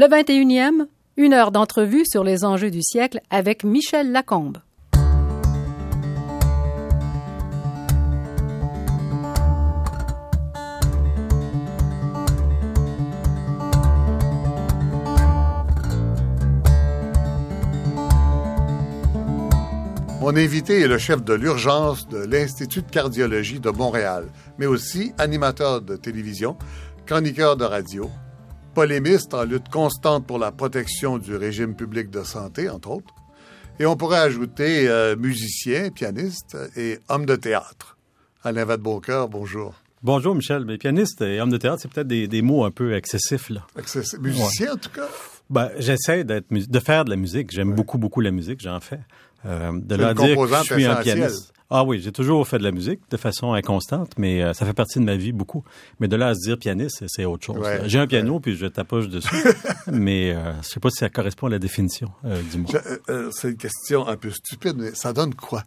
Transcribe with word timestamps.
Le 0.00 0.06
21e, 0.06 0.86
une 1.16 1.32
heure 1.32 1.50
d'entrevue 1.50 2.04
sur 2.08 2.22
les 2.22 2.44
enjeux 2.44 2.70
du 2.70 2.82
siècle 2.82 3.20
avec 3.30 3.64
Michel 3.64 4.12
Lacombe. 4.12 4.58
Mon 20.20 20.36
invité 20.36 20.82
est 20.82 20.86
le 20.86 20.98
chef 20.98 21.24
de 21.24 21.34
l'urgence 21.34 22.06
de 22.06 22.18
l'Institut 22.18 22.82
de 22.82 22.88
cardiologie 22.88 23.58
de 23.58 23.70
Montréal, 23.70 24.26
mais 24.58 24.66
aussi 24.66 25.12
animateur 25.18 25.80
de 25.80 25.96
télévision, 25.96 26.56
chroniqueur 27.04 27.56
de 27.56 27.64
radio, 27.64 28.08
polémiste 28.74 29.34
en 29.34 29.44
lutte 29.44 29.68
constante 29.68 30.26
pour 30.26 30.38
la 30.38 30.52
protection 30.52 31.18
du 31.18 31.36
régime 31.36 31.74
public 31.74 32.10
de 32.10 32.22
santé, 32.22 32.68
entre 32.68 32.90
autres. 32.90 33.14
Et 33.80 33.86
on 33.86 33.96
pourrait 33.96 34.18
ajouter 34.18 34.88
euh, 34.88 35.16
musicien, 35.16 35.90
pianiste 35.90 36.56
et 36.76 36.98
homme 37.08 37.26
de 37.26 37.36
théâtre. 37.36 37.96
Alain 38.42 38.64
Vadeboker, 38.64 39.28
bonjour. 39.28 39.74
Bonjour 40.02 40.34
Michel, 40.34 40.64
mais 40.64 40.78
pianiste 40.78 41.22
et 41.22 41.40
homme 41.40 41.50
de 41.50 41.56
théâtre, 41.56 41.82
c'est 41.82 41.92
peut-être 41.92 42.06
des, 42.06 42.42
mots 42.42 42.64
un 42.64 42.70
peu 42.70 42.94
excessifs 42.94 43.50
là. 43.50 43.66
Excessif. 43.76 44.18
Musicien 44.20 44.74
en 44.74 44.76
tout 44.76 44.90
cas? 44.90 45.08
Ben, 45.50 45.70
j'essaie 45.78 46.24
d'être 46.24 46.46
de 46.50 46.78
faire 46.78 47.04
de 47.04 47.10
la 47.10 47.16
musique. 47.16 47.50
J'aime 47.50 47.74
beaucoup 47.74 47.98
beaucoup 47.98 48.20
la 48.20 48.30
musique, 48.30 48.60
j'en 48.60 48.80
fais. 48.80 49.00
Euh, 49.46 49.72
de 49.72 49.94
leur 49.94 50.14
dire 50.14 50.36
que 50.36 50.46
je 50.46 50.74
suis 50.74 50.84
un 50.84 50.96
pianiste. 50.96 51.52
Ah 51.70 51.84
oui, 51.84 52.00
j'ai 52.00 52.12
toujours 52.12 52.48
fait 52.48 52.56
de 52.58 52.62
la 52.62 52.70
musique 52.70 53.00
de 53.10 53.18
façon 53.18 53.52
inconstante, 53.52 54.12
mais 54.16 54.42
euh, 54.42 54.54
ça 54.54 54.64
fait 54.64 54.72
partie 54.72 54.98
de 55.00 55.04
ma 55.04 55.16
vie 55.16 55.32
beaucoup. 55.32 55.64
Mais 56.00 56.08
de 56.08 56.16
là 56.16 56.28
à 56.28 56.34
se 56.34 56.40
dire 56.40 56.56
pianiste, 56.56 57.04
c'est 57.08 57.26
autre 57.26 57.44
chose. 57.44 57.66
j'ai 57.84 57.98
un 57.98 58.06
piano, 58.06 58.40
puis 58.40 58.56
je 58.56 58.66
tapoche 58.66 59.08
dessus. 59.08 59.36
mais 59.86 60.32
euh, 60.32 60.54
je 60.62 60.68
sais 60.68 60.80
pas 60.80 60.88
si 60.88 60.96
ça 60.96 61.10
correspond 61.10 61.48
à 61.48 61.50
la 61.50 61.58
définition 61.58 62.10
euh, 62.24 62.40
du 62.50 62.58
mot. 62.58 62.68
c'est 63.32 63.50
une 63.50 63.56
question 63.56 64.08
un 64.08 64.16
peu 64.16 64.30
stupide, 64.30 64.76
mais 64.78 64.94
ça 64.94 65.12
donne 65.12 65.34
quoi? 65.34 65.62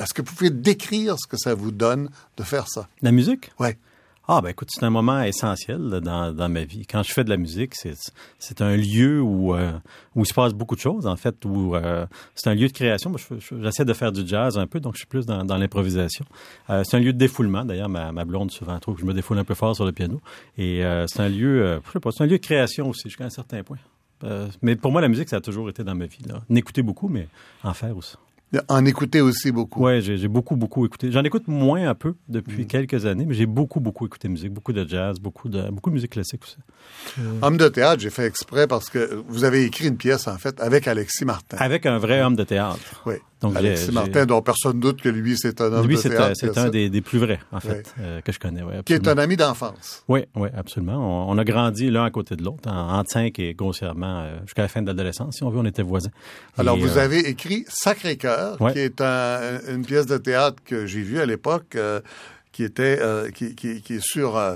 Est-ce 0.00 0.12
que 0.12 0.22
vous 0.22 0.34
pouvez 0.34 0.50
décrire 0.50 1.16
ce 1.18 1.28
que 1.28 1.36
ça 1.36 1.54
vous 1.54 1.70
donne 1.70 2.10
de 2.36 2.42
faire 2.42 2.66
ça? 2.66 2.88
La 3.02 3.12
musique? 3.12 3.52
Oui. 3.60 3.68
Ah 4.26 4.40
ben 4.40 4.48
écoute, 4.48 4.70
c'est 4.72 4.84
un 4.84 4.90
moment 4.90 5.20
essentiel 5.20 6.00
dans, 6.02 6.32
dans 6.32 6.48
ma 6.48 6.64
vie. 6.64 6.86
Quand 6.86 7.02
je 7.02 7.12
fais 7.12 7.24
de 7.24 7.28
la 7.28 7.36
musique, 7.36 7.74
c'est 7.74 8.62
un 8.62 8.74
lieu 8.74 9.20
où 9.20 9.54
euh, 9.54 9.72
où 10.14 10.22
il 10.22 10.26
se 10.26 10.32
passe 10.32 10.54
beaucoup 10.54 10.76
de 10.76 10.80
choses 10.80 11.06
en 11.06 11.16
fait. 11.16 11.44
Où 11.44 11.76
euh, 11.76 12.06
c'est 12.34 12.48
un 12.48 12.54
lieu 12.54 12.66
de 12.68 12.72
création. 12.72 13.14
J'essaie 13.60 13.84
de 13.84 13.92
faire 13.92 14.12
du 14.12 14.26
jazz 14.26 14.56
un 14.56 14.66
peu, 14.66 14.80
donc 14.80 14.94
je 14.94 15.00
suis 15.00 15.06
plus 15.06 15.26
dans, 15.26 15.44
dans 15.44 15.58
l'improvisation. 15.58 16.24
Euh, 16.70 16.84
c'est 16.84 16.96
un 16.96 17.00
lieu 17.00 17.12
de 17.12 17.18
défoulement. 17.18 17.66
D'ailleurs, 17.66 17.90
ma, 17.90 18.12
ma 18.12 18.24
blonde 18.24 18.50
souvent 18.50 18.78
trouve 18.78 18.94
que 18.94 19.02
je 19.02 19.06
me 19.06 19.12
défoule 19.12 19.38
un 19.38 19.44
peu 19.44 19.54
fort 19.54 19.76
sur 19.76 19.84
le 19.84 19.92
piano. 19.92 20.22
Et 20.56 20.82
c'est 21.06 21.20
un 21.20 21.28
lieu, 21.28 21.80
je 21.86 21.92
sais 21.92 22.00
pas, 22.00 22.10
c'est 22.10 22.24
un 22.24 22.26
lieu 22.26 22.38
de 22.38 22.44
création 22.44 22.88
aussi 22.88 23.10
jusqu'à 23.10 23.24
un 23.24 23.30
certain 23.30 23.62
point. 23.62 23.78
mais 24.62 24.74
pour 24.76 24.90
moi, 24.90 25.02
la 25.02 25.08
musique, 25.08 25.28
ça 25.28 25.36
a 25.36 25.40
toujours 25.42 25.68
été 25.68 25.84
dans 25.84 25.94
ma 25.94 26.06
vie. 26.06 26.22
N'écouter 26.48 26.82
beaucoup, 26.82 27.08
mais 27.08 27.28
en 27.62 27.74
faire 27.74 27.94
aussi. 27.94 28.16
En 28.68 28.84
écouter 28.84 29.20
aussi 29.20 29.52
beaucoup. 29.52 29.84
Oui, 29.86 30.00
j'ai 30.02 30.28
beaucoup, 30.28 30.56
beaucoup 30.56 30.84
écouté. 30.86 31.10
J'en 31.10 31.22
écoute 31.22 31.48
moins 31.48 31.88
un 31.88 31.94
peu 31.94 32.14
depuis 32.28 32.64
mm. 32.64 32.66
quelques 32.66 33.06
années, 33.06 33.24
mais 33.26 33.34
j'ai 33.34 33.46
beaucoup, 33.46 33.80
beaucoup 33.80 34.06
écouté 34.06 34.28
musique, 34.28 34.52
beaucoup 34.52 34.72
de 34.72 34.88
jazz, 34.88 35.18
beaucoup 35.18 35.48
de, 35.48 35.70
beaucoup 35.70 35.90
de 35.90 35.94
musique 35.94 36.12
classique 36.12 36.42
aussi. 36.42 36.56
Homme 37.42 37.56
de 37.56 37.68
théâtre, 37.68 38.00
j'ai 38.00 38.10
fait 38.10 38.26
exprès 38.26 38.66
parce 38.66 38.90
que 38.90 39.22
vous 39.28 39.44
avez 39.44 39.64
écrit 39.64 39.88
une 39.88 39.96
pièce, 39.96 40.28
en 40.28 40.38
fait, 40.38 40.60
avec 40.60 40.88
Alexis 40.88 41.24
Martin. 41.24 41.56
Avec 41.58 41.86
un 41.86 41.98
vrai 41.98 42.22
homme 42.22 42.36
de 42.36 42.44
théâtre. 42.44 43.02
Oui. 43.06 43.14
Donc, 43.40 43.56
Alexis 43.56 43.92
Martin, 43.92 44.26
dont 44.26 44.42
personne 44.42 44.80
doute 44.80 45.02
que 45.02 45.08
lui, 45.08 45.36
c'est 45.36 45.60
un 45.60 45.72
homme 45.72 45.86
de 45.86 45.96
théâtre. 45.96 46.28
Lui, 46.28 46.36
c'est 46.36 46.58
un 46.58 46.70
des, 46.70 46.88
des, 46.88 47.00
plus 47.00 47.18
vrais, 47.18 47.40
en 47.52 47.60
fait, 47.60 47.94
euh, 48.00 48.20
que 48.20 48.32
je 48.32 48.38
connais. 48.38 48.62
Ouais, 48.62 48.82
qui 48.84 48.94
est 48.94 49.06
un 49.08 49.18
ami 49.18 49.36
d'enfance. 49.36 50.02
Oui, 50.08 50.24
oui, 50.34 50.48
absolument. 50.56 51.28
On, 51.28 51.36
a 51.36 51.44
grandi 51.44 51.90
l'un 51.90 52.04
à 52.04 52.10
côté 52.10 52.36
de 52.36 52.42
l'autre, 52.42 52.68
en, 52.70 52.98
en, 52.98 53.04
cinq 53.04 53.38
et 53.38 53.54
grossièrement 53.54 54.20
euh, 54.20 54.38
jusqu'à 54.44 54.62
la 54.62 54.68
fin 54.68 54.82
de 54.82 54.86
l'adolescence. 54.86 55.36
Si 55.36 55.44
on 55.44 55.50
veut, 55.50 55.58
on 55.58 55.66
était 55.66 55.82
voisins. 55.82 56.10
Alors, 56.56 56.76
vous 56.76 56.96
euh, 56.96 57.02
avez 57.02 57.28
écrit 57.28 57.64
Sacré-Cœur, 57.68 58.58
qui 58.72 58.78
est 58.78 59.00
un, 59.00 59.60
une 59.68 59.84
pièce 59.84 60.06
de 60.06 60.16
théâtre 60.16 60.62
que 60.64 60.86
j'ai 60.86 61.02
vue 61.02 61.20
à 61.20 61.26
l'époque 61.26 61.76
qui 62.54 62.62
était 62.62 62.98
euh, 63.00 63.30
qui, 63.30 63.56
qui, 63.56 63.82
qui, 63.82 63.94
est 63.94 64.04
sur 64.04 64.36
euh, 64.36 64.54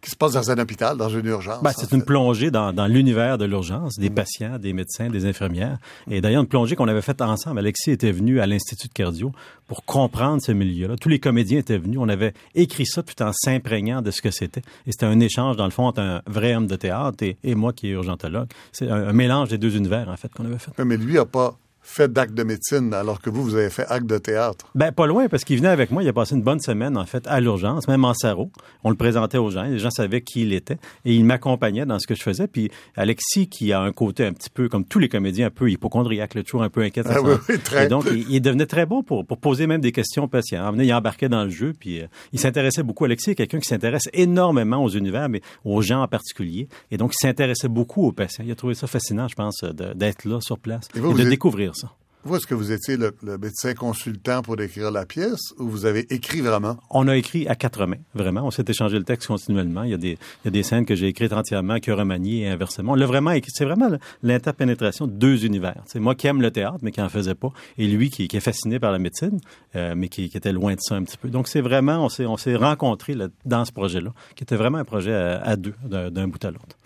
qui 0.00 0.10
se 0.10 0.16
passe 0.16 0.32
dans 0.32 0.50
un 0.50 0.58
hôpital, 0.58 0.96
dans 0.96 1.10
une 1.10 1.26
urgence. 1.26 1.62
Ben, 1.62 1.72
c'est 1.76 1.92
une 1.92 2.02
plongée 2.02 2.50
dans, 2.50 2.72
dans 2.72 2.86
l'univers 2.86 3.36
de 3.36 3.44
l'urgence, 3.44 3.98
des 3.98 4.08
mm. 4.08 4.14
patients, 4.14 4.58
des 4.58 4.72
médecins, 4.72 5.10
des 5.10 5.26
infirmières. 5.26 5.76
Et 6.10 6.22
d'ailleurs, 6.22 6.40
une 6.40 6.48
plongée 6.48 6.76
qu'on 6.76 6.88
avait 6.88 7.02
faite 7.02 7.20
ensemble. 7.20 7.58
Alexis 7.58 7.90
était 7.90 8.10
venu 8.10 8.40
à 8.40 8.46
l'Institut 8.46 8.88
de 8.88 8.92
cardio 8.94 9.32
pour 9.66 9.84
comprendre 9.84 10.40
ce 10.40 10.52
milieu-là. 10.52 10.96
Tous 10.96 11.10
les 11.10 11.18
comédiens 11.18 11.58
étaient 11.58 11.76
venus. 11.76 11.98
On 12.00 12.08
avait 12.08 12.32
écrit 12.54 12.86
ça 12.86 13.02
tout 13.02 13.22
en 13.22 13.32
s'imprégnant 13.34 14.00
de 14.00 14.10
ce 14.10 14.22
que 14.22 14.30
c'était. 14.30 14.62
Et 14.86 14.92
c'était 14.92 15.06
un 15.06 15.20
échange, 15.20 15.56
dans 15.56 15.66
le 15.66 15.72
fond, 15.72 15.84
entre 15.84 16.00
un 16.00 16.22
vrai 16.26 16.54
homme 16.54 16.66
de 16.66 16.76
théâtre 16.76 17.22
et, 17.22 17.36
et 17.44 17.54
moi 17.54 17.74
qui 17.74 17.88
est 17.88 17.92
urgentologue. 17.92 18.48
C'est 18.72 18.88
un, 18.90 19.12
mélange 19.12 19.50
des 19.50 19.58
deux 19.58 19.76
univers, 19.76 20.08
en 20.08 20.16
fait, 20.16 20.32
qu'on 20.32 20.46
avait 20.46 20.58
fait. 20.58 20.72
Mais 20.82 20.96
lui 20.96 21.18
a 21.18 21.26
pas 21.26 21.58
fait 21.86 22.12
d'acte 22.12 22.34
de 22.34 22.42
médecine 22.42 22.92
alors 22.92 23.20
que 23.20 23.30
vous, 23.30 23.42
vous 23.42 23.54
avez 23.54 23.70
fait 23.70 23.86
acte 23.88 24.06
de 24.06 24.18
théâtre? 24.18 24.66
Ben, 24.74 24.90
pas 24.90 25.06
loin, 25.06 25.28
parce 25.28 25.44
qu'il 25.44 25.56
venait 25.56 25.68
avec 25.68 25.90
moi. 25.90 26.02
Il 26.02 26.08
a 26.08 26.12
passé 26.12 26.34
une 26.34 26.42
bonne 26.42 26.60
semaine, 26.60 26.96
en 26.96 27.06
fait, 27.06 27.26
à 27.28 27.40
l'urgence, 27.40 27.86
même 27.86 28.04
en 28.04 28.12
sarreau. 28.12 28.50
On 28.82 28.90
le 28.90 28.96
présentait 28.96 29.38
aux 29.38 29.50
gens. 29.50 29.62
Les 29.62 29.78
gens 29.78 29.90
savaient 29.90 30.20
qui 30.20 30.42
il 30.42 30.52
était. 30.52 30.78
Et 31.04 31.14
il 31.14 31.24
m'accompagnait 31.24 31.86
dans 31.86 31.98
ce 31.98 32.06
que 32.06 32.14
je 32.14 32.22
faisais. 32.22 32.48
Puis 32.48 32.70
Alexis, 32.96 33.48
qui 33.48 33.72
a 33.72 33.80
un 33.80 33.92
côté 33.92 34.26
un 34.26 34.32
petit 34.32 34.50
peu, 34.50 34.68
comme 34.68 34.84
tous 34.84 34.98
les 34.98 35.08
comédiens, 35.08 35.46
un 35.46 35.50
peu 35.50 35.70
hypochondriaque, 35.70 36.34
le 36.34 36.42
toujours 36.42 36.64
un 36.64 36.70
peu 36.70 36.82
inquiet. 36.82 37.02
Ah, 37.06 37.22
oui, 37.22 37.34
oui, 37.48 37.58
très 37.60 37.86
et 37.86 37.88
donc, 37.88 38.06
il, 38.10 38.40
devenait 38.40 38.66
très 38.66 38.84
bon 38.84 39.02
pour, 39.02 39.24
pour 39.24 39.38
poser 39.38 39.68
même 39.68 39.80
des 39.80 39.92
questions 39.92 40.24
aux 40.24 40.28
patients. 40.28 40.74
Il 40.76 40.92
embarquait 40.92 41.28
dans 41.28 41.44
le 41.44 41.50
jeu. 41.50 41.72
Puis 41.78 42.00
euh, 42.00 42.06
il 42.32 42.40
s'intéressait 42.40 42.82
beaucoup. 42.82 43.04
Alexis 43.04 43.30
est 43.30 43.34
quelqu'un 43.36 43.60
qui 43.60 43.68
s'intéresse 43.68 44.08
énormément 44.12 44.82
aux 44.82 44.90
univers, 44.90 45.28
mais 45.28 45.40
aux 45.64 45.82
gens 45.82 46.02
en 46.02 46.08
particulier. 46.08 46.68
Et 46.90 46.96
donc, 46.96 47.12
il 47.14 47.24
s'intéressait 47.24 47.68
beaucoup 47.68 48.06
aux 48.06 48.12
patients. 48.12 48.44
Il 48.44 48.50
a 48.50 48.56
trouvé 48.56 48.74
ça 48.74 48.88
fascinant, 48.88 49.28
je 49.28 49.36
pense, 49.36 49.62
d'être 49.94 50.24
là 50.24 50.40
sur 50.40 50.58
place 50.58 50.88
et, 50.96 51.00
de 51.00 51.28
découvrir 51.28 51.75
ça. 51.76 51.92
Vous, 52.26 52.34
est-ce 52.34 52.46
que 52.48 52.56
vous 52.56 52.72
étiez 52.72 52.96
le, 52.96 53.12
médecin 53.38 53.74
consultant 53.74 54.42
pour 54.42 54.60
écrire 54.60 54.90
la 54.90 55.06
pièce 55.06 55.52
ou 55.60 55.68
vous 55.68 55.86
avez 55.86 56.12
écrit 56.12 56.40
vraiment? 56.40 56.76
On 56.90 57.06
a 57.06 57.16
écrit 57.16 57.46
à 57.46 57.54
quatre 57.54 57.86
mains, 57.86 58.00
vraiment. 58.16 58.42
On 58.42 58.50
s'est 58.50 58.64
échangé 58.66 58.98
le 58.98 59.04
texte 59.04 59.28
continuellement. 59.28 59.84
Il 59.84 59.90
y 59.90 59.94
a 59.94 59.96
des, 59.96 60.18
il 60.42 60.46
y 60.46 60.48
a 60.48 60.50
des 60.50 60.64
scènes 60.64 60.84
que 60.84 60.96
j'ai 60.96 61.06
écrites 61.06 61.32
entièrement, 61.32 61.78
que 61.78 61.92
remaniées 61.92 62.40
et 62.40 62.48
inversement. 62.48 62.92
On 62.92 62.94
l'a 62.96 63.06
vraiment 63.06 63.30
écrit. 63.30 63.52
C'est 63.54 63.64
vraiment 63.64 63.96
l'interpénétration 64.24 65.06
de 65.06 65.12
deux 65.12 65.44
univers. 65.44 65.80
C'est 65.86 66.00
moi 66.00 66.16
qui 66.16 66.26
aime 66.26 66.42
le 66.42 66.50
théâtre, 66.50 66.78
mais 66.82 66.90
qui 66.90 67.00
en 67.00 67.08
faisait 67.08 67.36
pas, 67.36 67.52
et 67.78 67.86
lui 67.86 68.10
qui, 68.10 68.26
qui 68.26 68.36
est 68.36 68.40
fasciné 68.40 68.80
par 68.80 68.90
la 68.90 68.98
médecine, 68.98 69.38
euh, 69.76 69.94
mais 69.96 70.08
qui, 70.08 70.28
qui, 70.28 70.36
était 70.36 70.52
loin 70.52 70.74
de 70.74 70.80
ça 70.80 70.96
un 70.96 71.04
petit 71.04 71.18
peu. 71.18 71.28
Donc, 71.28 71.46
c'est 71.46 71.60
vraiment, 71.60 72.04
on 72.04 72.08
s'est, 72.08 72.26
on 72.26 72.36
s'est 72.36 72.56
rencontrés 72.56 73.14
dans 73.44 73.64
ce 73.64 73.70
projet-là, 73.70 74.12
qui 74.34 74.42
était 74.42 74.56
vraiment 74.56 74.78
un 74.78 74.84
projet 74.84 75.14
à, 75.14 75.42
à 75.42 75.54
deux, 75.54 75.74
d'un 75.84 76.26
bout 76.26 76.44
à 76.44 76.50
l'autre. 76.50 76.76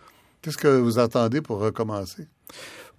Qu'est-ce 0.43 0.59
que 0.59 0.69
vous 0.69 0.99
attendez 0.99 1.41
pour 1.41 1.61
recommencer? 1.61 2.27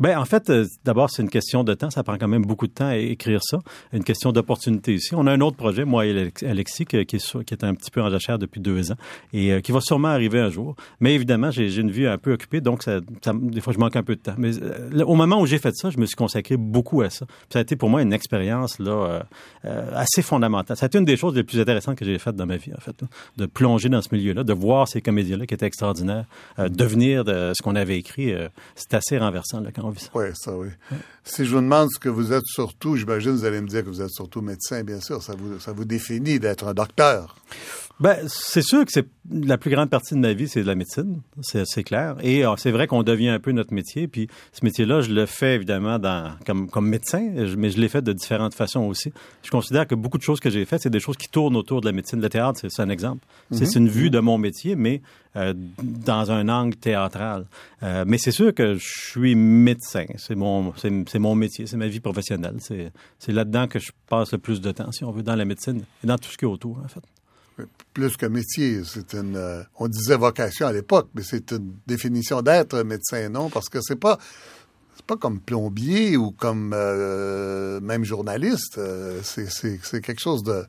Ben 0.01 0.17
en 0.17 0.25
fait, 0.25 0.49
euh, 0.49 0.65
d'abord 0.83 1.11
c'est 1.11 1.21
une 1.21 1.29
question 1.29 1.63
de 1.63 1.75
temps. 1.75 1.91
Ça 1.91 2.01
prend 2.01 2.17
quand 2.17 2.27
même 2.27 2.43
beaucoup 2.43 2.65
de 2.65 2.71
temps 2.71 2.87
à 2.87 2.97
écrire 2.97 3.39
ça. 3.43 3.59
Une 3.93 4.03
question 4.03 4.31
d'opportunité 4.31 4.95
ici. 4.95 5.13
On 5.13 5.27
a 5.27 5.31
un 5.31 5.41
autre 5.41 5.57
projet, 5.57 5.85
moi 5.85 6.07
et 6.07 6.31
Alexis, 6.41 6.85
qui, 6.85 6.97
est, 6.97 7.05
qui 7.05 7.17
un 7.61 7.75
petit 7.75 7.91
peu 7.91 8.01
en 8.01 8.09
jachère 8.09 8.39
depuis 8.39 8.59
deux 8.59 8.91
ans 8.91 8.95
et 9.31 9.53
euh, 9.53 9.59
qui 9.59 9.71
va 9.71 9.79
sûrement 9.79 10.07
arriver 10.07 10.39
un 10.39 10.49
jour. 10.49 10.75
Mais 11.01 11.13
évidemment, 11.13 11.51
j'ai 11.51 11.77
une 11.77 11.91
vie 11.91 12.07
un 12.07 12.17
peu 12.17 12.33
occupée, 12.33 12.61
donc 12.61 12.81
ça, 12.81 12.99
des 13.31 13.61
fois 13.61 13.73
je 13.73 13.77
manque 13.77 13.95
un 13.95 14.01
peu 14.01 14.15
de 14.15 14.21
temps. 14.21 14.33
Mais 14.39 14.57
euh, 14.59 15.03
au 15.05 15.13
moment 15.13 15.39
où 15.39 15.45
j'ai 15.45 15.59
fait 15.59 15.75
ça, 15.75 15.91
je 15.91 15.99
me 15.99 16.07
suis 16.07 16.15
consacré 16.15 16.57
beaucoup 16.57 17.03
à 17.03 17.11
ça. 17.11 17.27
ça 17.51 17.59
a 17.59 17.61
été 17.61 17.75
pour 17.75 17.91
moi 17.91 18.01
une 18.01 18.13
expérience 18.13 18.79
là 18.79 19.23
assez 19.93 20.23
fondamentale. 20.23 20.77
Ça 20.77 20.85
a 20.85 20.87
été 20.87 20.97
une 20.97 21.05
des 21.05 21.17
choses 21.17 21.35
les 21.35 21.43
plus 21.43 21.59
intéressantes 21.59 21.95
que 21.95 22.05
j'ai 22.05 22.17
faites 22.17 22.35
dans 22.35 22.47
ma 22.47 22.57
vie, 22.57 22.73
en 22.75 22.81
fait, 22.81 22.95
de 23.37 23.45
plonger 23.45 23.89
dans 23.89 24.01
ce 24.01 24.09
milieu-là, 24.15 24.43
de 24.43 24.53
voir 24.53 24.87
ces 24.87 25.01
comédiens-là 25.01 25.45
qui 25.45 25.53
étaient 25.53 25.67
extraordinaires, 25.67 26.25
devenir 26.57 27.23
de 27.23 27.51
ce 27.53 27.61
qu'on 27.61 27.75
avait 27.75 27.99
écrit. 27.99 28.33
c'est 28.75 28.95
assez 28.95 29.19
renversant 29.19 29.59
là, 29.59 29.69
quand 29.71 29.90
oui, 30.13 30.25
ça 30.33 30.57
oui. 30.57 30.69
Si 31.23 31.45
je 31.45 31.51
vous 31.55 31.61
demande 31.61 31.89
ce 31.91 31.99
que 31.99 32.09
vous 32.09 32.33
êtes 32.33 32.45
surtout, 32.45 32.95
j'imagine 32.95 33.31
que 33.31 33.37
vous 33.37 33.45
allez 33.45 33.61
me 33.61 33.67
dire 33.67 33.83
que 33.83 33.89
vous 33.89 34.01
êtes 34.01 34.11
surtout 34.11 34.41
médecin, 34.41 34.83
bien 34.83 34.99
sûr. 34.99 35.21
Ça 35.21 35.33
vous, 35.37 35.59
ça 35.59 35.71
vous 35.71 35.85
définit 35.85 36.39
d'être 36.39 36.67
un 36.67 36.73
docteur. 36.73 37.35
Ben, 38.01 38.17
c'est 38.25 38.63
sûr 38.63 38.83
que 38.83 38.91
c'est 38.91 39.05
la 39.29 39.59
plus 39.59 39.69
grande 39.69 39.91
partie 39.91 40.15
de 40.15 40.19
ma 40.19 40.33
vie, 40.33 40.47
c'est 40.47 40.63
de 40.63 40.67
la 40.67 40.73
médecine, 40.73 41.21
c'est 41.41 41.83
clair. 41.83 42.15
Et 42.23 42.43
euh, 42.43 42.55
c'est 42.57 42.71
vrai 42.71 42.87
qu'on 42.87 43.03
devient 43.03 43.29
un 43.29 43.39
peu 43.39 43.51
notre 43.51 43.75
métier. 43.75 44.07
Puis 44.07 44.27
ce 44.53 44.65
métier-là, 44.65 45.01
je 45.01 45.11
le 45.11 45.27
fais 45.27 45.53
évidemment 45.53 45.99
dans, 45.99 46.33
comme, 46.47 46.67
comme 46.67 46.89
médecin, 46.89 47.29
mais 47.57 47.69
je 47.69 47.79
l'ai 47.79 47.89
fait 47.89 48.01
de 48.01 48.11
différentes 48.11 48.55
façons 48.55 48.85
aussi. 48.85 49.13
Je 49.43 49.51
considère 49.51 49.85
que 49.85 49.93
beaucoup 49.93 50.17
de 50.17 50.23
choses 50.23 50.39
que 50.39 50.49
j'ai 50.49 50.65
faites, 50.65 50.81
c'est 50.81 50.89
des 50.89 50.99
choses 50.99 51.15
qui 51.15 51.29
tournent 51.29 51.55
autour 51.55 51.79
de 51.79 51.85
la 51.85 51.91
médecine. 51.91 52.19
Le 52.19 52.29
théâtre, 52.29 52.59
c'est 52.67 52.81
un 52.81 52.89
exemple. 52.89 53.23
C'est 53.51 53.75
mhm. 53.75 53.83
une 53.83 53.89
vue 53.89 54.09
de 54.09 54.19
mon 54.19 54.39
métier, 54.39 54.75
mais 54.75 55.03
euh, 55.35 55.53
dans 55.79 56.31
un 56.31 56.49
angle 56.49 56.77
théâtral. 56.77 57.45
Euh, 57.83 58.03
mais 58.07 58.17
c'est 58.17 58.31
sûr 58.31 58.51
que 58.51 58.73
je 58.73 59.11
suis 59.11 59.35
médecin. 59.35 60.05
C'est 60.17 60.33
mon, 60.33 60.73
c'est 60.75 61.19
mon 61.19 61.35
métier, 61.35 61.67
c'est 61.67 61.77
ma 61.77 61.87
vie 61.87 61.99
professionnelle. 61.99 62.57
C'est 63.19 63.31
là-dedans 63.31 63.67
que 63.67 63.77
je 63.77 63.91
passe 64.09 64.31
le 64.31 64.39
plus 64.39 64.59
de 64.59 64.71
temps, 64.71 64.91
si 64.91 65.03
on 65.03 65.11
veut, 65.11 65.21
dans 65.21 65.35
la 65.35 65.45
médecine 65.45 65.83
et 66.03 66.07
dans 66.07 66.17
tout 66.17 66.31
ce 66.31 66.37
qui 66.37 66.45
est 66.45 66.47
autour, 66.47 66.79
en 66.83 66.87
fait 66.87 67.01
plus 67.93 68.17
que 68.17 68.25
métier. 68.25 68.81
C'est 68.85 69.13
une, 69.13 69.35
euh, 69.35 69.63
on 69.77 69.87
disait 69.87 70.17
vocation 70.17 70.67
à 70.67 70.73
l'époque, 70.73 71.09
mais 71.13 71.23
c'est 71.23 71.51
une 71.51 71.73
définition 71.87 72.41
d'être 72.41 72.81
médecin, 72.83 73.29
non? 73.29 73.49
Parce 73.49 73.69
que 73.69 73.79
c'est 73.81 73.95
pas, 73.95 74.17
c'est 74.95 75.05
pas 75.05 75.17
comme 75.17 75.39
plombier 75.39 76.17
ou 76.17 76.31
comme 76.31 76.73
euh, 76.75 77.79
même 77.81 78.03
journaliste. 78.03 78.77
Euh, 78.77 79.21
c'est, 79.23 80.01
quelque 80.01 80.21
chose 80.21 80.43
de, 80.43 80.65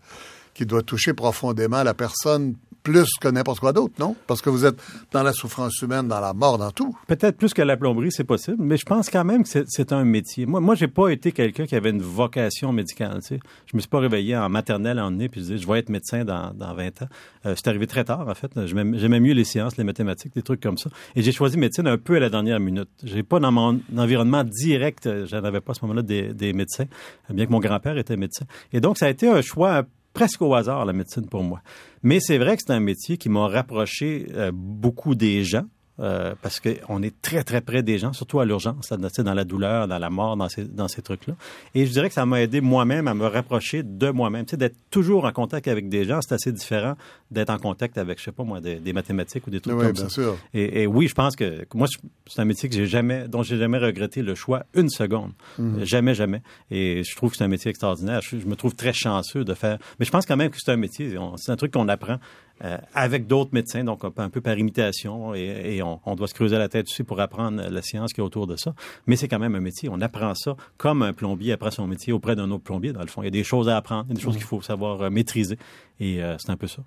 qui 0.54 0.66
doit 0.66 0.82
toucher 0.82 1.14
profondément 1.14 1.82
la 1.82 1.94
personne 1.94 2.54
plus 2.82 3.08
que 3.20 3.28
n'importe 3.28 3.60
quoi 3.60 3.72
d'autre, 3.72 3.94
non? 3.99 4.16
Parce 4.26 4.43
que 4.43 4.50
vous 4.50 4.64
êtes 4.64 4.76
dans 5.12 5.22
la 5.22 5.32
souffrance 5.32 5.81
humaine, 5.82 6.08
dans 6.08 6.20
la 6.20 6.32
mort, 6.32 6.58
dans 6.58 6.70
tout. 6.70 6.96
Peut-être 7.06 7.37
plus 7.37 7.54
que 7.54 7.62
la 7.62 7.76
plomberie, 7.76 8.10
c'est 8.10 8.25
possible, 8.25 8.58
mais 8.60 8.76
je 8.76 8.84
pense 8.84 9.08
quand 9.08 9.25
même 9.25 9.44
que 9.44 9.64
c'est 9.66 9.93
un 9.93 10.04
métier. 10.04 10.46
Moi, 10.46 10.60
moi, 10.60 10.75
j'ai 10.75 10.88
pas 10.88 11.08
été 11.08 11.32
quelqu'un 11.32 11.66
qui 11.66 11.76
avait 11.76 11.90
une 11.90 12.02
vocation 12.02 12.72
médicale. 12.72 13.20
Tu 13.20 13.37
sais. 13.37 13.40
Je 13.66 13.76
me 13.76 13.81
suis 13.81 13.88
pas 13.88 14.00
réveillé 14.00 14.37
en 14.37 14.49
maternelle 14.49 14.99
en 14.99 15.10
nez 15.10 15.28
puis 15.28 15.40
je 15.40 15.46
disais 15.46 15.58
je 15.58 15.69
vais 15.69 15.78
être 15.78 15.88
médecin 15.88 16.25
dans, 16.25 16.52
dans 16.52 16.75
20 16.75 17.02
ans. 17.02 17.08
Euh, 17.46 17.54
c'est 17.56 17.69
arrivé 17.69 17.87
très 17.87 18.04
tard 18.04 18.28
en 18.28 18.34
fait. 18.34 18.50
J'aimais 18.66 19.20
mieux 19.20 19.34
les 19.34 19.44
sciences, 19.44 19.76
les 19.76 19.84
mathématiques, 19.84 20.34
des 20.34 20.43
trucs 20.43 20.60
comme 20.60 20.78
ça. 20.78 20.90
Et 21.14 21.22
j'ai 21.22 21.32
choisi 21.32 21.56
médecine 21.56 21.87
un 21.87 21.99
peu 21.99 22.16
à 22.16 22.20
la 22.20 22.31
dernière 22.31 22.60
minute. 22.60 22.88
J'ai 23.04 23.22
pas 23.22 23.38
dans 23.38 23.52
mon 23.52 23.81
environnement 23.96 24.44
direct, 24.44 25.08
j'en 25.26 25.44
avais 25.44 25.60
pas 25.60 25.72
à 25.72 25.75
ce 25.75 25.81
moment-là 25.82 26.02
des 26.02 26.52
médecins, 26.52 26.87
bien 27.31 27.46
que 27.46 27.52
mon 27.52 27.60
grand-père 27.60 27.96
était 27.99 28.16
médecin. 28.16 28.44
Et 28.72 28.81
donc 28.81 28.99
ça 28.99 29.06
a 29.06 29.08
été 29.10 29.28
un 29.28 29.40
choix 29.40 29.84
presque 30.12 30.43
au 30.43 30.55
hasard, 30.55 30.85
la 30.85 30.93
médecine, 30.93 31.26
pour 31.26 31.43
moi. 31.43 31.61
Mais 32.03 32.20
c'est 32.20 32.38
vrai 32.38 32.56
que 32.56 32.62
c'est 32.67 32.73
un 32.73 32.81
métier 32.81 33.17
qui 33.17 33.29
m'a 33.29 33.47
rapproché 33.47 34.26
euh, 34.35 34.50
beaucoup 34.53 35.14
des 35.14 35.44
gens. 35.44 35.64
Euh, 36.02 36.34
parce 36.43 36.58
qu'on 36.58 37.02
est 37.02 37.14
très, 37.22 37.44
très 37.44 37.60
près 37.60 37.84
des 37.84 37.99
gens, 37.99 38.12
surtout 38.12 38.40
à 38.40 38.44
l'urgence, 38.44 38.93
dans 38.93 39.34
la 39.34 39.44
douleur, 39.44 39.87
dans 39.87 39.99
la 39.99 40.10
mort, 40.10 40.37
dans 40.37 40.49
ces, 40.49 40.64
dans 40.64 40.88
ces 40.88 41.00
trucs-là. 41.00 41.34
Et 41.76 41.87
je 41.87 41.93
dirais 41.93 42.08
que 42.08 42.14
ça 42.14 42.26
m'a 42.26 42.43
aidé 42.43 42.60
moi-même 42.60 43.06
à 43.06 43.14
me 43.14 43.26
rapprocher 43.26 43.84
de 43.84 44.10
moi-même. 44.10 44.44
Tu 44.44 44.50
sais, 44.52 44.56
d'être 44.56 44.76
toujours 44.90 45.26
en 45.26 45.32
contact 45.32 45.69
avec 45.69 45.88
des 45.88 46.04
gens, 46.04 46.20
c'est 46.20 46.34
assez 46.34 46.50
différent 46.50 46.94
d'être 47.31 47.50
en 47.50 47.58
contact 47.58 47.99
avec, 47.99 48.19
je 48.19 48.25
sais 48.25 48.32
pas 48.32 48.43
moi, 48.43 48.60
des, 48.60 48.93
mathématiques 48.93 49.46
ou 49.46 49.50
des 49.50 49.60
trucs 49.60 49.76
oui, 49.76 49.84
comme 49.84 49.93
bien 49.93 50.04
ça. 50.04 50.10
Sûr. 50.10 50.37
Et, 50.54 50.82
et, 50.82 50.87
oui, 50.87 51.06
je 51.06 51.14
pense 51.14 51.37
que 51.37 51.64
moi, 51.75 51.87
c'est 52.26 52.40
un 52.40 52.44
métier 52.44 52.69
que 52.69 52.75
j'ai 52.75 52.87
jamais, 52.87 53.28
dont 53.28 53.43
j'ai 53.43 53.56
jamais 53.56 53.78
regretté 53.78 54.22
le 54.22 54.34
choix 54.34 54.64
une 54.75 54.90
seconde. 54.90 55.32
Mhm. 55.58 55.84
Jamais, 55.84 56.14
jamais. 56.14 56.43
Et 56.70 57.02
je 57.04 57.16
trouve 57.16 57.31
que 57.31 57.37
c'est 57.37 57.44
un 57.44 57.49
métier 57.49 57.70
extraordinaire. 57.70 58.20
Je, 58.22 58.38
je, 58.38 58.46
me 58.46 58.56
trouve 58.56 58.75
très 58.75 58.93
chanceux 58.93 59.44
de 59.44 59.54
faire. 59.54 59.78
Mais 60.00 60.04
je 60.04 60.10
pense 60.10 60.26
quand 60.26 60.37
même 60.37 60.50
que 60.50 60.58
c'est 60.58 60.72
un 60.72 60.76
métier. 60.76 61.14
C'est 61.37 61.52
un 61.52 61.56
truc 61.56 61.72
qu'on 61.72 61.88
apprend 61.88 62.19
euh, 62.64 62.78
avec 62.94 63.26
d'autres 63.26 63.50
médecins, 63.52 63.84
donc 63.84 64.02
un 64.16 64.31
peu 64.31 64.40
par 64.40 64.56
imitation, 64.58 65.34
et, 65.34 65.76
et 65.76 65.82
on, 65.82 66.00
on, 66.04 66.14
doit 66.14 66.28
se 66.28 66.34
creuser 66.34 66.58
la 66.58 66.69
tête 66.69 66.87
aussi 66.87 67.02
pour 67.02 67.20
apprendre 67.20 67.62
la 67.69 67.82
science 67.82 68.12
qui 68.12 68.20
est 68.20 68.25
autour 68.25 68.46
de 68.46 68.56
ça. 68.56 68.75
Mais 69.06 69.16
c'est 69.16 69.28
quand 69.28 69.38
même 69.38 69.54
un 69.54 69.60
métier. 69.60 69.88
On 69.90 70.00
apprend 70.00 70.34
ça 70.34 70.56
comme 70.76 71.02
un 71.02 71.12
plombier 71.12 71.52
apprend 71.52 71.70
son 71.70 71.87
métier 71.87 72.12
auprès 72.12 72.37
d'un 72.37 72.50
autre 72.50 72.62
plombier, 72.62 72.93
dans 72.93 73.00
le 73.00 73.08
fond. 73.08 73.22
Il 73.22 73.26
y 73.26 73.28
a 73.28 73.32
des 73.32 73.44
choses 73.44 73.69
à 73.69 73.76
apprendre, 73.76 74.06
il 74.08 74.10
y 74.10 74.12
a 74.12 74.16
des 74.16 74.22
choses 74.22 74.37
qu'il 74.37 74.44
faut 74.44 74.62
savoir 74.62 75.02
euh, 75.02 75.10
maîtriser, 75.10 75.58
et 76.00 76.22
euh, 76.22 76.37
c'est 76.38 76.50
un 76.50 76.56
peu 76.56 76.66
ça. 76.66 76.82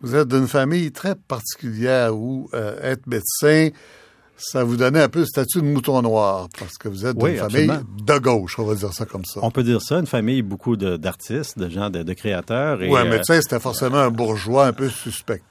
Vous 0.00 0.14
êtes 0.14 0.28
d'une 0.28 0.46
famille 0.46 0.92
très 0.92 1.14
particulière 1.14 2.14
où 2.14 2.50
euh, 2.52 2.78
être 2.82 3.06
médecin, 3.06 3.70
ça 4.36 4.64
vous 4.64 4.76
donnait 4.76 5.02
un 5.02 5.08
peu 5.08 5.20
le 5.20 5.26
statut 5.26 5.58
de 5.58 5.66
mouton 5.66 6.02
noir, 6.02 6.48
parce 6.58 6.76
que 6.76 6.88
vous 6.88 7.06
êtes 7.06 7.16
oui, 7.20 7.32
d'une 7.32 7.40
famille 7.40 7.70
de 8.04 8.18
gauche, 8.18 8.58
on 8.58 8.64
va 8.64 8.74
dire 8.74 8.92
ça 8.92 9.06
comme 9.06 9.24
ça. 9.24 9.40
On 9.42 9.50
peut 9.50 9.62
dire 9.62 9.80
ça, 9.80 9.98
une 9.98 10.06
famille 10.06 10.42
beaucoup 10.42 10.76
d'artistes, 10.76 11.58
de, 11.58 11.64
de, 11.64 11.70
gens, 11.70 11.90
de, 11.90 12.02
de 12.02 12.12
créateurs. 12.12 12.78
Oui, 12.80 12.96
un 12.96 13.04
médecin, 13.04 13.40
c'était 13.40 13.60
forcément 13.60 13.98
un 13.98 14.10
bourgeois 14.10 14.66
un 14.66 14.72
peu 14.72 14.88
suspect. 14.88 15.42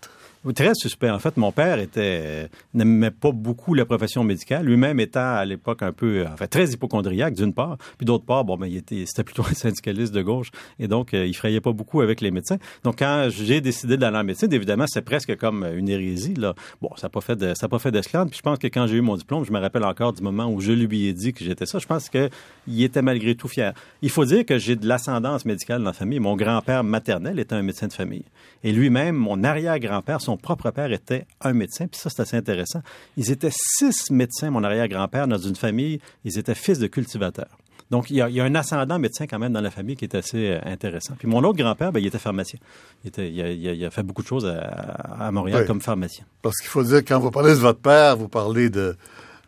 Très 0.54 0.76
suspect. 0.76 1.10
En 1.10 1.18
fait, 1.18 1.38
mon 1.38 1.52
père 1.52 1.80
était 1.80 2.50
n'aimait 2.74 3.10
pas 3.10 3.32
beaucoup 3.32 3.74
la 3.74 3.86
profession 3.86 4.24
médicale. 4.24 4.66
Lui-même 4.66 5.00
étant 5.00 5.36
à 5.36 5.44
l'époque 5.44 5.82
un 5.82 5.92
peu, 5.92 6.26
en 6.26 6.38
fait, 6.38 6.48
très 6.48 6.70
hypochondriaque 6.70 7.34
d'une 7.34 7.54
part, 7.54 7.78
puis 7.98 8.06
d'autre 8.06 8.26
part, 8.26 8.46
bon, 8.46 8.56
ben, 8.56 8.68
il 8.68 8.78
était, 8.78 9.06
c'était 9.08 9.24
plutôt 9.24 9.44
un 9.50 9.54
syndicaliste 9.54 10.14
de 10.14 10.22
gauche, 10.22 10.52
et 10.78 10.88
donc 10.88 11.14
euh, 11.14 11.26
il 11.26 11.34
frayait 11.36 11.62
pas 11.62 11.72
beaucoup 11.72 12.02
avec 12.02 12.22
les 12.22 12.30
médecins. 12.30 12.58
Donc, 12.84 13.00
quand 13.00 13.28
j'ai 13.30 13.60
décidé 13.60 13.98
d'aller 13.98 14.18
en 14.18 14.24
médecine, 14.24 14.54
évidemment, 14.54 14.86
c'est 14.88 15.02
presque 15.02 15.36
comme 15.38 15.66
une 15.76 15.90
hérésie. 15.90 16.36
Là, 16.36 16.54
bon, 16.82 16.90
ça 16.96 17.08
n'a 17.08 17.10
pas 17.10 17.22
fait 17.22 17.56
ça 17.56 17.68
pas 17.68 17.80
fait 17.80 17.92
d'esclande. 17.92 18.30
Puis 18.30 18.38
je 18.38 18.44
pense 18.44 18.60
que 18.60 18.68
quand 18.68 18.86
j'ai 18.86 18.98
eu 18.98 19.02
mon 19.02 19.16
diplôme, 19.16 19.46
je 19.46 19.52
me 19.52 19.60
rappelle 19.60 19.84
encore 19.84 20.14
du 20.14 20.22
moment 20.22 20.46
où 20.46 20.62
je 20.62 20.74
lui 20.74 21.08
ai 21.08 21.14
dit 21.14 21.34
que 21.34 21.44
j'étais 21.44 21.66
ça. 21.66 21.80
Je 21.80 21.88
pense 21.88 22.10
que 22.10 22.30
il 22.68 22.84
était 22.84 23.02
malgré 23.02 23.36
tout 23.36 23.48
fier. 23.48 23.74
Il 24.04 24.10
faut 24.10 24.26
dire 24.26 24.46
que 24.46 24.60
j'ai 24.60 24.76
de 24.76 24.88
l'ascendance 24.88 25.46
médicale 25.46 25.80
dans 25.80 25.88
la 25.88 25.94
famille. 25.94 26.20
Mon 26.20 26.36
grand-père 26.36 26.84
maternel 26.84 27.40
était 27.40 27.56
un 27.56 27.64
médecin 27.64 27.88
de 27.88 27.94
famille, 27.94 28.26
et 28.64 28.72
lui-même, 28.72 29.16
mon 29.16 29.44
arrière-grand-père, 29.44 30.22
son 30.22 30.35
propre 30.38 30.72
père 30.72 30.92
était 30.92 31.26
un 31.42 31.54
médecin, 31.54 31.88
puis 31.88 32.00
ça, 32.00 32.10
c'est 32.10 32.22
assez 32.22 32.38
intéressant. 32.38 32.82
Ils 33.18 33.32
étaient 33.32 33.52
six 33.52 34.12
médecins, 34.12 34.50
mon 34.50 34.64
arrière-grand-père, 34.64 35.28
dans 35.28 35.38
une 35.38 35.56
famille, 35.56 36.00
ils 36.24 36.38
étaient 36.38 36.56
fils 36.56 36.80
de 36.80 36.88
cultivateurs. 36.88 37.58
Donc, 37.92 38.10
il 38.10 38.16
y, 38.16 38.22
a, 38.22 38.30
il 38.30 38.36
y, 38.36 38.42
a, 38.42 38.44
un 38.44 38.56
ascendant 38.56 38.98
médecin 38.98 39.28
quand 39.28 39.38
même 39.38 39.54
dans 39.54 39.62
la 39.62 39.70
famille 39.70 39.96
qui 39.96 40.06
est 40.06 40.16
assez 40.16 40.50
euh, 40.50 40.60
intéressant. 40.66 41.14
Puis 41.20 41.28
mon 41.28 41.44
autre 41.44 41.58
grand-père, 41.58 41.92
ben, 41.92 42.00
il 42.00 42.08
était 42.08 42.18
pharmacien. 42.18 42.58
Il, 43.04 43.10
était, 43.10 43.32
il, 43.32 43.42
a, 43.42 43.52
il, 43.52 43.86
a, 43.86 43.92
fait 43.92 44.02
beaucoup 44.02 44.24
de 44.24 44.28
choses 44.28 44.46
à, 44.48 45.28
à 45.28 45.32
Montréal 45.32 45.62
oui. 45.62 45.68
comme 45.68 45.82
pharmacien. 45.82 46.26
Parce 46.42 46.58
qu'il 46.58 46.70
faut 46.70 46.84
dire, 46.84 47.06
quand 47.06 47.20
vous 47.20 47.30
parlez 47.30 47.52
de 47.52 47.60
votre 47.60 47.80
père, 47.80 48.18
vous 48.18 48.28
parlez 48.28 48.72
de, 48.72 48.98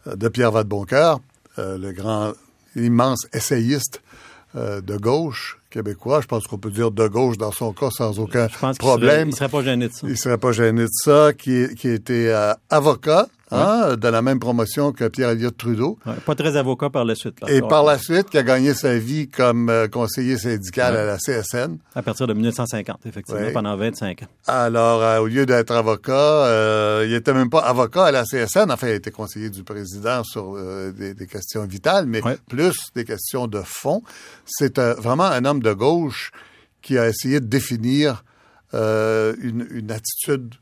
de 0.06 0.28
Pierre 0.28 0.52
Vadeboncoeur, 0.52 1.20
euh, 1.58 1.80
le 1.80 1.92
grand, 1.92 2.34
immense 2.76 3.28
essayiste 3.34 4.02
euh, 4.56 4.82
de 4.82 4.98
gauche 4.98 5.57
québécois. 5.70 6.22
Je 6.22 6.28
pense 6.28 6.48
qu'on 6.48 6.58
peut 6.58 6.72
dire 6.72 6.92
de 6.92 7.08
gauche 7.08 7.38
dans 7.38 7.52
son 7.52 7.74
cas 7.74 7.90
sans 7.92 8.20
aucun 8.20 8.48
je 8.48 8.58
pense 8.58 8.78
problème. 8.78 9.30
Il 9.30 9.36
serait, 9.36 9.50
serait 9.50 9.58
pas 9.60 9.64
gêné 9.64 9.88
de 9.88 9.94
ça. 9.94 10.08
Il 10.08 10.18
serait 10.18 10.38
pas 10.38 10.52
gêné 10.52 10.84
de 10.84 10.90
ça. 10.92 11.34
Qui, 11.34 11.68
qui 11.76 11.90
était 11.90 12.30
euh, 12.30 12.54
avocat, 12.70 13.28
hein, 13.52 13.96
de 13.96 14.08
la 14.08 14.22
même 14.22 14.40
promotion 14.40 14.92
que 14.92 15.08
Pierre 15.08 15.30
Elliott 15.30 15.56
Trudeau. 15.56 15.98
Ouais, 16.06 16.14
pas 16.26 16.36
très 16.36 16.58
avocat 16.58 16.90
par 16.90 17.06
la 17.06 17.16
suite. 17.16 17.38
Et 17.48 17.62
par 17.62 17.84
la 17.84 17.98
suite, 17.98 18.30
qui 18.30 18.38
a 18.38 18.44
gagné 18.44 18.74
sa 18.74 18.98
vie 18.98 19.28
comme 19.30 19.70
euh, 19.70 19.88
conseiller 19.88 20.38
syndical 20.38 20.94
ouais. 20.94 21.00
à 21.00 21.06
la 21.06 21.18
CSN. 21.18 21.78
À 21.96 22.02
partir 22.02 22.28
de 22.28 22.34
1950, 22.34 23.06
effectivement, 23.06 23.52
pendant 23.54 23.76
25 23.76 24.24
ans. 24.24 24.26
Alors, 24.48 25.02
euh, 25.02 25.20
au 25.20 25.28
lieu 25.28 25.46
d'être 25.46 25.72
avocat, 25.72 26.14
euh, 26.14 27.06
il 27.08 27.14
était 27.14 27.34
même 27.34 27.50
pas 27.50 27.60
avocat 27.60 28.06
à 28.06 28.12
la 28.12 28.24
CSN. 28.24 28.72
Enfin, 28.72 28.88
il 28.88 28.96
était 28.96 29.12
conseiller 29.12 29.50
du 29.50 29.64
président 29.64 30.24
sur 30.24 30.56
des, 30.94 31.14
des, 31.14 31.28
questions 31.28 31.66
vitales, 31.66 32.06
mais 32.06 32.22
plus 32.50 32.76
des 32.96 33.06
questions 33.06 33.48
de 33.48 33.62
fond. 33.64 34.02
C'est 34.46 34.80
vraiment 34.80 35.26
un 35.26 35.46
homme 35.46 35.62
de 35.62 35.74
gauche 35.74 36.32
qui 36.82 36.98
a 36.98 37.08
essayé 37.08 37.40
de 37.40 37.46
définir 37.46 38.24
une, 38.74 39.68
une, 39.72 39.92
attitude 39.92 40.56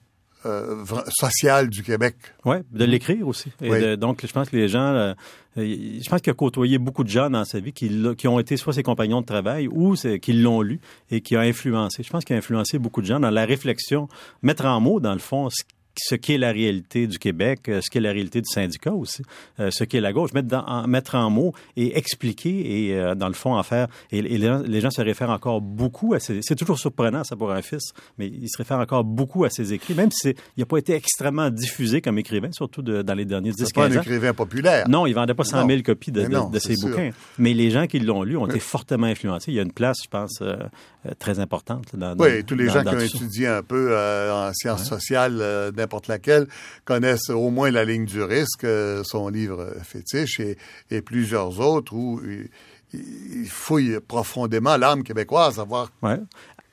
euh, 0.46 0.86
sociale 1.10 1.70
du 1.70 1.84
Québec. 1.84 2.16
Oui, 2.46 2.58
de 2.72 2.86
l'écrire 2.86 3.28
aussi. 3.28 3.52
Et 3.62 3.70
oui. 3.70 3.82
de, 3.82 3.96
donc, 3.96 4.26
je 4.26 4.32
pense 4.32 4.50
que 4.50 4.56
les 4.56 4.68
gens, 4.68 4.94
euh, 4.94 5.14
je 5.58 6.10
pense 6.10 6.22
qu'il 6.22 6.32
a 6.32 6.34
côtoyé 6.34 6.78
beaucoup 6.78 7.04
de 7.04 7.10
gens 7.10 7.30
dans 7.30 7.46
sa 7.46 7.60
vie 7.60 7.74
qui, 7.74 7.90
qui 8.18 8.28
ont 8.28 8.40
été 8.40 8.58
soit 8.58 8.74
ses 8.74 8.84
compagnons 8.84 9.22
de 9.22 9.26
travail 9.26 9.68
ou 9.68 9.96
qui 10.22 10.34
l'ont 10.34 10.62
lu 10.62 10.80
et 11.12 11.22
qui 11.22 11.36
a 11.36 11.42
influencé. 11.42 12.04
Je 12.04 12.10
pense 12.10 12.26
qu'il 12.26 12.36
a 12.36 12.40
influencé 12.40 12.80
beaucoup 12.80 13.02
de 13.02 13.08
gens 13.08 13.20
dans 13.20 13.32
la 13.32 13.46
réflexion, 13.46 14.08
mettre 14.42 14.66
en 14.66 14.80
mots, 14.80 15.00
dans 15.00 15.14
le 15.14 15.20
fond, 15.20 15.50
ce 15.50 15.64
ce 15.98 16.16
qu'est 16.16 16.38
la 16.38 16.52
réalité 16.52 17.08
du 17.08 17.18
Québec, 17.18 17.70
euh, 17.70 17.82
ce 17.82 17.90
qu'est 17.90 18.00
la 18.00 18.12
réalité 18.12 18.42
du 18.42 18.52
syndicat 18.52 18.94
aussi, 18.94 19.24
euh, 19.60 19.72
ce 19.72 19.84
qu'est 19.84 20.02
la 20.02 20.14
gauche, 20.14 20.34
mettre, 20.34 20.48
dans, 20.48 20.66
en, 20.66 20.88
mettre 20.88 21.16
en 21.16 21.30
mots 21.30 21.54
et 21.76 21.98
expliquer 21.98 22.88
et 22.88 22.96
euh, 22.96 23.16
dans 23.16 23.28
le 23.28 23.34
fond 23.34 23.56
en 23.56 23.64
faire. 23.64 23.88
Et, 24.12 24.20
et 24.20 24.38
les, 24.38 24.46
gens, 24.46 24.62
les, 24.66 24.82
gens, 24.82 24.92
se 24.92 25.02
réfèrent 25.02 25.30
encore 25.30 25.62
beaucoup 25.62 26.14
à 26.14 26.20
ces. 26.20 26.40
C'est 26.42 26.56
toujours 26.56 26.80
surprenant 26.80 27.24
ça 27.24 27.36
pour 27.36 27.52
un 27.52 27.62
fils, 27.62 27.94
mais 28.18 28.28
il 28.28 28.50
se 28.50 28.58
réfère 28.58 28.80
encore 28.80 29.04
beaucoup 29.04 29.44
à 29.46 29.50
ses 29.50 29.74
écrits, 29.74 29.94
même 29.94 30.12
si 30.12 30.30
il 30.30 30.60
n'a 30.60 30.66
pas 30.66 30.78
été 30.78 30.94
extrêmement 30.94 31.50
diffusé 31.50 32.02
comme 32.02 32.20
écrivain, 32.20 32.52
surtout 32.52 32.82
de, 32.82 33.02
dans 33.02 33.14
les 33.14 33.26
derniers 33.26 33.52
10-15 33.52 33.54
ans. 33.54 33.66
C'est 33.66 33.76
pas 33.76 33.86
un 33.86 34.02
écrivain 34.02 34.34
populaire. 34.34 34.90
Non, 34.90 35.06
il 35.06 35.14
vendait 35.14 35.34
pas 35.34 35.44
100 35.44 35.68
000 35.68 35.82
copies 35.82 36.12
de, 36.12 36.24
non, 36.24 36.50
de, 36.50 36.54
de 36.54 36.60
ses 36.60 36.76
sûr. 36.76 36.90
bouquins. 36.90 37.12
Mais 37.38 37.54
les 37.54 37.72
gens 37.72 37.88
qui 37.88 38.00
l'ont 38.00 38.24
lu 38.24 38.38
ont 38.38 38.48
été 38.48 38.60
fortement 38.60 39.08
influencés. 39.08 39.52
Il 39.52 39.56
y 39.56 39.60
a 39.60 39.64
une 39.64 39.72
place, 39.72 39.98
je 40.04 40.10
pense, 40.10 40.40
euh, 40.42 40.58
très 41.20 41.40
importante. 41.40 41.96
Dans, 41.96 42.16
oui, 42.18 42.44
tous 42.44 42.56
les 42.56 42.68
dans, 42.68 42.74
gens 42.74 42.84
qui 42.84 42.96
ont 42.96 43.00
étudié 43.00 43.48
un 43.48 43.64
peu 43.64 43.90
euh, 43.92 44.50
en 44.50 44.54
sciences 44.54 44.82
ouais. 44.82 44.88
sociales, 44.88 45.38
euh, 45.42 45.72
n'importe 45.72 46.08
laquelle, 46.08 46.48
connaissent 46.84 47.30
au 47.30 47.50
moins 47.50 47.72
la 47.72 47.86
ligne 47.86 48.06
du 48.06 48.24
risque, 48.24 48.64
euh, 48.64 49.04
son 49.04 49.30
livre 49.30 49.74
fétiche, 49.84 50.40
et, 50.40 50.58
et 50.92 51.02
plusieurs 51.02 51.60
autres 51.60 51.94
où 51.94 52.22
il 52.94 53.48
fouille 53.48 54.00
profondément 54.08 54.78
l'âme 54.78 55.04
québécoise, 55.04 55.60
à 55.60 55.64
voir 55.64 55.92
ouais. 56.02 56.20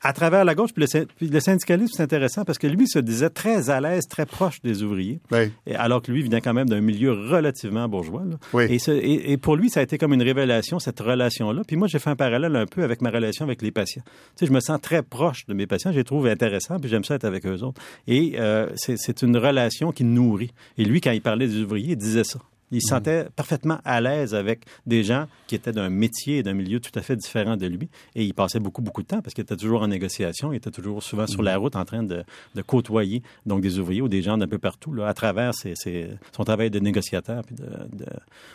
À 0.03 0.11
travers 0.11 0.43
la 0.43 0.53
gauche, 0.53 0.71
puis 0.73 0.85
le, 0.85 1.05
puis 1.05 1.27
le 1.29 1.39
syndicalisme, 1.39 1.93
c'est 1.95 2.03
intéressant 2.03 2.43
parce 2.43 2.57
que 2.57 2.67
lui 2.67 2.87
se 2.87 2.99
disait 2.99 3.29
très 3.29 3.69
à 3.69 3.79
l'aise, 3.79 4.03
très 4.09 4.25
proche 4.25 4.61
des 4.61 4.83
ouvriers, 4.83 5.21
oui. 5.31 5.51
et 5.65 5.75
alors 5.75 6.01
que 6.01 6.11
lui 6.11 6.21
venait 6.21 6.41
quand 6.41 6.53
même 6.53 6.67
d'un 6.67 6.81
milieu 6.81 7.13
relativement 7.13 7.87
bourgeois. 7.87 8.23
Là. 8.25 8.35
Oui. 8.51 8.65
Et, 8.69 8.79
ce, 8.79 8.91
et, 8.91 9.31
et, 9.31 9.37
pour 9.37 9.55
lui, 9.55 9.69
ça 9.69 9.79
a 9.79 9.83
été 9.83 9.97
comme 9.97 10.13
une 10.13 10.21
révélation, 10.21 10.79
cette 10.79 10.99
relation-là. 10.99 11.61
Puis 11.65 11.77
moi, 11.77 11.87
j'ai 11.87 11.99
fait 11.99 12.09
un 12.09 12.17
parallèle 12.17 12.55
un 12.55 12.65
peu 12.65 12.83
avec 12.83 13.01
ma 13.01 13.09
relation 13.09 13.45
avec 13.45 13.61
les 13.61 13.71
patients. 13.71 14.03
Tu 14.05 14.39
sais, 14.39 14.45
je 14.45 14.51
me 14.51 14.59
sens 14.59 14.79
très 14.81 15.03
proche 15.03 15.45
de 15.47 15.53
mes 15.53 15.67
patients, 15.67 15.91
je 15.91 15.97
les 15.97 16.03
trouve 16.03 16.27
intéressants, 16.27 16.79
puis 16.79 16.89
j'aime 16.89 17.05
ça 17.05 17.15
être 17.15 17.25
avec 17.25 17.45
eux 17.45 17.61
autres. 17.61 17.81
Et 18.07 18.35
euh, 18.39 18.69
c'est 18.75 19.21
une 19.21 19.37
relation 19.37 19.91
qui 19.91 20.03
nourrit. 20.03 20.51
Et 20.77 20.85
lui, 20.85 20.99
quand 20.99 21.11
il 21.11 21.21
parlait 21.21 21.47
des 21.47 21.61
ouvriers, 21.61 21.91
il 21.91 21.97
disait 21.97 22.25
ça. 22.25 22.39
Il 22.73 22.81
se 22.81 22.89
sentait 22.89 23.27
parfaitement 23.35 23.79
à 23.85 24.01
l'aise 24.01 24.33
avec 24.33 24.65
des 24.85 25.03
gens 25.03 25.27
qui 25.47 25.55
étaient 25.55 25.71
d'un 25.71 25.89
métier 25.89 26.39
et 26.39 26.43
d'un 26.43 26.53
milieu 26.53 26.79
tout 26.79 26.91
à 26.95 27.01
fait 27.01 27.15
différent 27.15 27.55
de 27.55 27.67
lui. 27.67 27.89
Et 28.15 28.23
il 28.23 28.33
passait 28.33 28.59
beaucoup, 28.59 28.81
beaucoup 28.81 29.03
de 29.03 29.07
temps 29.07 29.21
parce 29.21 29.33
qu'il 29.33 29.43
était 29.43 29.55
toujours 29.55 29.83
en 29.83 29.87
négociation. 29.87 30.51
Il 30.53 30.57
était 30.57 30.71
toujours 30.71 31.03
souvent 31.03 31.27
sur 31.27 31.43
la 31.43 31.57
route 31.57 31.75
en 31.75 31.85
train 31.85 32.03
de, 32.03 32.23
de 32.55 32.61
côtoyer 32.61 33.21
donc 33.45 33.61
des 33.61 33.79
ouvriers 33.79 34.01
ou 34.01 34.07
des 34.07 34.21
gens 34.21 34.37
d'un 34.37 34.47
peu 34.47 34.57
partout 34.57 34.93
là, 34.93 35.07
à 35.07 35.13
travers 35.13 35.53
ses, 35.53 35.75
ses, 35.75 36.09
son 36.35 36.43
travail 36.43 36.69
de 36.71 36.79
négociateur 36.79 37.43
puis 37.43 37.55
de, 37.55 37.63
de, 37.63 38.05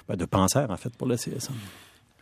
ben, 0.08 0.16
de 0.16 0.25
penseur, 0.25 0.70
en 0.70 0.76
fait, 0.76 0.94
pour 0.96 1.06
le 1.06 1.16
CSA. 1.16 1.52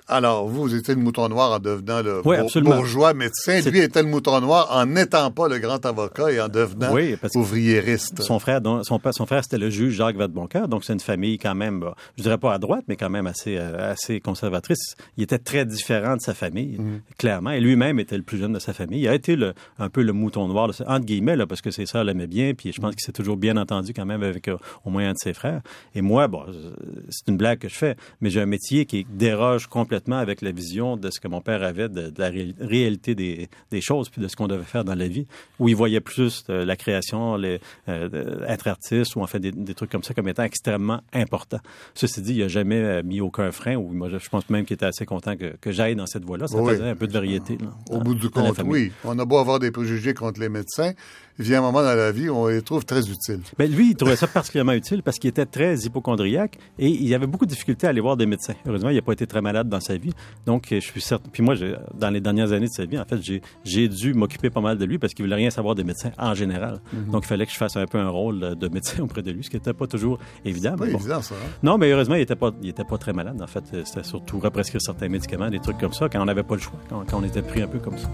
Alors, 0.09 0.47
vous, 0.47 0.63
vous 0.63 0.75
étiez 0.77 0.95
le 0.95 1.01
mouton 1.01 1.29
noir 1.29 1.51
en 1.53 1.59
devenant 1.59 2.01
le 2.01 2.19
Oui, 2.19 2.37
bour- 2.37 2.45
absolument. 2.47 2.77
bourgeois 2.77 3.13
médecin. 3.13 3.61
Lui 3.69 3.81
était 3.81 4.03
le 4.05 4.09
mouton 4.09 4.41
noir 4.41 4.69
en 4.71 4.87
n'étant 4.87 5.33
pas 5.33 5.49
le 5.49 5.59
grand 5.59 5.85
avocat 5.85 6.31
et 6.31 6.41
en 6.41 6.47
devenant 6.49 6.93
Oui, 6.93 7.17
parce 7.21 7.35
ouvriériste. 7.35 8.23
Son 8.23 8.39
frère, 8.39 8.61
son, 8.85 8.99
père- 9.01 9.13
son 9.15 9.27
frère, 9.27 9.43
c'était 9.43 9.59
le 9.59 9.69
juge 9.69 9.95
Jacques 9.95 10.15
Vadeboncoeur, 10.17 10.69
donc 10.69 10.85
c'est 10.85 10.93
une 10.93 11.01
famille 11.01 11.39
quand 11.39 11.57
même, 11.57 11.81
bah, 11.81 11.97
je 12.17 12.23
dirais 12.23 12.39
pas 12.39 12.55
à 12.55 12.59
droite, 12.59 12.85
mais 12.87 12.95
quand 12.95 13.11
même 13.11 13.27
assez, 13.27 13.57
euh, 13.59 13.91
assez 13.93 14.21
conservatrice. 14.21 14.95
Il 15.17 15.25
était 15.25 15.39
très 15.41 15.65
différent 15.65 16.15
de 16.17 16.21
sa 16.21 16.35
famille, 16.35 16.77
Mm. 16.79 17.01
clairement, 17.19 17.51
et 17.51 17.61
lui-même 17.61 17.99
était 17.99 18.17
le 18.17 18.23
plus 18.23 18.39
jeune 18.39 18.53
de 18.53 18.61
sa 18.61 18.73
famille. 18.73 19.01
Il 19.01 19.09
a 19.09 19.15
été 19.15 19.35
le, 19.35 19.55
un 19.81 19.89
peu 19.89 20.03
le 20.03 20.13
mouton 20.13 20.47
noir, 20.47 20.71
entre 20.87 21.05
guillemets, 21.05 21.35
là, 21.35 21.49
parce 21.49 21.63
que 21.63 21.73
ses 21.73 21.85
sœurs 21.87 22.05
l'aimaient 22.05 22.29
bien, 22.29 22.55
puis 22.55 22.73
je 22.73 22.81
pense 22.81 22.95
qu'il 22.95 23.05
s'est 23.05 23.11
toujours 23.13 23.37
bien 23.37 23.57
entendu 23.57 23.93
quand 23.93 24.07
même 24.07 24.23
avec 24.23 24.47
euh, 24.47 24.57
au 24.85 24.91
moins 24.91 25.09
un 25.09 25.13
de 25.15 25.19
ses 25.19 25.35
frères. 25.35 25.63
Et 25.97 26.01
moi, 26.01 26.29
bon, 26.29 26.45
euh, 26.47 26.71
c'est 27.11 27.27
une 27.27 27.37
blague 27.37 27.59
que 27.59 27.69
je 27.69 27.75
fais, 27.75 27.97
mais 28.21 28.31
j'ai 28.31 28.41
un 28.41 28.47
métier 28.47 28.87
qui 28.87 29.05
déroge 29.11 29.67
complètement 29.67 29.96
avec 30.11 30.43
la 30.43 30.51
vision 30.53 30.97
de 30.97 31.11
ce 31.11 31.21
que 31.21 31.29
mon 31.29 31.41
père 31.41 31.63
avait 31.63 31.89
de, 31.89 32.11
de 32.11 32.21
la 32.21 32.29
ré- 32.29 32.55
réalité 32.61 33.15
des, 33.15 33.49
des 33.71 33.81
choses, 33.81 34.09
puis 34.09 34.21
de 34.23 34.29
ce 34.29 34.37
qu'on 34.37 34.47
devait 34.49 34.65
faire 34.65 34.85
dans 34.85 34.95
la 34.95 35.09
vie, 35.09 35.27
où 35.59 35.69
il 35.69 35.77
voyait 35.77 36.01
plus 36.01 36.45
euh, 36.51 36.65
la 36.65 36.77
création, 36.77 37.37
les, 37.37 37.61
euh, 37.89 38.45
être 38.47 38.69
artiste 38.69 39.17
ou 39.17 39.23
en 39.23 39.27
fait 39.27 39.39
des, 39.41 39.53
des 39.53 39.75
trucs 39.75 39.91
comme 39.91 40.03
ça 40.03 40.15
comme 40.15 40.29
étant 40.29 40.43
extrêmement 40.45 41.01
important. 41.13 41.59
Ceci 41.95 42.21
dit, 42.23 42.35
il 42.35 42.41
n'a 42.41 42.49
jamais 42.49 42.77
euh, 42.77 43.03
mis 43.03 43.21
aucun 43.21 43.51
frein, 43.53 43.77
ou 43.77 43.93
moi 43.93 44.09
je 44.09 44.29
pense 44.29 44.49
même 44.51 44.65
qu'il 44.65 44.75
était 44.75 44.87
assez 44.87 45.07
content 45.07 45.37
que, 45.37 45.57
que 45.61 45.73
j'aille 45.73 45.97
dans 45.97 46.07
cette 46.07 46.25
voie-là. 46.25 46.47
Ça 46.47 46.59
Oui. 46.59 46.73
faisait 46.75 46.89
un 46.91 46.97
peu 46.97 47.07
de 47.07 47.13
variété. 47.13 47.59
là, 47.61 47.69
Au 47.91 47.99
dans- 47.99 48.05
bout 48.05 48.15
du 48.15 48.29
compte, 48.31 48.61
oui. 48.65 48.93
On 49.05 49.19
a 49.19 49.25
beau 49.25 49.39
avoir 49.39 49.59
des 49.59 49.71
préjugés 49.71 50.15
contre 50.15 50.41
les 50.41 50.49
médecins, 50.49 50.93
il 51.39 51.45
vient 51.45 51.59
un 51.59 51.63
moment 51.63 51.83
dans 51.83 51.95
la 51.95 52.13
vie 52.13 52.29
où 52.29 52.35
on 52.37 52.47
les 52.49 52.63
trouve 52.63 52.85
très 52.85 53.11
utiles. 53.11 53.41
Ben, 53.59 53.71
lui, 53.71 53.91
il 53.91 53.95
trouvait 53.97 54.17
ça 54.17 54.27
particulièrement 54.27 54.73
utile 54.73 55.03
parce 55.03 55.19
qu'il 55.19 55.29
était 55.29 55.45
très 55.47 55.77
hypochondriaque 55.81 56.59
et 56.79 56.89
il 56.89 57.15
avait 57.15 57.27
beaucoup 57.27 57.45
de 57.45 57.51
difficultés 57.51 57.87
à 57.87 57.91
aller 57.91 58.01
voir 58.01 58.17
des 58.17 58.27
médecins. 58.27 58.55
Heureusement, 58.67 58.91
il 58.91 58.97
n'a 58.97 59.03
pas 59.03 59.13
été 59.13 59.27
très 59.27 59.43
malade 59.43 59.69
dans 59.69 59.81
sa 59.87 59.97
vie. 59.97 60.13
Donc, 60.47 60.67
je 60.71 60.79
suis 60.81 61.01
certain. 61.01 61.29
Puis 61.33 61.43
moi, 61.43 61.55
dans 61.95 62.11
les 62.11 62.21
dernières 62.21 62.53
années 62.53 62.67
de 62.67 62.73
sa 62.73 62.85
vie, 62.85 62.99
en 62.99 63.05
fait, 63.05 63.19
j'ai, 63.65 63.89
dû 63.89 64.15
m'occuper 64.15 64.51
pas 64.51 64.61
mal 64.61 64.77
de 64.79 64.85
lui 64.85 64.99
parce 64.99 65.15
qu'il 65.15 65.25
voulait 65.25 65.37
rien 65.37 65.51
savoir 65.51 65.75
des 65.75 65.85
médecins 65.85 66.11
en 66.19 66.35
général. 66.35 66.81
Mhm. 66.93 67.11
Donc, 67.13 67.25
il 67.25 67.29
fallait 67.29 67.47
que 67.47 67.53
je 67.53 67.57
fasse 67.57 67.77
un 67.77 67.87
peu 67.87 67.99
un 67.99 68.09
rôle 68.09 68.41
de- 68.41 68.55
de 68.55 68.69
médecin 68.69 69.03
auprès 69.03 69.23
de 69.23 69.31
lui, 69.31 69.45
ce 69.45 69.51
qui 69.51 69.57
n'était 69.57 69.73
pas 69.73 69.87
toujours 69.87 70.19
évident. 70.45 70.77
Pas 70.77 70.87
mais 70.87 70.93
bon. 70.93 70.99
évident, 70.99 71.23
ça. 71.23 71.35
hein? 71.35 71.49
Non, 71.63 71.79
mais 71.79 71.91
heureusement, 71.91 72.15
il 72.17 72.23
était 72.23 72.37
pas, 72.37 72.51
il 72.63 72.69
était 72.69 72.85
pas 72.85 72.99
très 72.99 73.13
malade. 73.13 73.41
En 73.43 73.47
fait, 73.47 73.65
c'était 73.85 74.03
surtout 74.03 74.39
represcrire 74.41 74.81
certains 74.83 75.09
médicaments, 75.09 75.49
des 75.51 75.61
trucs 75.61 75.79
comme 75.79 75.93
ça, 75.93 76.09
quand 76.09 76.21
on 76.21 76.25
n'avait 76.27 76.43
pas 76.43 76.55
le 76.57 76.61
choix, 76.61 76.79
quand, 76.89 77.05
quand 77.09 77.19
on 77.21 77.25
était 77.25 77.43
pris 77.43 77.63
un 77.63 77.69
peu 77.69 77.79
comme 77.79 77.97
ça. 77.99 78.09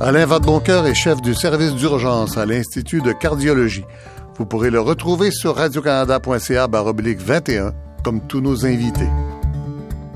Alain 0.00 0.26
Vadeboncoeur 0.26 0.86
est 0.86 0.94
chef 0.94 1.20
du 1.20 1.34
service 1.34 1.74
d'urgence 1.74 2.36
à 2.38 2.46
l'Institut 2.46 3.00
de 3.02 3.12
cardiologie. 3.12 3.84
Vous 4.36 4.46
pourrez 4.46 4.70
le 4.70 4.78
retrouver 4.80 5.32
sur 5.32 5.56
radiocanada.ca 5.56 6.68
baroblique 6.68 7.18
21, 7.18 7.72
comme 8.08 8.26
tous 8.26 8.40
nos 8.40 8.64
invités. 8.64 9.06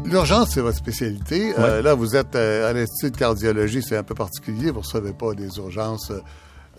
L'urgence, 0.06 0.52
c'est 0.54 0.62
votre 0.62 0.78
spécialité. 0.78 1.52
Euh, 1.58 1.82
là, 1.82 1.92
vous 1.92 2.16
êtes 2.16 2.34
euh, 2.36 2.70
à 2.70 2.72
l'Institut 2.72 3.10
de 3.10 3.16
cardiologie, 3.18 3.82
c'est 3.82 3.98
un 3.98 4.02
peu 4.02 4.14
particulier. 4.14 4.70
Vous 4.70 4.78
ne 4.78 4.82
recevez 4.82 5.12
pas 5.12 5.34
des 5.34 5.58
urgences 5.58 6.10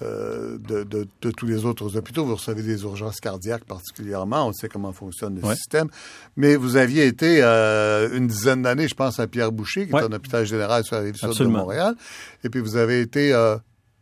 euh, 0.01 0.57
de, 0.67 0.81
de- 0.81 1.07
de 1.21 1.29
tous 1.29 1.45
les 1.45 1.65
autres 1.65 1.97
hôpitaux. 1.97 2.25
Vous 2.25 2.33
recevez 2.33 2.63
des 2.63 2.81
urgences 2.81 3.19
cardiaques 3.19 3.65
particulièrement. 3.65 4.47
On 4.47 4.53
sait 4.53 4.69
comment 4.69 4.91
fonctionne 4.91 5.35
le 5.39 5.47
Ouais. 5.47 5.53
système. 5.55 5.87
Mais 6.35 6.55
vous 6.55 6.77
aviez 6.77 7.05
été 7.05 7.41
euh, 7.43 8.09
une 8.17 8.25
dizaine 8.25 8.63
d'années, 8.63 8.87
je 8.87 8.95
pense, 8.95 9.19
à 9.19 9.27
Pierre-Boucher, 9.27 9.85
qui 9.85 9.93
Ouais. 9.93 10.01
est 10.01 10.05
un 10.05 10.13
hôpital 10.13 10.47
général 10.47 10.83
sur 10.83 10.95
la 10.95 11.03
rive 11.03 11.15
sud 11.15 11.29
de. 11.31 11.43
Montréal. 11.45 11.93
Et 12.43 12.49
puis, 12.49 12.59
vous 12.59 12.75
avez 12.75 13.01
été 13.01 13.33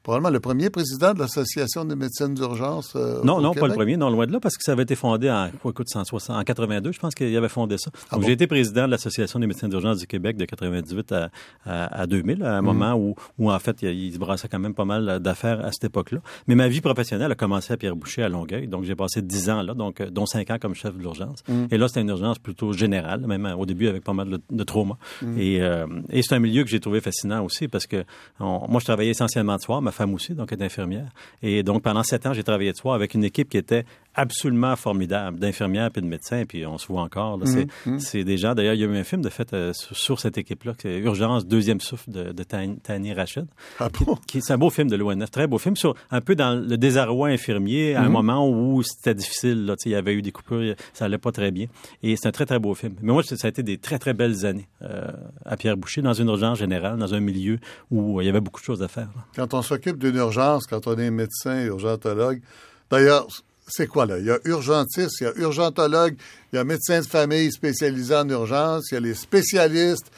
probablement 0.04 0.30
le 0.32 0.40
premier 0.40 0.70
président 0.70 1.14
de 1.14 1.20
l'Association 1.20 1.86
des 1.86 1.96
médecins 1.96 2.30
d'urgence. 2.30 2.94
euh, 2.96 3.22
Non, 3.24 3.38
au 3.38 3.42
non, 3.42 3.54
pas 3.54 3.62
le 3.62 3.66
Québec. 3.68 3.78
premier, 3.78 3.98
non, 3.98 4.10
loin 4.10 4.26
de 4.28 4.32
là, 4.32 4.40
parce 4.40 4.58
que 4.58 4.64
ça 4.64 4.72
avait 4.74 4.84
été 4.84 4.96
fondé 4.96 5.30
en, 5.30 5.50
quoi, 5.62 5.72
écoute, 5.72 5.90
160, 5.90 6.36
en 6.38 6.44
82, 6.44 6.92
je 6.92 7.00
pense 7.00 7.14
qu'il 7.16 7.36
avait 7.36 7.50
fondé 7.50 7.78
ça. 7.78 7.92
Ah 8.10 8.18
bon? 8.18 8.24
j'ai 8.26 8.32
été 8.34 8.48
président 8.48 8.86
de 8.86 8.92
l'Association 8.92 9.40
des 9.40 9.48
médecins 9.48 9.68
d'urgence 9.68 9.98
du 10.00 10.08
Québec 10.08 10.38
de 10.38 10.46
98 10.46 11.12
à, 11.12 11.30
à, 11.66 12.02
à 12.02 12.08
2000, 12.08 12.44
à 12.44 12.58
un 12.58 12.62
Mhm. 12.62 12.66
moment 12.66 12.94
où, 12.96 13.16
où, 13.38 13.52
en 13.52 13.60
fait, 13.60 13.82
il, 13.84 13.90
il 13.90 14.14
se 14.14 14.18
brassait 14.20 14.48
quand 14.48 14.60
même 14.60 14.74
pas 14.74 14.86
mal 14.86 15.20
d'affaires 15.20 15.64
à 15.66 15.72
cette 15.72 15.84
époque-là. 15.86 16.20
Mais 16.48 16.56
ma 16.56 16.68
vie 16.68 16.82
professionnelle 16.82 17.32
a 17.32 17.36
commencé 17.36 17.74
à 17.74 17.78
Pierre-Boucher, 17.78 18.24
à 18.24 18.30
Longueuil. 18.30 18.68
Donc, 18.68 18.84
j'ai 18.86 18.96
passé 18.96 19.22
10 19.22 19.50
ans 19.50 19.62
là, 19.62 19.74
donc, 19.74 20.02
dont 20.02 20.26
5 20.26 20.50
ans 20.52 20.58
comme 20.62 20.74
chef 20.76 20.96
de 20.96 21.02
l'urgence. 21.02 21.40
Mhm. 21.48 21.68
Et 21.72 21.78
là, 21.78 21.88
c'était 21.88 22.02
une 22.02 22.10
urgence 22.10 22.40
plutôt 22.40 22.74
générale, 22.74 23.26
même 23.28 23.46
euh, 23.46 23.56
au 23.56 23.66
début 23.66 23.88
avec 23.88 24.04
pas 24.04 24.14
mal 24.14 24.30
de, 24.30 24.42
de 24.50 24.64
trauma. 24.64 24.98
Mhm. 25.22 25.38
Et, 25.38 25.62
euh, 25.62 25.86
et 26.10 26.22
c'est 26.24 26.34
un 26.36 26.40
milieu 26.40 26.64
que 26.64 26.70
j'ai 26.70 26.80
trouvé 26.80 27.02
fascinant 27.02 27.44
aussi 27.46 27.68
parce 27.68 27.86
que 27.88 28.04
on- 28.40 28.68
moi, 28.68 28.80
je 28.80 28.86
travaillais 28.86 29.12
essentiellement 29.12 29.56
de 29.58 29.62
soir, 29.62 29.82
femme 29.92 30.14
aussi, 30.14 30.34
donc 30.34 30.52
elle 30.52 30.62
est 30.62 30.66
infirmière. 30.66 31.10
Et 31.42 31.64
donc, 31.64 31.84
pendant 31.84 32.04
sept 32.04 32.26
ans, 32.26 32.34
j'ai 32.34 32.44
travaillé 32.44 32.72
de 32.72 32.78
soir 32.78 32.96
avec 32.96 33.14
une 33.14 33.24
équipe 33.24 33.50
qui 33.50 33.58
était 33.58 33.86
absolument 34.16 34.76
formidable, 34.76 35.40
d'infirmières 35.40 35.90
et 35.96 36.02
de 36.02 36.06
médecins, 36.06 36.44
puis 36.46 36.66
on 36.66 36.78
se 36.78 36.88
voit 36.88 37.02
encore. 37.02 37.38
là. 37.38 37.46
C'est, 37.46 37.68
c'est 38.00 38.24
des 38.24 38.38
gens, 38.38 38.54
d'ailleurs, 38.56 38.74
il 38.74 38.82
y 38.82 38.84
a 38.84 38.88
eu 38.88 38.98
un 38.98 39.04
film 39.04 39.22
de 39.22 39.30
fait 39.30 39.54
euh, 39.54 39.74
sur, 39.74 39.96
sur 39.98 40.20
cette 40.20 40.38
équipe-là, 40.38 40.74
qui 40.78 40.88
est 40.88 41.00
Urgence, 41.00 41.46
deuxième 41.46 41.80
souffle 41.80 42.12
de, 42.12 42.32
de 42.32 42.44
Tan- 42.44 42.76
Tani 42.84 43.14
Rachid. 43.14 43.46
Ah 43.80 43.90
bon? 43.90 44.18
C'est 44.32 44.52
un 44.54 44.58
beau 44.58 44.70
film 44.70 44.90
de 44.90 44.96
l'ONF, 44.96 45.32
très 45.32 45.48
beau 45.48 45.58
film, 45.58 45.76
sur 45.76 45.96
un 46.12 46.22
peu 46.22 46.36
dans 46.36 46.56
le 46.56 46.78
désarroi 46.78 47.30
infirmier, 47.30 47.96
à 47.96 48.02
un 48.02 48.10
moment 48.10 48.48
où 48.50 48.84
c'était 48.84 49.14
difficile, 49.16 49.66
là, 49.66 49.76
il 49.86 49.92
y 49.92 49.96
avait 49.96 50.14
eu 50.14 50.22
des 50.22 50.32
coupures, 50.32 50.76
ça 50.94 51.06
allait 51.06 51.18
pas 51.18 51.32
très 51.32 51.52
bien. 51.52 51.68
Et 52.04 52.16
c'est 52.16 52.28
un 52.28 52.32
très, 52.32 52.46
très 52.46 52.60
beau 52.60 52.74
film. 52.76 52.96
Mais 53.02 53.14
moi, 53.14 53.24
ça 53.24 53.36
a 53.44 53.48
été 53.48 53.64
des 53.64 53.78
très, 53.78 53.98
très 54.00 54.14
belles 54.14 54.46
années 54.46 54.68
euh, 54.82 55.08
à 55.46 55.58
Pierre 55.58 55.78
Boucher, 55.78 56.02
dans 56.02 56.14
une 56.14 56.28
urgence 56.28 56.60
générale, 56.60 56.98
dans 56.98 57.14
un 57.14 57.20
milieu 57.20 57.60
où 57.90 58.20
euh, 58.20 58.24
il 58.24 58.26
y 58.26 58.30
avait 58.30 58.42
beaucoup 58.42 58.60
de 58.60 58.66
choses 58.66 58.84
à 58.84 58.88
faire. 58.88 59.10
là. 59.16 59.24
Quand 59.36 59.54
on 59.54 59.62
s'occupe 59.62 59.98
d'une 59.98 60.16
urgence, 60.16 60.66
quand 60.68 60.88
on 60.88 60.96
est 60.98 61.10
médecin, 61.12 61.64
urgentologue, 61.66 62.42
d'ailleurs, 62.90 63.28
c'est 63.68 63.88
quoi 63.88 64.06
là? 64.06 64.20
Il 64.20 64.26
y 64.26 64.32
a 64.32 64.40
urgentiste, 64.46 65.22
il 65.22 65.24
y 65.26 65.28
a 65.28 65.34
urgentologue, 65.38 66.16
il 66.52 66.56
y 66.56 66.60
a 66.60 66.64
médecin 66.64 67.00
de 67.02 67.06
famille 67.06 67.52
spécialisé 67.52 68.16
en 68.16 68.28
urgence, 68.30 68.92
il 68.92 68.96
y 68.96 68.98
a 68.98 69.02
les 69.02 69.14
spécialistes. 69.14 70.12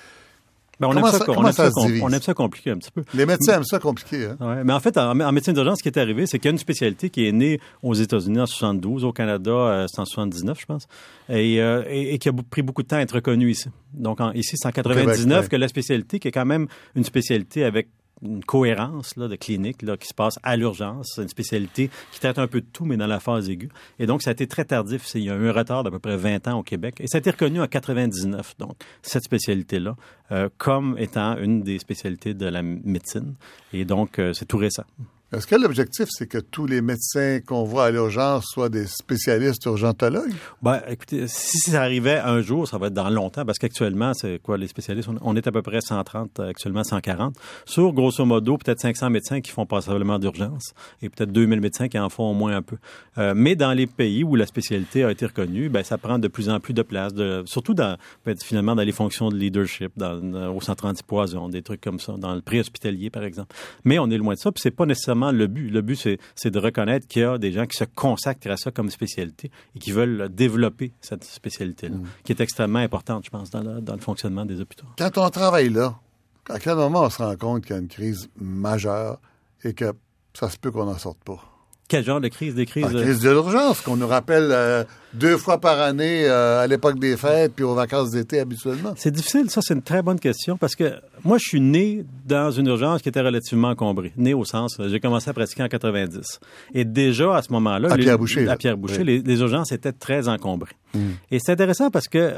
Ben, 0.80 0.88
on, 0.88 0.98
aime 0.98 1.06
ça, 1.06 1.20
ça- 1.20 1.26
on 1.30 1.46
aime 1.46 1.52
ça 1.54 1.66
ça 1.66 1.70
se 1.70 1.74
com- 1.76 1.86
divise? 1.86 2.02
on 2.04 2.10
aime 2.10 2.22
ça 2.22 2.34
compliquer 2.34 2.72
un 2.72 2.78
petit 2.78 2.90
peu. 2.90 3.04
Les 3.14 3.28
médecins 3.28 3.54
aiment 3.58 3.64
ça 3.64 3.78
compliqué. 3.78 4.26
Hein? 4.26 4.38
Ouais, 4.40 4.64
mais 4.64 4.74
en 4.74 4.80
fait, 4.80 4.98
en, 4.98 5.18
en 5.20 5.32
médecine 5.32 5.54
d'urgence, 5.54 5.78
ce 5.78 5.84
qui 5.84 5.90
est 5.90 6.00
arrivé, 6.00 6.26
c'est 6.26 6.40
qu'il 6.40 6.46
y 6.48 6.50
a 6.50 6.52
une 6.52 6.58
spécialité 6.58 7.12
qui 7.12 7.28
est 7.28 7.32
née 7.32 7.60
aux 7.84 7.94
États-Unis 7.94 8.40
en 8.40 8.48
72, 8.48 9.04
au 9.06 9.14
Canada, 9.14 9.52
euh, 9.52 9.86
c'est 9.88 10.02
en 10.02 10.06
79, 10.06 10.58
je 10.60 10.66
pense, 10.66 10.88
et, 11.30 11.62
euh, 11.62 11.84
et, 11.88 12.16
et 12.16 12.18
qui 12.18 12.28
a 12.28 12.34
pris 12.50 12.64
beaucoup 12.64 12.82
de 12.82 12.88
temps 12.88 12.96
à 12.98 13.02
être 13.02 13.14
reconnue 13.16 13.52
ici. 13.52 13.70
Donc, 13.94 14.20
en- 14.20 14.32
ici, 14.32 14.58
c'est 14.58 14.68
en 14.68 14.72
99 14.72 15.16
Québec, 15.22 15.42
ouais. 15.44 15.48
que 15.50 15.56
la 15.58 15.68
spécialité, 15.68 16.20
qui 16.20 16.28
est 16.28 16.32
quand 16.32 16.46
même 16.46 16.68
une 16.96 17.04
spécialité 17.04 17.64
avec 17.64 17.88
une 18.22 18.44
cohérence 18.44 19.16
là, 19.18 19.28
de 19.28 19.36
clinique 19.36 19.82
là, 19.82 19.98
qui 19.98 20.08
se 20.08 20.14
passe 20.14 20.40
à 20.44 20.56
l'urgence. 20.56 21.14
C'est 21.16 21.24
une 21.24 21.30
spécialité 21.30 21.90
qui 22.12 22.20
traite 22.20 22.40
un 22.40 22.48
peu 22.48 22.62
de 22.62 22.68
tout, 22.72 22.86
mais 22.86 22.98
dans 22.98 23.08
la 23.08 23.20
phase 23.20 23.50
aiguë. 23.50 23.70
Et 24.00 24.06
donc, 24.06 24.22
ça 24.22 24.30
a 24.30 24.34
été 24.34 24.48
très 24.48 24.66
tardif. 24.66 25.10
Il 25.16 25.24
y 25.24 25.30
a 25.30 25.36
eu 25.36 25.50
un 25.50 25.52
retard 25.52 25.84
d'à 25.84 25.92
peu 25.92 26.00
près 26.00 26.18
20 26.18 26.48
ans 26.48 26.60
au 26.60 26.64
Québec. 26.64 26.96
Et 27.00 27.08
ça 27.08 27.18
a 27.18 27.20
été 27.20 27.32
reconnu 27.32 27.62
en 27.62 27.68
99, 27.68 28.56
donc, 28.58 28.76
cette 29.02 29.24
spécialité-là, 29.24 29.96
euh, 30.32 30.50
comme 30.58 30.96
étant 30.98 31.38
une 31.38 31.62
des 31.62 31.80
spécialités 31.80 32.34
de 32.34 32.46
la 32.46 32.62
médecine. 32.62 33.36
Et 33.74 33.86
donc, 33.86 34.20
euh, 34.20 34.34
c'est 34.34 34.46
tout 34.46 34.58
récent. 34.58 34.86
Est-ce 35.34 35.48
que 35.48 35.56
l'objectif, 35.56 36.10
c'est 36.12 36.28
que 36.28 36.38
tous 36.38 36.68
les 36.68 36.82
médecins 36.82 37.40
qu'on 37.44 37.64
voit 37.64 37.86
à 37.86 37.92
l'urgence 37.92 38.46
soient 38.46 38.70
des 38.70 38.86
spécialistes 38.86 39.66
urgentologues? 39.66 40.32
Ben, 40.62 40.80
écoutez, 40.88 41.28
si 41.28 41.58
ça 41.58 41.82
arrivait 41.82 42.20
un 42.20 42.42
jour, 42.42 42.68
ça 42.68 42.78
va 42.78 42.88
être 42.88 42.94
dans 42.94 43.10
longtemps, 43.10 43.44
parce 43.44 43.58
qu'actuellement, 43.58 44.14
c'est 44.14 44.40
quoi, 44.44 44.60
les 44.60 44.68
spécialistes, 44.68 45.10
on, 45.22 45.36
est 45.36 45.48
à 45.48 45.52
peu 45.52 45.64
près 45.64 45.82
130, 45.82 46.40
euh, 46.40 46.50
actuellement 46.50 46.84
140, 46.84 47.36
sur 47.66 47.94
grosso 47.94 48.24
modo 48.26 48.60
peut-être 48.60 48.80
500 48.80 49.10
médecins 49.10 49.42
qui 49.42 49.50
font 49.50 49.66
passablement 49.66 50.20
d'urgence, 50.20 50.76
et 51.02 51.10
peut-être 51.10 51.32
2000 51.32 51.62
médecins 51.62 51.88
qui 51.88 51.98
en 51.98 52.10
font 52.10 52.30
au 52.30 52.36
moins 52.36 52.56
un 52.56 52.62
peu. 52.62 52.78
Euh, 53.18 53.34
mais 53.36 53.56
dans 53.56 53.74
les 53.74 53.88
pays 53.88 54.24
où 54.24 54.36
la 54.36 54.46
spécialité 54.46 55.04
a 55.04 55.10
été 55.10 55.26
reconnue, 55.26 55.68
ben, 55.68 55.84
ça 55.84 55.98
prend 55.98 56.20
de 56.20 56.28
plus 56.28 56.48
en 56.48 56.60
plus 56.60 56.76
de 56.76 56.84
place, 56.84 57.12
surtout 57.46 57.74
dans, 57.74 57.98
ben, 58.24 58.36
finalement, 58.38 58.76
dans 58.76 58.84
les 58.84 58.92
fonctions 58.92 59.30
de 59.30 59.36
leadership, 59.36 59.94
dans, 59.98 60.22
euh, 60.36 60.50
au 60.50 60.62
centre 60.62 60.86
antipoison, 60.86 61.50
des 61.50 61.64
trucs 61.64 61.82
comme 61.82 62.00
ça, 62.00 62.14
dans 62.20 62.36
le 62.36 62.42
préhospitalier, 62.42 63.10
par 63.10 63.24
exemple. 63.24 63.56
Mais 63.84 63.98
on 63.98 64.12
est 64.12 64.18
loin 64.20 64.36
de 64.36 64.40
ça, 64.40 64.52
puis 64.52 64.62
c'est 64.62 64.70
pas 64.70 64.86
nécessairement 64.86 65.23
le 65.32 65.48
but. 65.48 65.70
Le 65.70 65.82
but, 65.82 65.96
c'est, 66.36 66.50
de 66.50 66.60
reconnaître 66.60 67.08
qu'il 67.08 67.22
y 67.22 67.26
a 67.26 67.38
des 67.38 67.52
gens 67.52 67.66
qui 67.66 67.78
se 67.78 67.84
consacrent 67.84 68.52
à 68.52 68.58
ça 68.58 68.72
comme 68.72 68.90
spécialité 68.90 69.52
et 69.76 69.80
qui 69.80 69.92
veulent 69.92 70.30
développer 70.30 70.94
cette 71.02 71.24
spécialité-là, 71.24 71.96
qui 72.24 72.32
est 72.32 72.42
extrêmement 72.42 72.80
importante, 72.80 73.26
je 73.26 73.30
pense, 73.30 73.50
dans 73.50 73.62
le, 73.62 73.82
dans 73.82 73.96
le 73.96 74.02
fonctionnement 74.02 74.46
des 74.46 74.60
hôpitaux. 74.60 74.88
Quand 74.98 75.18
on 75.18 75.30
travaille 75.30 75.70
là, 75.70 75.96
à 76.50 76.60
quel 76.60 76.76
moment 76.76 77.04
on 77.04 77.10
se 77.10 77.22
rend 77.22 77.36
compte 77.36 77.64
qu'il 77.64 77.76
y 77.76 77.80
a 77.80 77.82
une 77.82 77.88
crise 77.88 78.30
majeure 78.40 79.20
et 79.64 79.74
que 79.74 79.94
ça 80.34 80.50
se 80.50 80.58
peut 80.58 80.72
qu'on 80.72 80.86
n'en 80.86 80.98
sorte 80.98 81.24
pas? 81.24 81.53
Quel 81.94 82.04
genre 82.04 82.20
de 82.20 82.28
crise, 82.28 82.56
des 82.56 82.66
crises? 82.66 82.92
La 82.92 83.02
euh, 83.02 83.04
crise 83.04 83.20
de 83.20 83.30
l'urgence 83.30 83.82
qu'on 83.82 83.96
nous 83.96 84.08
rappelle 84.08 84.50
euh, 84.52 84.84
deux 85.14 85.38
fois 85.38 85.60
par 85.60 85.80
année 85.80 86.26
euh, 86.26 86.64
à 86.64 86.66
l'époque 86.66 86.98
des 86.98 87.16
fêtes 87.18 87.54
puis 87.56 87.64
aux 87.64 87.76
vacances 87.76 88.10
d'été 88.10 88.40
habituellement. 88.40 88.96
C'est 88.98 89.12
difficile, 89.12 89.52
ça 89.52 89.62
c'est 89.62 89.76
une 89.76 89.84
très 89.84 90.02
bonne 90.02 90.20
question 90.20 90.58
parce 90.58 90.76
que 90.76 90.92
moi 91.24 91.38
je 91.38 91.48
suis 91.50 91.62
né 91.62 92.04
dans 92.26 92.50
une 92.50 92.66
urgence 92.66 93.04
qui 93.04 93.10
était 93.10 93.22
relativement 93.22 93.68
encombrée. 93.70 94.12
Né 94.18 94.34
au 94.34 94.44
sens, 94.44 94.82
j'ai 94.88 95.00
commencé 95.00 95.30
à 95.30 95.34
pratiquer 95.34 95.62
en 95.62 95.68
90. 95.68 96.40
Et 96.74 96.84
déjà 96.84 97.36
à 97.36 97.44
ce 97.44 97.52
moment-là, 97.54 97.92
À 97.92 97.96
Pierre-Boucher, 97.96 98.48
Oui. 98.98 99.04
les, 99.04 99.20
les 99.22 99.40
urgences 99.42 99.72
étaient 99.72 99.92
très 99.92 100.28
encombrées. 100.28 100.74
Et 101.30 101.38
c'est 101.40 101.52
intéressant 101.52 101.92
parce 101.92 102.08
que 102.08 102.34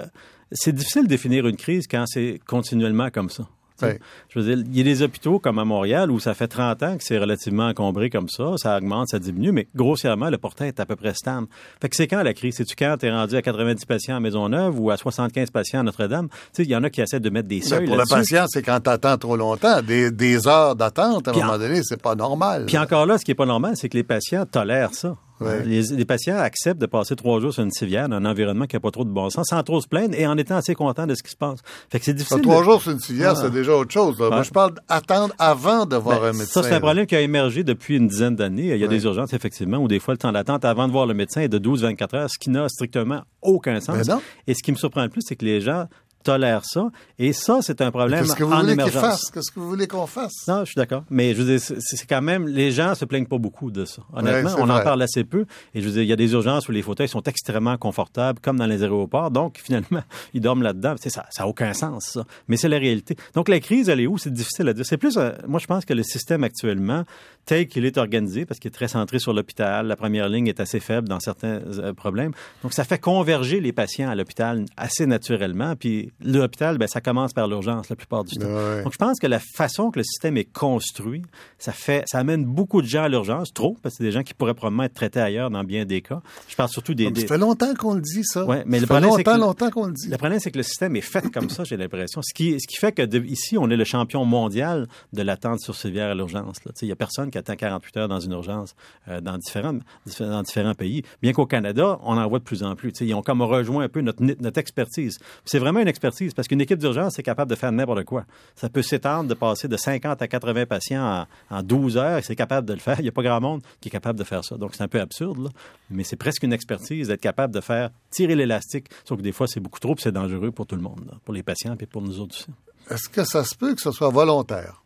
c'est 0.51 0.75
difficile 0.75 1.03
de 1.03 1.07
définir 1.07 1.47
une 1.47 1.55
crise 1.55 1.87
quand 1.89 2.03
c'est 2.07 2.41
continuellement 2.45 3.09
comme 3.09 3.29
ça. 3.29 3.47
Je 3.81 4.39
veux 4.39 4.55
dire, 4.55 4.65
il 4.65 4.77
y 4.77 4.81
a 4.81 4.83
des 4.83 5.01
hôpitaux 5.01 5.39
comme 5.39 5.59
à 5.59 5.65
Montréal 5.65 6.11
où 6.11 6.19
ça 6.19 6.33
fait 6.33 6.47
30 6.47 6.83
ans 6.83 6.97
que 6.97 7.03
c'est 7.03 7.17
relativement 7.17 7.67
encombré 7.67 8.09
comme 8.09 8.29
ça, 8.29 8.53
ça 8.57 8.77
augmente, 8.77 9.09
ça 9.09 9.19
diminue, 9.19 9.51
mais 9.51 9.67
grossièrement, 9.75 10.29
le 10.29 10.37
portail 10.37 10.69
est 10.69 10.79
à 10.79 10.85
peu 10.85 10.95
près 10.95 11.13
stable. 11.13 11.47
Fait 11.81 11.89
que 11.89 11.95
c'est 11.95 12.07
quand 12.07 12.23
la 12.23 12.33
crise? 12.33 12.55
C'est-tu 12.55 12.75
quand 12.75 12.95
t'es 12.97 13.11
rendu 13.11 13.35
à 13.35 13.41
90 13.41 13.85
patients 13.85 14.15
à 14.15 14.19
Maisonneuve 14.19 14.79
ou 14.79 14.91
à 14.91 14.97
75 14.97 15.51
patients 15.51 15.81
à 15.81 15.83
Notre-Dame? 15.83 16.27
Tu 16.29 16.37
sais, 16.53 16.63
il 16.63 16.69
y 16.69 16.75
en 16.75 16.83
a 16.83 16.89
qui 16.89 17.01
essaient 17.01 17.19
de 17.19 17.29
mettre 17.29 17.47
des 17.47 17.61
seuils 17.61 17.85
Pour 17.85 17.97
le 17.97 18.03
patient, 18.09 18.45
c'est 18.47 18.63
quand 18.63 18.79
t'attends 18.79 19.17
trop 19.17 19.35
longtemps. 19.35 19.81
Des, 19.81 20.47
heures 20.47 20.75
d'attente, 20.75 21.27
à 21.27 21.31
un 21.31 21.33
moment 21.33 21.57
donné, 21.57 21.81
c'est 21.83 22.01
pas 22.01 22.15
normal. 22.15 22.65
Puis 22.65 22.77
encore 22.77 23.05
là, 23.05 23.17
ce 23.17 23.25
qui 23.25 23.31
est 23.31 23.35
pas 23.35 23.45
normal, 23.45 23.73
c'est 23.75 23.89
que 23.89 23.97
les 23.97 24.03
patients 24.03 24.45
tolèrent 24.45 24.93
ça. 24.93 25.15
Les, 25.41 26.05
patients 26.05 26.37
acceptent 26.37 26.79
de 26.79 26.85
passer 26.85 27.15
trois 27.15 27.39
jours 27.39 27.53
sur 27.53 27.63
une 27.63 27.71
civière 27.71 28.07
dans 28.07 28.17
un 28.17 28.25
environnement 28.25 28.65
qui 28.67 28.75
n'a 28.75 28.79
pas 28.79 28.91
trop 28.91 29.03
de 29.03 29.09
bon 29.09 29.29
sens, 29.29 29.47
sans 29.49 29.61
trop 29.63 29.81
se 29.81 29.87
plaindre 29.87 30.15
et 30.15 30.25
en 30.25 30.37
étant 30.37 30.55
assez 30.55 30.75
content 30.75 31.05
de 31.07 31.15
ce 31.15 31.23
qui 31.23 31.31
se 31.31 31.35
passe. 31.35 31.59
Fait 31.89 31.99
que 31.99 32.05
c'est 32.05 32.13
difficile. 32.13 32.41
Trois 32.41 32.63
jours 32.63 32.81
sur 32.81 32.91
une 32.91 32.99
civière, 32.99 33.35
c'est 33.35 33.51
déjà 33.51 33.75
autre 33.75 33.91
chose. 33.91 34.17
Moi, 34.17 34.43
je 34.43 34.51
parle 34.51 34.73
d'attendre 34.89 35.33
avant 35.37 35.85
de 35.85 35.95
voir 35.95 36.21
ben, 36.21 36.27
un 36.27 36.33
médecin. 36.33 36.61
Ça, 36.61 36.63
c'est 36.63 36.75
un 36.75 36.79
problème 36.79 37.05
qui 37.05 37.15
a 37.15 37.21
émergé 37.21 37.63
depuis 37.63 37.97
une 37.97 38.07
dizaine 38.07 38.35
d'années. 38.35 38.73
Il 38.73 38.77
y 38.77 38.83
a 38.83 38.87
des 38.87 39.03
urgences, 39.03 39.33
effectivement, 39.33 39.77
où 39.77 39.87
des 39.87 39.99
fois, 39.99 40.13
le 40.13 40.17
temps 40.17 40.31
d'attente 40.31 40.63
avant 40.63 40.87
de 40.87 40.91
voir 40.91 41.05
le 41.05 41.13
médecin 41.13 41.41
est 41.41 41.49
de 41.49 41.59
12-24 41.59 42.15
heures, 42.15 42.29
ce 42.29 42.39
qui 42.39 42.49
n'a 42.49 42.69
strictement 42.69 43.21
aucun 43.41 43.79
sens. 43.79 44.07
Ben 44.07 44.19
et 44.47 44.53
ce 44.53 44.63
qui 44.63 44.71
me 44.71 44.77
surprend 44.77 45.03
le 45.03 45.09
plus, 45.09 45.21
c'est 45.25 45.35
que 45.35 45.45
les 45.45 45.61
gens 45.61 45.85
tolère 46.25 46.65
ça. 46.65 46.89
Et 47.19 47.31
ça, 47.31 47.59
c'est 47.61 47.79
un 47.81 47.91
problème 47.91 48.25
que 48.27 48.43
vous 48.43 48.49
voulez 48.49 48.75
Qu'est-ce 48.75 49.51
que 49.51 49.59
vous 49.59 49.69
voulez 49.69 49.87
qu'on 49.87 50.07
fasse? 50.07 50.47
Non, 50.47 50.61
je 50.61 50.71
suis 50.71 50.75
d'accord. 50.75 51.03
Mais 51.09 51.33
je 51.33 51.41
veux 51.41 51.57
dire, 51.57 51.77
c'est 51.79 52.05
quand 52.07 52.21
même, 52.21 52.47
les 52.47 52.71
gens 52.71 52.95
se 52.95 53.05
plaignent 53.05 53.27
pas 53.27 53.37
beaucoup 53.37 53.71
de 53.71 53.85
ça. 53.85 54.01
Honnêtement, 54.13 54.55
on 54.57 54.69
en 54.69 54.81
parle 54.81 55.01
assez 55.01 55.23
peu. 55.23 55.45
Et 55.73 55.81
je 55.81 55.85
veux 55.85 55.93
dire, 55.93 56.01
il 56.01 56.09
y 56.09 56.13
a 56.13 56.17
des 56.17 56.33
urgences 56.33 56.67
où 56.67 56.71
les 56.71 56.81
fauteuils 56.81 57.07
sont 57.07 57.21
extrêmement 57.23 57.77
confortables, 57.77 58.39
comme 58.41 58.57
dans 58.57 58.65
les 58.65 58.83
aéroports. 58.83 59.31
Donc, 59.31 59.59
finalement, 59.63 60.01
ils 60.33 60.41
dorment 60.41 60.63
là-dedans. 60.63 60.95
ça, 60.97 61.25
ça 61.29 61.43
n'a 61.43 61.47
aucun 61.47 61.73
sens, 61.73 62.05
ça. 62.13 62.25
Mais 62.47 62.57
c'est 62.57 62.69
la 62.69 62.79
réalité. 62.79 63.15
Donc, 63.35 63.47
la 63.47 63.59
crise, 63.59 63.87
elle 63.89 64.01
est 64.01 64.07
où? 64.07 64.17
C'est 64.17 64.33
difficile 64.33 64.67
à 64.67 64.73
dire. 64.73 64.85
C'est 64.85 64.97
plus, 64.97 65.17
euh, 65.17 65.31
moi, 65.47 65.59
je 65.59 65.67
pense 65.67 65.85
que 65.85 65.93
le 65.93 66.03
système 66.03 66.43
actuellement, 66.43 67.03
tel 67.45 67.67
qu'il 67.67 67.85
est 67.85 67.97
organisé, 67.97 68.45
parce 68.45 68.59
qu'il 68.59 68.69
est 68.69 68.73
très 68.73 68.87
centré 68.87 69.19
sur 69.19 69.33
l'hôpital, 69.33 69.87
la 69.87 69.95
première 69.95 70.29
ligne 70.29 70.47
est 70.47 70.59
assez 70.59 70.79
faible 70.79 71.07
dans 71.07 71.19
certains 71.19 71.61
euh, 71.65 71.93
problèmes. 71.93 72.31
Donc, 72.63 72.73
ça 72.73 72.83
fait 72.83 72.99
converger 72.99 73.59
les 73.59 73.71
patients 73.71 74.09
à 74.09 74.15
l'hôpital 74.15 74.65
assez 74.77 75.05
naturellement. 75.05 75.75
Puis, 75.75 76.11
l'hôpital, 76.23 76.77
ben, 76.77 76.87
ça 76.87 77.01
commence 77.01 77.33
par 77.33 77.47
l'urgence 77.47 77.89
la 77.89 77.95
plupart 77.95 78.23
du 78.23 78.35
temps. 78.35 78.47
Donc, 78.83 78.93
je 78.93 78.97
pense 78.97 79.19
que 79.19 79.27
la 79.27 79.39
façon 79.39 79.91
que 79.91 79.99
le 79.99 80.03
système 80.03 80.37
est 80.37 80.51
construit, 80.51 81.21
ça 81.59 81.71
fait, 81.71 82.03
ça 82.07 82.19
amène 82.19 82.45
beaucoup 82.45 82.81
de 82.81 82.87
gens 82.87 83.03
à 83.03 83.09
l'urgence, 83.09 83.53
trop, 83.53 83.77
parce 83.81 83.95
que 83.95 83.97
c'est 83.99 84.03
des 84.03 84.11
gens 84.11 84.23
qui 84.23 84.33
pourraient 84.33 84.53
probablement 84.53 84.83
être 84.83 84.93
traités 84.93 85.19
ailleurs 85.19 85.49
dans 85.49 85.63
bien 85.63 85.85
des 85.85 86.01
cas. 86.01 86.21
Je 86.47 86.55
parle 86.55 86.69
surtout 86.69 86.93
des. 86.93 87.11
Ça 87.15 87.27
fait 87.27 87.37
longtemps 87.37 87.73
qu'on 87.75 87.93
le 87.93 88.01
dit, 88.01 88.23
ça. 88.23 88.45
Ouais, 88.45 88.63
mais 88.65 88.79
ça 88.79 88.81
le 88.81 88.87
fait 88.87 89.01
longtemps, 89.01 89.37
longtemps 89.37 89.69
qu'on 89.69 89.87
le 89.87 89.93
dit. 89.93 90.09
Le 90.09 90.17
problème, 90.17 90.39
c'est 90.39 90.51
que 90.51 90.57
le 90.57 90.63
système 90.63 90.95
est 90.95 91.01
fait 91.01 91.29
comme 91.31 91.49
ça, 91.49 91.63
j'ai 91.63 91.77
l'impression. 91.77 92.21
Ce 92.21 92.33
qui, 92.33 92.59
ce 92.59 92.67
qui 92.67 92.77
fait 92.77 92.91
que 92.91 93.05
ici, 93.25 93.57
on 93.57 93.69
est 93.69 93.77
le 93.77 93.83
champion 93.83 94.25
mondial 94.25 94.87
de 95.13 95.21
l'attente 95.21 95.59
sur 95.59 95.75
civière 95.75 96.09
à 96.09 96.15
l'urgence. 96.15 96.57
Il 96.81 96.87
y 96.87 96.91
a 96.91 96.95
personne 96.95 97.31
qui 97.35 97.39
attend 97.39 97.55
48 97.55 97.97
heures 97.97 98.07
dans 98.07 98.19
une 98.19 98.31
urgence 98.31 98.75
euh, 99.09 99.19
dans, 99.19 99.37
différents, 99.37 99.77
dans 100.19 100.41
différents 100.41 100.73
pays. 100.73 101.03
Bien 101.21 101.33
qu'au 101.33 101.45
Canada, 101.45 101.99
on 102.03 102.17
en 102.17 102.27
voit 102.27 102.39
de 102.39 102.45
plus 102.45 102.63
en 102.63 102.75
plus. 102.75 102.93
ils 103.01 103.13
ont 103.13 103.21
comme 103.21 103.41
rejoint 103.41 103.83
un 103.83 103.89
peu 103.89 103.99
notre, 103.99 104.23
notre 104.23 104.57
expertise. 104.57 105.19
C'est 105.43 105.59
vraiment 105.59 105.81
une 105.81 105.87
expertise 105.87 106.33
parce 106.33 106.47
qu'une 106.47 106.61
équipe 106.61 106.79
d'urgence 106.79 107.19
est 107.19 107.23
capable 107.23 107.51
de 107.51 107.55
faire 107.55 107.71
n'importe 107.73 108.05
quoi. 108.05 108.25
Ça 108.55 108.69
peut 108.69 108.81
s'étendre 108.81 109.27
de 109.27 109.33
passer 109.33 109.67
de 109.67 109.75
50 109.75 110.21
à 110.21 110.27
80 110.27 110.65
patients 110.65 111.25
en, 111.49 111.63
12 111.63 111.97
heures. 111.97 112.21
C'est 112.23 112.37
capable 112.37 112.67
de 112.67 112.73
le 112.73 112.79
faire. 112.79 112.99
Il 112.99 113.03
n'y 113.03 113.09
a 113.09 113.11
pas 113.11 113.23
grand 113.23 113.41
monde 113.41 113.61
qui 113.81 113.89
est 113.89 113.91
capable 113.91 114.17
de 114.17 114.23
faire 114.23 114.43
ça. 114.45 114.55
Donc, 114.55 114.73
c'est 114.75 114.83
un 114.83 114.87
peu 114.87 115.01
absurde, 115.01 115.49
mais 115.89 116.03
c'est 116.03 116.15
presque 116.15 116.43
une 116.43 116.53
expertise 116.53 117.09
d'être 117.09 117.21
capable 117.21 117.53
de 117.53 117.61
faire 117.61 117.89
tirer 118.11 118.35
l'élastique. 118.35 118.87
Sauf 119.03 119.17
que 119.17 119.23
des 119.23 119.33
fois, 119.33 119.47
c'est 119.47 119.59
beaucoup 119.59 119.79
trop 119.79 119.93
et 119.93 120.01
c'est 120.01 120.11
dangereux 120.13 120.51
pour 120.51 120.65
tout 120.65 120.75
le 120.75 120.81
monde, 120.81 121.19
pour 121.25 121.33
les 121.33 121.43
patients 121.43 121.75
et 121.77 121.85
pour 121.85 122.01
nous 122.01 122.19
autres 122.21 122.35
aussi. 122.35 122.47
Est-ce 122.89 123.09
que 123.09 123.25
ça 123.25 123.43
se 123.43 123.55
peut 123.55 123.73
que 123.75 123.81
ce 123.81 123.91
soit 123.91 124.09
volontaire? 124.09 124.81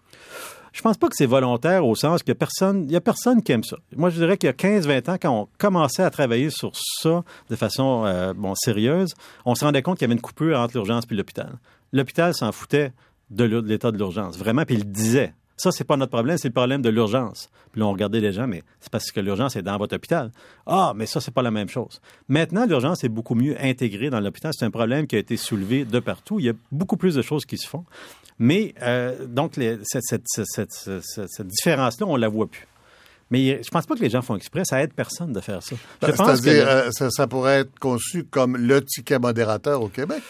Je 0.73 0.81
pense 0.81 0.97
pas 0.97 1.07
que 1.07 1.15
c'est 1.15 1.25
volontaire 1.25 1.85
au 1.85 1.95
sens 1.95 2.23
que 2.23 2.31
personne, 2.31 2.85
il 2.85 2.91
y 2.91 2.95
a 2.95 3.01
personne 3.01 3.41
qui 3.41 3.51
aime 3.51 3.63
ça. 3.63 3.77
Moi, 3.95 4.09
je 4.09 4.17
dirais 4.17 4.37
qu'il 4.37 4.47
y 4.47 4.49
a 4.49 4.53
15-20 4.53 5.11
ans, 5.11 5.17
quand 5.21 5.31
on 5.31 5.47
commençait 5.57 6.03
à 6.03 6.09
travailler 6.09 6.49
sur 6.49 6.71
ça 6.75 7.23
de 7.49 7.55
façon 7.55 8.03
euh, 8.05 8.33
bon 8.33 8.53
sérieuse, 8.55 9.13
on 9.45 9.55
se 9.55 9.65
rendait 9.65 9.81
compte 9.81 9.97
qu'il 9.97 10.05
y 10.05 10.09
avait 10.09 10.15
une 10.15 10.21
coupure 10.21 10.59
entre 10.59 10.75
l'urgence 10.75 11.05
et 11.09 11.15
l'hôpital. 11.15 11.59
L'hôpital 11.91 12.33
s'en 12.33 12.51
foutait 12.51 12.93
de 13.29 13.43
l'état 13.43 13.91
de 13.91 13.97
l'urgence, 13.97 14.37
vraiment, 14.37 14.63
puis 14.65 14.75
il 14.75 14.81
le 14.81 14.91
disait. 14.91 15.33
Ça, 15.59 15.71
c'est 15.73 15.83
pas 15.83 15.97
notre 15.97 16.13
problème, 16.13 16.37
c'est 16.37 16.47
le 16.47 16.53
problème 16.53 16.81
de 16.81 16.87
l'urgence. 16.87 17.49
Puis 17.73 17.81
là, 17.81 17.87
on 17.87 17.91
regardait 17.91 18.21
les 18.21 18.31
gens, 18.31 18.47
mais 18.47 18.63
c'est 18.79 18.89
parce 18.89 19.11
que 19.11 19.19
l'urgence 19.19 19.57
est 19.57 19.61
dans 19.61 19.77
votre 19.77 19.93
hôpital. 19.93 20.31
Ah, 20.65 20.93
mais 20.95 21.05
ça, 21.05 21.19
c'est 21.19 21.33
pas 21.33 21.41
la 21.41 21.51
même 21.51 21.67
chose. 21.67 21.99
Maintenant, 22.29 22.65
l'urgence 22.65 23.03
est 23.03 23.09
beaucoup 23.09 23.35
mieux 23.35 23.57
intégrée 23.61 24.09
dans 24.09 24.21
l'hôpital. 24.21 24.53
C'est 24.57 24.63
un 24.63 24.71
problème 24.71 25.05
qui 25.05 25.17
a 25.17 25.19
été 25.19 25.35
soulevé 25.35 25.83
de 25.83 25.99
partout. 25.99 26.39
Il 26.39 26.45
y 26.45 26.49
a 26.49 26.53
beaucoup 26.71 26.95
plus 26.95 27.13
de 27.13 27.21
choses 27.21 27.45
qui 27.45 27.57
se 27.57 27.67
font. 27.67 27.83
Mais 28.39 28.73
euh, 28.81 29.25
donc, 29.27 29.59
cette, 29.83 30.23
différence-là, 31.43 32.07
on 32.07 32.15
la 32.15 32.29
voit 32.29 32.47
plus. 32.47 32.65
Mais 33.29 33.61
je 33.61 33.69
pense 33.69 33.85
pas 33.85 33.95
que 33.95 34.01
les 34.01 34.09
gens 34.09 34.21
font 34.21 34.37
exprès. 34.37 34.63
Ça 34.63 34.81
aide 34.81 34.93
personne 34.93 35.33
de 35.33 35.41
faire 35.41 35.61
ça. 35.61 35.75
Ben, 36.01 36.15
c'est-à-dire, 36.15 36.67
euh, 36.69 36.89
ça, 36.91 37.27
pourrait 37.27 37.59
être 37.59 37.77
conçu 37.79 38.23
comme 38.23 38.55
le 38.55 38.81
ticket 38.81 39.19
modérateur 39.19 39.81
au 39.83 39.89
Québec. 39.89 40.23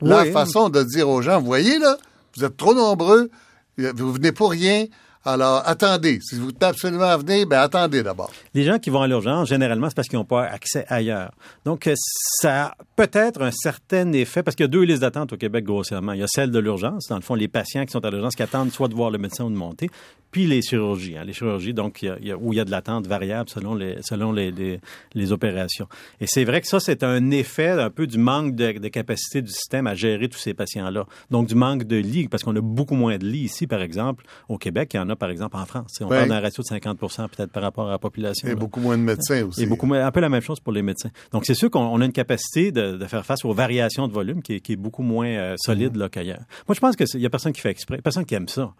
La 0.00 0.24
façon 0.26 0.70
de 0.70 0.82
dire 0.82 1.08
aux 1.08 1.22
gens, 1.22 1.40
voyez 1.40 1.78
là, 1.78 1.96
vous 2.36 2.44
êtes 2.44 2.56
trop 2.56 2.74
nombreux, 2.74 3.30
vous 3.78 4.12
venez 4.12 4.32
pour 4.32 4.50
rien, 4.50 4.86
alors, 5.26 5.62
attendez. 5.66 6.20
Si 6.22 6.36
vous 6.36 6.50
êtes 6.50 6.62
absolument 6.62 7.02
à 7.02 7.16
venir, 7.16 7.48
ben 7.48 7.58
attendez 7.58 8.04
d'abord. 8.04 8.30
Les 8.54 8.62
gens 8.62 8.78
qui 8.78 8.90
vont 8.90 9.02
à 9.02 9.08
l'urgence, 9.08 9.48
généralement, 9.48 9.88
c'est 9.88 9.96
parce 9.96 10.06
qu'ils 10.06 10.20
n'ont 10.20 10.24
pas 10.24 10.44
accès 10.44 10.84
ailleurs. 10.88 11.32
Donc, 11.64 11.88
euh, 11.88 11.94
ça 11.96 12.66
a 12.66 12.76
peut-être 12.94 13.42
un 13.42 13.50
certain 13.50 14.12
effet, 14.12 14.44
parce 14.44 14.54
qu'il 14.54 14.62
y 14.62 14.68
a 14.68 14.70
deux 14.70 14.82
listes 14.82 15.00
d'attente 15.00 15.32
au 15.32 15.36
Québec, 15.36 15.64
grossièrement. 15.64 16.12
Il 16.12 16.20
y 16.20 16.22
a 16.22 16.28
celle 16.28 16.52
de 16.52 16.60
l'urgence, 16.60 17.08
dans 17.08 17.16
le 17.16 17.22
fond, 17.22 17.34
les 17.34 17.48
patients 17.48 17.84
qui 17.84 17.90
sont 17.90 18.04
à 18.04 18.10
l'urgence, 18.10 18.36
qui 18.36 18.44
attendent 18.44 18.70
soit 18.70 18.86
de 18.86 18.94
voir 18.94 19.10
le 19.10 19.18
médecin 19.18 19.44
ou 19.44 19.50
de 19.50 19.56
monter, 19.56 19.90
puis 20.30 20.46
les 20.46 20.62
chirurgies. 20.62 21.16
Hein. 21.16 21.24
Les 21.24 21.32
chirurgies, 21.32 21.74
donc, 21.74 22.06
où 22.40 22.52
il 22.52 22.56
y 22.56 22.60
a 22.60 22.64
de 22.64 22.70
l'attente 22.70 23.08
variable 23.08 23.48
selon 23.48 23.74
les, 23.74 23.96
selon 24.02 24.30
les, 24.32 24.80
les, 25.14 25.32
opérations. 25.32 25.88
Et 26.20 26.26
c'est 26.28 26.44
vrai 26.44 26.60
que 26.60 26.68
ça, 26.68 26.78
c'est 26.78 27.02
un 27.02 27.30
effet 27.32 27.70
un 27.70 27.90
peu 27.90 28.06
du 28.06 28.18
manque 28.18 28.54
de, 28.54 28.78
de 28.78 28.88
capacité 28.88 29.42
du 29.42 29.50
système 29.50 29.88
à 29.88 29.94
gérer 29.94 30.28
tous 30.28 30.38
ces 30.38 30.54
patients-là. 30.54 31.06
Donc, 31.30 31.48
du 31.48 31.56
manque 31.56 31.84
de 31.84 31.96
lits, 31.96 32.28
parce 32.28 32.44
qu'on 32.44 32.54
a 32.54 32.60
beaucoup 32.60 32.94
moins 32.94 33.18
de 33.18 33.26
lits 33.26 33.44
ici, 33.44 33.66
par 33.66 33.82
exemple, 33.82 34.24
au 34.48 34.56
Québec. 34.56 34.92
Il 34.94 34.98
y 34.98 35.00
en 35.00 35.08
a 35.08 35.15
par 35.16 35.30
exemple, 35.30 35.56
en 35.56 35.66
France. 35.66 35.98
On 36.00 36.08
parle 36.08 36.28
d'un 36.28 36.40
ratio 36.40 36.62
de 36.62 36.68
50% 36.68 37.28
peut-être 37.28 37.50
par 37.50 37.62
rapport 37.62 37.88
à 37.88 37.92
la 37.92 37.98
population. 37.98 38.48
Et 38.48 38.54
beaucoup 38.54 38.80
moins 38.80 38.96
de 38.96 39.02
médecins 39.02 39.44
aussi. 39.44 39.62
Et 39.62 39.66
beaucoup, 39.66 39.92
un 39.92 40.10
peu 40.10 40.20
la 40.20 40.28
même 40.28 40.42
chose 40.42 40.60
pour 40.60 40.72
les 40.72 40.82
médecins. 40.82 41.10
Donc, 41.32 41.46
c'est 41.46 41.54
sûr 41.54 41.70
qu'on 41.70 42.00
a 42.00 42.04
une 42.04 42.12
capacité 42.12 42.72
de, 42.72 43.04
faire 43.06 43.24
face 43.24 43.44
aux 43.44 43.52
variations 43.52 44.08
de 44.08 44.12
volume 44.12 44.42
qui 44.42 44.54
est, 44.54 44.76
beaucoup 44.76 45.02
moins 45.02 45.28
euh, 45.28 45.54
solide 45.58 45.96
mm-hmm. 45.96 46.10
qu'ailleurs. 46.10 46.42
Moi, 46.68 46.74
je 46.74 46.80
pense 46.80 46.96
qu'il 46.96 47.06
n'y 47.20 47.26
a 47.26 47.30
personne 47.30 47.52
qui 47.52 47.60
fait 47.60 47.70
exprès, 47.70 47.98
personne 48.02 48.24
qui 48.24 48.34
aime 48.34 48.48
ça. 48.48 48.72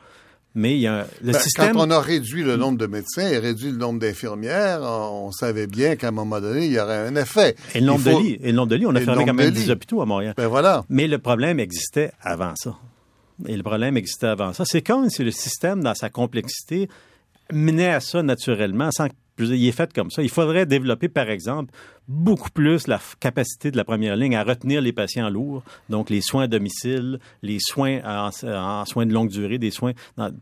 Mais 0.57 0.75
il 0.75 0.81
y 0.81 0.87
a 0.87 1.07
le 1.22 1.33
ben, 1.33 1.38
système. 1.38 1.75
Quand 1.75 1.87
on 1.87 1.90
a 1.90 2.01
réduit 2.01 2.42
le 2.42 2.57
nombre 2.57 2.79
de 2.79 2.87
médecins 2.87 3.29
et 3.29 3.38
réduit 3.38 3.70
le 3.70 3.77
nombre 3.77 4.01
d'infirmières, 4.01 4.81
on, 4.83 5.31
savait 5.31 5.66
bien 5.66 5.96
qu'à 5.96 6.09
un 6.09 6.12
moment 6.12 6.40
donné, 6.40 6.64
il 6.64 6.72
y 6.72 6.81
aurait 6.81 7.07
un 7.07 7.14
effet. 7.14 7.57
Et 7.75 7.81
le 7.81 7.87
nombre 7.87 8.05
de 8.05 8.11
lits. 8.11 8.38
Et 8.40 8.53
le 8.53 8.57
nombre 8.57 8.68
de 8.68 8.77
lits, 8.77 8.87
on 8.87 8.94
a 8.94 9.01
fermé 9.03 9.27
quand 9.27 9.35
même 9.35 9.51
10 9.51 9.70
hôpitaux 9.70 10.01
à 10.01 10.07
Montréal. 10.07 10.33
Ben 10.35 10.46
voilà. 10.46 10.83
Mais 10.88 11.09
le 11.09 11.18
problème 11.18 11.61
existait 11.61 12.11
avant 12.22 12.55
ça. 12.57 12.75
Et 13.46 13.57
le 13.57 13.62
problème 13.62 13.96
existait 13.96 14.29
avant 14.29 14.53
ça. 14.53 14.64
C'est 14.64 14.83
comme 14.83 15.11
si 15.11 15.22
le 15.22 15.31
système, 15.31 15.83
dans 15.83 15.94
sa 15.94 16.09
complexité, 16.09 16.88
menait 17.53 17.92
à 17.92 18.01
ça 18.01 18.22
naturellement, 18.22 18.90
sans 18.90 19.09
il 19.38 19.66
est 19.66 19.72
fait 19.72 19.92
comme 19.92 20.11
ça. 20.11 20.22
Il 20.22 20.31
faudrait 20.31 20.66
développer, 20.66 21.09
par 21.09 21.29
exemple, 21.29 21.72
beaucoup 22.09 22.51
plus 22.51 22.87
la 22.87 23.01
capacité 23.20 23.70
de 23.70 23.77
la 23.77 23.85
première 23.85 24.16
ligne 24.16 24.37
à 24.37 24.44
retenir 24.44 24.81
les 24.81 24.92
patients 24.92 25.29
lourds, 25.29 25.62
donc 25.88 26.09
les 26.09 26.20
soins 26.20 26.44
à 26.44 26.46
domicile, 26.46 27.18
les 27.42 27.59
soins 27.61 28.01
en, 28.05 28.85
soins 28.85 29.07
de 29.07 29.12
longue 29.12 29.29
durée, 29.29 29.59
des 29.59 29.70
soins, 29.70 29.92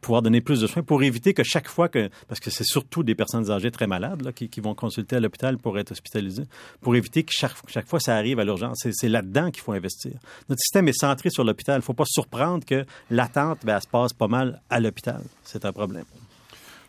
pouvoir 0.00 0.22
donner 0.22 0.40
plus 0.40 0.60
de 0.60 0.66
soins 0.66 0.82
pour 0.82 1.02
éviter 1.02 1.32
que 1.32 1.42
chaque 1.42 1.68
fois 1.68 1.88
que, 1.88 2.10
parce 2.28 2.40
que 2.40 2.50
c'est 2.50 2.64
surtout 2.64 3.02
des 3.02 3.14
personnes 3.14 3.50
âgées 3.50 3.70
très 3.70 3.86
malades 3.86 4.22
là, 4.22 4.32
qui, 4.32 4.48
vont 4.60 4.74
consulter 4.74 5.16
à 5.16 5.20
l'hôpital 5.20 5.58
pour 5.58 5.78
être 5.78 5.92
hospitalisées, 5.92 6.44
pour 6.80 6.96
éviter 6.96 7.22
que 7.22 7.32
chaque, 7.32 7.52
chaque 7.68 7.88
fois 7.88 8.00
ça 8.00 8.16
arrive 8.16 8.38
à 8.38 8.44
l'urgence. 8.44 8.86
C'est 8.90 9.08
là-dedans 9.08 9.50
qu'il 9.50 9.62
faut 9.62 9.72
investir. 9.72 10.12
Notre 10.48 10.60
système 10.60 10.88
est 10.88 10.98
centré 10.98 11.30
sur 11.30 11.44
l'hôpital. 11.44 11.76
Il 11.76 11.78
ne 11.78 11.84
faut 11.84 11.94
pas 11.94 12.04
surprendre 12.06 12.64
que 12.64 12.84
l'attente, 13.10 13.58
ben, 13.64 13.76
elle 13.76 13.82
se 13.82 13.88
passe 13.88 14.12
pas 14.12 14.28
mal 14.28 14.60
à 14.70 14.80
l'hôpital. 14.80 15.22
C'est 15.42 15.64
un 15.64 15.72
problème. 15.72 16.04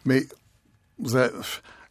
Mais 0.06 0.26
vous 1.00 1.16
avez, 1.16 1.32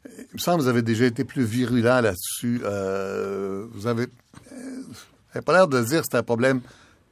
il 0.06 0.34
me 0.34 0.38
semble 0.38 0.58
que 0.58 0.62
vous 0.64 0.68
avez 0.68 0.82
déjà 0.82 1.06
été 1.06 1.24
plus 1.24 1.44
virulent 1.44 2.00
là-dessus. 2.00 2.60
Euh, 2.64 3.66
vous 3.72 3.86
avez, 3.86 4.06
euh, 4.52 5.40
pas 5.42 5.52
l'air 5.52 5.68
de 5.68 5.82
dire 5.82 6.02
que 6.02 6.06
c'est 6.10 6.18
un 6.18 6.22
problème 6.22 6.60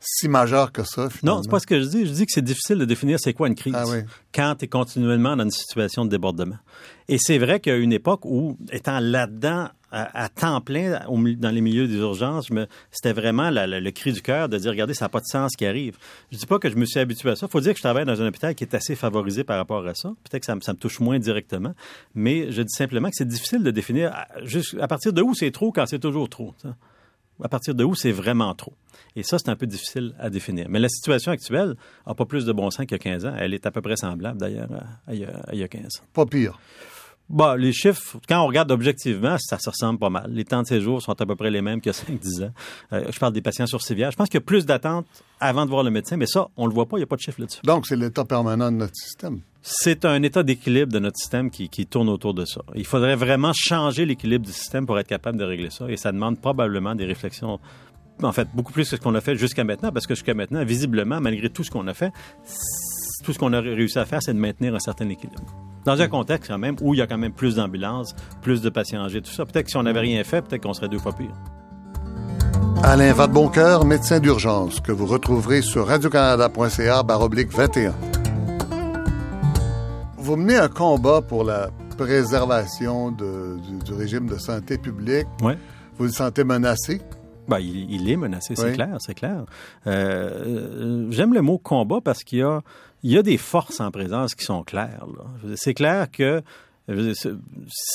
si 0.03 0.29
majeur 0.29 0.73
que 0.73 0.83
ça. 0.83 1.09
Finalement. 1.09 1.38
Non, 1.38 1.43
c'est 1.43 1.51
pas 1.51 1.61
ce 1.61 1.67
que 1.67 1.81
je 1.81 1.87
dis. 1.87 2.07
Je 2.07 2.12
dis 2.12 2.27
que 2.27 2.33
c'est 2.33 2.45
difficile 2.45 2.79
de 2.79 2.85
définir 2.85 3.19
c'est 3.21 3.33
quoi 3.33 3.49
une 3.49 3.55
crise 3.55 3.75
ah 3.77 3.85
quand 4.35 4.57
tu 4.57 4.65
es 4.65 4.69
continuellement 4.69 5.37
dans 5.37 5.45
une 5.45 5.51
situation 5.51 6.05
de 6.05 6.11
débordement. 6.11 6.59
Et 7.09 7.19
c'est 7.19 7.38
vrai 7.38 7.61
qu'il 7.61 7.73
y 7.73 7.77
a 7.77 7.79
une 7.79 7.93
époque 7.93 8.25
où, 8.25 8.57
étant 8.71 8.99
là-dedans 9.01 9.69
à, 9.93 10.31
temps 10.31 10.61
plein 10.62 11.01
dans 11.07 11.51
les 11.51 11.61
milieux 11.61 11.87
des 11.87 11.97
urgences, 11.97 12.49
c'était 12.91 13.12
vraiment 13.12 13.51
le 13.53 13.91
cri 13.91 14.12
du 14.12 14.23
cœur 14.23 14.49
de 14.49 14.57
dire, 14.57 14.71
regardez, 14.71 14.95
ça 14.95 15.05
n'a 15.05 15.09
pas 15.11 15.21
de 15.21 15.27
sens 15.27 15.53
ce 15.53 15.57
qui 15.57 15.67
arrive. 15.67 15.99
Je 16.31 16.38
dis 16.38 16.47
pas 16.47 16.59
que 16.59 16.71
je 16.71 16.77
me 16.77 16.87
suis 16.87 16.99
habitué 16.99 17.31
à 17.31 17.37
ça. 17.37 17.47
Il 17.47 17.53
faut 17.53 17.61
dire 17.61 17.73
que 17.73 17.79
je 17.79 17.83
travaille 17.83 18.07
dans 18.07 18.21
un 18.21 18.27
hôpital 18.27 18.55
qui 18.55 18.65
est 18.65 18.75
assez 18.75 18.95
favorisé 18.95 19.45
par 19.45 19.59
rapport 19.59 19.87
à 19.87 19.95
ça. 19.95 20.09
Peut-être 20.25 20.47
que 20.47 20.65
ça, 20.65 20.73
me 20.73 20.79
touche 20.79 21.01
moins 21.01 21.19
directement, 21.19 21.75
mais 22.15 22.51
je 22.51 22.62
dis 22.62 22.73
simplement 22.75 23.11
que 23.11 23.17
c'est 23.17 23.29
difficile 23.29 23.62
de 23.62 23.71
définir 23.71 24.12
à, 24.15 24.27
juste, 24.45 24.75
à 24.81 24.88
partir 24.88 25.12
de 25.12 25.21
où 25.21 25.35
c'est 25.35 25.51
trop 25.51 25.73
quand 25.73 25.85
c'est 25.87 25.99
toujours 25.99 26.31
trop. 26.31 26.55
À 27.42 27.49
partir 27.49 27.75
de 27.75 27.85
où 27.85 27.95
c'est 27.95 28.12
vraiment 28.12 28.55
trop? 28.55 28.75
Et 29.16 29.23
ça, 29.23 29.38
c'est 29.38 29.49
un 29.49 29.57
peu 29.57 29.66
difficile 29.66 30.14
à 30.18 30.31
définir. 30.31 30.66
Mais 30.68 30.79
la 30.79 30.88
situation 30.88 31.33
actuelle 31.33 31.75
n'a 32.07 32.14
pas 32.14 32.25
plus 32.25 32.45
de 32.45 32.53
bon 32.53 32.71
sens 32.71 32.87
qu'il 32.87 32.92
y 32.92 32.95
a 32.95 32.99
15 32.99 33.27
ans. 33.27 33.35
Elle 33.38 33.53
est 33.53 33.66
à 33.66 33.71
peu 33.71 33.83
près 33.83 33.97
semblable, 33.97 34.38
d'ailleurs, 34.38 34.68
à, 35.07 35.14
il 35.14 35.18
y 35.53 35.62
a 35.62 35.68
15 35.68 35.85
ans. 35.85 36.05
Pas 36.12 36.27
pire. 36.27 36.59
Bah, 37.33 37.57
les 37.57 37.73
chiffres, 37.73 38.18
quand 38.29 38.42
on 38.42 38.47
regarde 38.47 38.71
objectivement, 38.71 39.37
ça 39.38 39.59
se 39.59 39.71
ressemble 39.71 39.99
pas 39.99 40.11
mal. 40.11 40.31
Les 40.31 40.45
temps 40.45 40.61
de 40.61 40.66
séjour 40.66 41.01
sont 41.01 41.18
à 41.18 41.25
peu 41.25 41.35
près 41.35 41.51
les 41.51 41.62
mêmes 41.62 41.81
qu'il 41.81 41.90
y 41.90 41.95
a 41.95 41.99
5-10 41.99 42.45
ans. 42.45 42.53
Euh, 42.92 43.07
je 43.11 43.18
parle 43.18 43.33
des 43.33 43.40
patients 43.40 43.66
sur 43.66 43.81
civière. 43.81 44.11
Je 44.11 44.16
pense 44.16 44.29
qu'il 44.29 44.37
y 44.38 44.42
a 44.42 44.45
plus 44.45 44.66
d'attentes 44.66 45.07
avant 45.40 45.64
de 45.64 45.71
voir 45.71 45.83
le 45.83 45.90
médecin, 45.90 46.18
mais 46.18 46.27
ça, 46.27 46.49
on 46.59 46.66
le 46.66 46.75
voit 46.75 46.85
pas, 46.85 46.99
il 46.99 47.01
n'y 47.01 47.05
a 47.05 47.07
pas 47.07 47.16
de 47.16 47.23
chiffre 47.23 47.40
là-dessus. 47.40 47.61
Donc, 47.64 47.87
c'est 47.87 47.97
l'état 47.97 48.27
permanent 48.27 48.71
de 48.71 48.77
notre 48.77 48.95
système. 48.95 49.40
C'est 49.62 50.05
un 50.05 50.23
état 50.23 50.42
d'équilibre 50.42 50.92
de 50.92 50.99
notre 50.99 51.16
système 51.16 51.51
qui, 51.51 51.71
qui, 51.71 51.87
tourne 51.87 52.11
autour 52.11 52.35
de 52.35 52.45
ça. 52.45 52.61
Il 52.75 52.85
faudrait 52.85 53.16
vraiment 53.16 53.53
changer 53.55 54.05
l'équilibre 54.05 54.45
du 54.45 54.53
système 54.53 54.85
pour 54.85 54.99
être 54.99 55.09
capable 55.09 55.38
de 55.38 55.45
régler 55.45 55.71
ça, 55.71 55.88
et 55.88 55.97
ça 55.97 56.12
demande 56.12 56.38
probablement 56.38 56.95
des 56.95 57.07
réflexions 57.07 57.59
en 58.23 58.33
fait, 58.33 58.47
beaucoup 58.55 58.73
plus 58.73 58.88
que 58.90 58.97
ce 58.97 59.01
qu'on 59.01 59.14
a 59.14 59.21
fait 59.23 59.37
jusqu'à 59.37 59.64
maintenant, 59.64 59.90
parce 59.90 60.07
que 60.07 60.14
jusqu'à 60.14 60.35
maintenant, 60.35 60.64
visiblement, 60.64 61.18
malgré 61.21 61.49
tout 61.49 61.64
ce 61.64 61.71
qu'on 61.71 61.87
a 61.87 61.95
fait, 61.95 62.12
tout 63.25 63.33
ce 63.33 63.38
qu'on 63.38 63.55
a 63.55 63.61
réussi 63.61 63.99
à 63.99 64.05
faire, 64.05 64.23
c'est 64.23 64.35
de 64.35 64.38
maintenir 64.38 64.75
un 64.75 64.81
certain 64.81 65.09
équilibre. 65.09 65.71
Dans 65.85 66.01
un 66.01 66.09
contexte 66.09 66.51
quand 66.51 66.59
même 66.59 66.77
où 66.81 66.95
il 66.95 66.99
y 66.99 67.03
a 67.03 67.07
quand 67.07 67.18
même 67.18 67.33
plus 67.33 67.57
d'ambulances, 67.57 68.14
plus 68.40 68.62
de 68.62 68.71
patients 68.71 69.03
âgés, 69.03 69.21
tout 69.21 69.33
ça. 69.33 69.45
Peut-être 69.45 69.66
que 69.66 69.71
si 69.71 69.77
on 69.77 69.83
n'avait 69.83 70.01
rien 70.01 70.23
fait, 70.23 70.42
peut-être 70.42 70.62
qu'on 70.62 70.75
serait 70.75 70.88
deux 70.88 70.99
fois 70.99 71.12
pire. 71.12 71.35
Alain 72.85 73.12
Vadeboncoeur, 73.12 73.85
médecin 73.85 74.18
d'urgence, 74.18 74.81
que 74.81 74.90
vous 74.90 75.07
retrouverez 75.07 75.62
sur 75.62 75.87
radiocanada.ca 75.87 77.03
baroblique 77.03 77.53
21. 77.53 77.95
Vous 80.18 80.37
menez 80.37 80.57
un 80.57 80.68
combat 80.68 81.21
pour 81.21 81.45
la 81.45 81.71
préservation 81.97 83.12
du, 83.12 83.92
régime 83.92 84.27
de 84.27 84.37
santé 84.37 84.79
publique. 84.79 85.27
Oui. 85.42 85.55
Vous 85.99 86.05
le 86.05 86.11
sentez 86.11 86.45
menacé? 86.45 87.01
Ben, 87.49 87.59
il, 87.59 88.09
est 88.11 88.16
menacé, 88.16 88.55
c'est 88.57 88.73
clair, 88.73 88.97
c'est 89.01 89.14
clair. 89.14 89.45
Euh, 89.87 89.90
euh, 89.90 91.07
j'aime 91.11 91.35
le 91.35 91.42
mot 91.42 91.59
combat 91.59 92.01
parce 92.03 92.23
qu'il 92.23 92.38
y 92.38 92.42
a, 92.42 92.62
il 93.03 93.11
y 93.11 93.19
a 93.19 93.23
des 93.23 93.37
forces 93.37 93.81
en 93.81 93.91
présence 93.91 94.35
qui 94.35 94.45
sont 94.45 94.62
claires. 94.62 95.07
C'est 95.57 95.75
clair 95.75 96.11
que 96.11 96.43
il 96.88 97.15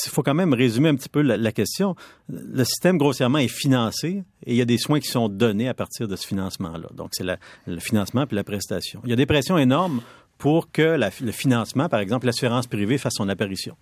faut 0.10 0.24
quand 0.24 0.34
même 0.34 0.54
résumer 0.54 0.90
un 0.90 0.96
petit 0.96 1.10
peu 1.10 1.22
la, 1.22 1.52
question. 1.52 1.96
Le 2.30 2.64
système 2.64 2.98
grossièrement 2.98 3.38
est 3.38 3.50
financé 3.50 4.24
et 4.46 4.54
il 4.54 4.56
y 4.56 4.62
a 4.62 4.66
des 4.66 4.78
soins 4.78 5.00
qui 5.00 5.10
sont 5.10 5.28
donnés 5.28 5.68
à 5.68 5.74
partir 5.74 6.08
de 6.08 6.16
ce 6.16 6.26
financement-là. 6.26 6.88
Donc, 6.94 7.10
c'est 7.12 7.26
le 7.26 7.80
financement 7.80 8.26
puis 8.26 8.36
la 8.36 8.46
prestation. 8.46 9.02
Il 9.04 9.10
y 9.10 9.14
a 9.14 9.18
des 9.18 9.26
pressions 9.26 9.58
énormes 9.58 10.02
pour 10.38 10.72
que 10.72 10.98
le 11.22 11.32
financement, 11.32 11.90
par 11.90 12.00
exemple, 12.00 12.26
l'assurance 12.26 12.68
privée 12.68 12.98
fasse 12.98 13.16
son 13.16 13.28
apparition. 13.28 13.76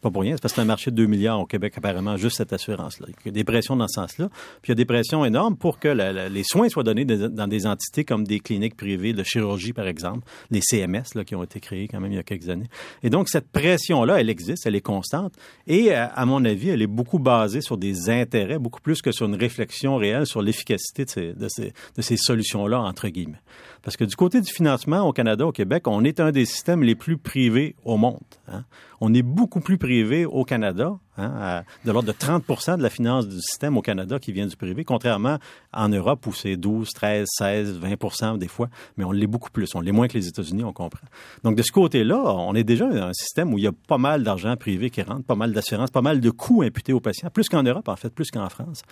Pas 0.00 0.10
pour 0.10 0.22
rien, 0.22 0.36
c'est 0.36 0.42
parce 0.42 0.52
que 0.52 0.56
c'est 0.56 0.62
un 0.62 0.66
marché 0.66 0.90
de 0.90 0.96
2 0.96 1.06
milliards 1.06 1.40
au 1.40 1.46
Québec, 1.46 1.74
apparemment, 1.76 2.16
juste 2.16 2.36
cette 2.36 2.52
assurance-là. 2.52 3.08
Il 3.24 3.26
y 3.26 3.28
a 3.28 3.32
des 3.32 3.44
pressions 3.44 3.76
dans 3.76 3.88
ce 3.88 3.94
sens-là. 3.94 4.28
Puis 4.62 4.68
il 4.68 4.70
y 4.70 4.72
a 4.72 4.74
des 4.76 4.84
pressions 4.84 5.24
énormes 5.24 5.56
pour 5.56 5.78
que 5.78 5.88
les 6.28 6.44
soins 6.44 6.68
soient 6.68 6.82
donnés 6.82 7.04
dans 7.04 7.48
des 7.48 7.66
entités 7.66 8.04
comme 8.04 8.24
des 8.24 8.40
cliniques 8.40 8.76
privées 8.76 9.12
de 9.12 9.22
chirurgie, 9.22 9.72
par 9.72 9.86
exemple, 9.86 10.26
les 10.50 10.60
CMS, 10.60 11.14
là, 11.14 11.24
qui 11.24 11.34
ont 11.34 11.42
été 11.42 11.60
créés 11.60 11.88
quand 11.88 12.00
même 12.00 12.12
il 12.12 12.16
y 12.16 12.18
a 12.18 12.22
quelques 12.22 12.48
années. 12.48 12.68
Et 13.02 13.10
donc, 13.10 13.28
cette 13.28 13.50
pression-là, 13.50 14.20
elle 14.20 14.30
existe, 14.30 14.66
elle 14.66 14.76
est 14.76 14.80
constante. 14.80 15.34
Et, 15.66 15.92
euh, 15.92 16.06
à 16.14 16.26
mon 16.26 16.44
avis, 16.44 16.70
elle 16.70 16.82
est 16.82 16.86
beaucoup 16.86 17.18
basée 17.18 17.60
sur 17.60 17.76
des 17.76 18.10
intérêts, 18.10 18.58
beaucoup 18.58 18.80
plus 18.80 19.02
que 19.02 19.12
sur 19.12 19.26
une 19.26 19.34
réflexion 19.34 19.96
réelle 19.96 20.26
sur 20.26 20.42
l'efficacité 20.42 21.04
de 21.04 21.48
ces, 21.48 22.16
solutions-là, 22.16 22.80
entre 22.80 23.08
guillemets. 23.08 23.40
Parce 23.82 23.96
que 23.96 24.04
du 24.04 24.16
côté 24.16 24.40
du 24.40 24.52
financement 24.52 25.00
au 25.02 25.12
Canada, 25.12 25.46
au 25.46 25.52
Québec, 25.52 25.86
on 25.86 26.04
est 26.04 26.20
un 26.20 26.32
des 26.32 26.44
systèmes 26.44 26.82
les 26.82 26.94
plus 26.94 27.18
privés 27.18 27.76
au 27.84 27.96
monde. 27.96 28.18
Hein. 28.48 28.64
On 29.00 29.12
est 29.14 29.22
beaucoup 29.22 29.60
plus 29.60 29.78
privé 29.86 30.24
au 30.24 30.42
Canada 30.42 30.98
Hein, 31.18 31.62
de 31.84 31.92
l'ordre 31.92 32.08
de 32.08 32.12
30% 32.12 32.76
de 32.76 32.82
la 32.82 32.90
finance 32.90 33.26
du 33.26 33.40
système 33.40 33.76
au 33.76 33.82
Canada 33.82 34.18
qui 34.18 34.32
vient 34.32 34.46
du 34.46 34.56
privé, 34.56 34.84
contrairement 34.84 35.38
en 35.72 35.88
Europe 35.88 36.26
où 36.26 36.32
c'est 36.32 36.56
12, 36.56 36.90
13, 36.90 37.26
16, 37.30 37.80
20% 37.80 38.38
des 38.38 38.48
fois, 38.48 38.68
mais 38.96 39.04
on 39.04 39.12
l'est 39.12 39.26
beaucoup 39.26 39.50
plus. 39.50 39.74
On 39.74 39.80
l'est 39.80 39.92
moins 39.92 40.08
que 40.08 40.14
les 40.14 40.28
États-Unis, 40.28 40.64
on 40.64 40.72
comprend. 40.72 41.06
Donc, 41.42 41.56
de 41.56 41.62
ce 41.62 41.72
côté-là, 41.72 42.18
on 42.18 42.54
est 42.54 42.64
déjà 42.64 42.86
dans 42.86 43.06
un 43.06 43.12
système 43.12 43.54
où 43.54 43.58
il 43.58 43.64
y 43.64 43.66
a 43.66 43.72
pas 43.88 43.98
mal 43.98 44.24
d'argent 44.24 44.56
privé 44.56 44.90
qui 44.90 45.02
rentre, 45.02 45.24
pas 45.24 45.36
mal 45.36 45.52
d'assurance, 45.52 45.90
pas 45.90 46.02
mal 46.02 46.20
de 46.20 46.30
coûts 46.30 46.62
imputés 46.62 46.92
aux 46.92 47.00
patients, 47.00 47.30
plus 47.30 47.48
qu'en 47.48 47.62
Europe, 47.62 47.88
en 47.88 47.96
fait, 47.96 48.10
plus 48.10 48.30
qu'en 48.30 48.48
France. 48.48 48.82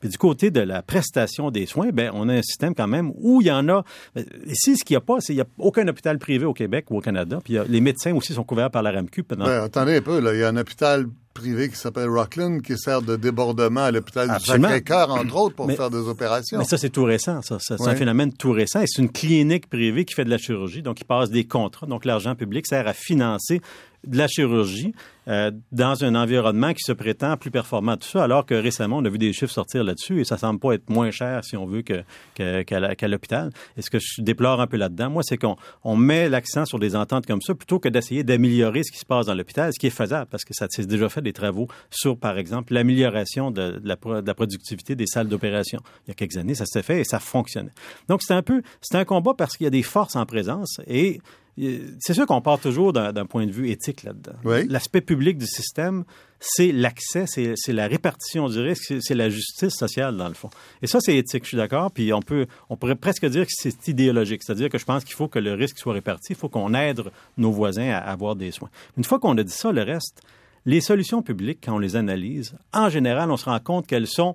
Puis 0.00 0.08
du 0.08 0.18
côté 0.18 0.50
de 0.50 0.60
la 0.60 0.82
prestation 0.82 1.50
des 1.50 1.66
soins, 1.66 1.90
ben 1.90 2.10
on 2.14 2.28
a 2.28 2.34
un 2.34 2.42
système 2.42 2.74
quand 2.74 2.88
même 2.88 3.12
où 3.16 3.40
il 3.40 3.46
y 3.46 3.52
en 3.52 3.68
a. 3.68 3.84
Ben, 4.14 4.24
ici, 4.46 4.76
ce 4.76 4.84
qu'il 4.84 4.94
n'y 4.94 4.98
a 4.98 5.00
pas, 5.00 5.20
c'est 5.20 5.28
qu'il 5.28 5.36
n'y 5.36 5.42
a 5.42 5.46
aucun 5.58 5.86
hôpital 5.88 6.18
privé 6.18 6.44
au 6.44 6.52
Québec 6.52 6.86
ou 6.90 6.98
au 6.98 7.00
Canada. 7.00 7.38
Puis 7.42 7.56
les 7.68 7.80
médecins 7.80 8.14
aussi 8.14 8.34
sont 8.34 8.44
couverts 8.44 8.70
par 8.70 8.82
la 8.82 8.90
RAMQ. 8.90 9.22
Pendant... 9.22 9.46
attendez 9.46 9.96
un 9.96 10.02
peu, 10.02 10.20
là. 10.20 10.34
Il 10.34 10.40
y 10.40 10.42
a 10.42 10.48
un 10.48 10.56
hôpital 10.56 11.06
privé 11.34 11.68
qui 11.68 11.76
s'appelle 11.76 12.08
Rockland, 12.08 12.60
qui 12.62 12.78
sert 12.78 13.02
de 13.02 13.16
débordement 13.16 13.84
à 13.84 13.90
l'hôpital 13.90 14.28
du 14.38 14.44
Sacré-Cœur, 14.44 15.10
entre 15.10 15.36
autres, 15.36 15.56
pour 15.56 15.70
faire 15.70 15.90
des 15.90 16.08
opérations. 16.08 16.58
Mais 16.58 16.64
ça, 16.64 16.78
c'est 16.78 16.90
tout 16.90 17.04
récent. 17.04 17.42
Ça. 17.42 17.58
C'est 17.58 17.86
un 17.86 17.96
phénomène 17.96 18.32
tout 18.32 18.52
récent. 18.52 18.80
Et 18.80 18.86
c'est 18.86 19.02
une 19.02 19.10
clinique 19.10 19.68
privée 19.68 20.04
qui 20.04 20.14
fait 20.14 20.24
de 20.24 20.30
la 20.30 20.38
chirurgie, 20.38 20.80
donc 20.80 20.96
qui 20.96 21.04
passe 21.04 21.30
des 21.30 21.44
contrats. 21.44 21.86
Donc, 21.86 22.04
l'argent 22.04 22.34
public 22.34 22.66
sert 22.66 22.86
à 22.86 22.92
financer 22.94 23.60
de 24.06 24.16
la 24.18 24.28
chirurgie 24.28 24.94
euh, 25.26 25.50
dans 25.72 26.04
un 26.04 26.14
environnement 26.14 26.72
qui 26.74 26.82
se 26.82 26.92
prétend 26.92 27.36
plus 27.36 27.50
performant, 27.50 27.96
tout 27.96 28.08
ça, 28.08 28.24
alors 28.24 28.44
que 28.44 28.54
récemment, 28.54 28.98
on 28.98 29.04
a 29.04 29.08
vu 29.08 29.16
des 29.16 29.32
chiffres 29.32 29.52
sortir 29.52 29.82
là-dessus 29.82 30.20
et 30.20 30.24
ça 30.24 30.36
semble 30.36 30.60
pas 30.60 30.74
être 30.74 30.90
moins 30.90 31.10
cher, 31.10 31.42
si 31.44 31.56
on 31.56 31.64
veut, 31.64 31.82
qu'à 31.82 32.04
que, 32.34 33.06
l'hôpital. 33.06 33.50
Et 33.76 33.82
ce 33.82 33.88
que 33.88 33.98
je 33.98 34.20
déplore 34.20 34.60
un 34.60 34.66
peu 34.66 34.76
là-dedans, 34.76 35.08
moi, 35.08 35.22
c'est 35.22 35.38
qu'on 35.38 35.56
on 35.82 35.96
met 35.96 36.28
l'accent 36.28 36.66
sur 36.66 36.78
des 36.78 36.94
ententes 36.94 37.26
comme 37.26 37.40
ça 37.40 37.54
plutôt 37.54 37.78
que 37.78 37.88
d'essayer 37.88 38.22
d'améliorer 38.22 38.82
ce 38.82 38.92
qui 38.92 38.98
se 38.98 39.06
passe 39.06 39.26
dans 39.26 39.34
l'hôpital, 39.34 39.72
ce 39.72 39.78
qui 39.78 39.86
est 39.86 39.90
faisable, 39.90 40.28
parce 40.30 40.44
que 40.44 40.52
ça 40.52 40.66
s'est 40.68 40.84
déjà 40.84 41.08
fait 41.08 41.22
des 41.22 41.32
travaux 41.32 41.68
sur, 41.90 42.18
par 42.18 42.36
exemple, 42.36 42.74
l'amélioration 42.74 43.50
de, 43.50 43.80
la, 43.82 43.96
de 43.96 44.26
la 44.26 44.34
productivité 44.34 44.94
des 44.94 45.06
salles 45.06 45.28
d'opération. 45.28 45.80
Il 46.06 46.08
y 46.08 46.12
a 46.12 46.14
quelques 46.14 46.36
années, 46.36 46.54
ça 46.54 46.66
s'est 46.66 46.82
fait 46.82 47.00
et 47.00 47.04
ça 47.04 47.18
fonctionnait. 47.18 47.72
Donc, 48.08 48.22
c'est 48.22 48.34
un 48.34 48.42
peu, 48.42 48.62
c'est 48.82 48.98
un 48.98 49.04
combat 49.06 49.32
parce 49.32 49.56
qu'il 49.56 49.64
y 49.64 49.68
a 49.68 49.70
des 49.70 49.82
forces 49.82 50.16
en 50.16 50.26
présence 50.26 50.80
et 50.86 51.20
c'est 51.56 52.14
sûr 52.14 52.26
qu'on 52.26 52.40
part 52.40 52.58
toujours 52.58 52.92
d'un 52.92 53.26
point 53.26 53.46
de 53.46 53.52
vue 53.52 53.70
éthique 53.70 54.02
là-dedans. 54.02 54.32
L'aspect 54.68 55.00
public 55.00 55.38
du 55.38 55.46
système, 55.46 56.04
c'est 56.40 56.72
l'accès, 56.72 57.26
c'est 57.26 57.72
la 57.72 57.86
répartition 57.86 58.48
du 58.48 58.58
risque, 58.58 58.94
c'est 59.00 59.14
la 59.14 59.30
justice 59.30 59.74
sociale 59.74 60.16
dans 60.16 60.28
le 60.28 60.34
fond. 60.34 60.50
Et 60.82 60.86
ça, 60.86 60.98
c'est 61.00 61.16
éthique, 61.16 61.44
je 61.44 61.48
suis 61.48 61.56
d'accord. 61.56 61.90
Puis 61.92 62.12
on 62.12 62.20
peut, 62.20 62.46
on 62.70 62.76
pourrait 62.76 62.96
presque 62.96 63.24
dire 63.26 63.46
que 63.46 63.52
c'est 63.54 63.88
idéologique, 63.88 64.42
c'est-à-dire 64.42 64.68
que 64.68 64.78
je 64.78 64.84
pense 64.84 65.04
qu'il 65.04 65.14
faut 65.14 65.28
que 65.28 65.38
le 65.38 65.54
risque 65.54 65.78
soit 65.78 65.92
réparti, 65.92 66.32
il 66.32 66.36
faut 66.36 66.48
qu'on 66.48 66.74
aide 66.74 67.02
nos 67.38 67.52
voisins 67.52 67.90
à 67.90 67.98
avoir 67.98 68.34
des 68.34 68.50
soins. 68.50 68.70
Une 68.96 69.04
fois 69.04 69.18
qu'on 69.18 69.36
a 69.38 69.42
dit 69.42 69.52
ça, 69.52 69.70
le 69.70 69.82
reste, 69.82 70.22
les 70.66 70.80
solutions 70.80 71.22
publiques, 71.22 71.60
quand 71.64 71.74
on 71.74 71.78
les 71.78 71.94
analyse, 71.94 72.54
en 72.72 72.88
général, 72.88 73.30
on 73.30 73.36
se 73.36 73.44
rend 73.44 73.60
compte 73.60 73.86
qu'elles 73.86 74.08
sont 74.08 74.34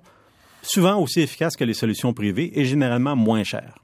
souvent 0.62 0.98
aussi 0.98 1.20
efficaces 1.20 1.56
que 1.56 1.64
les 1.64 1.74
solutions 1.74 2.12
privées 2.12 2.58
et 2.58 2.64
généralement 2.64 3.16
moins 3.16 3.44
chères 3.44 3.76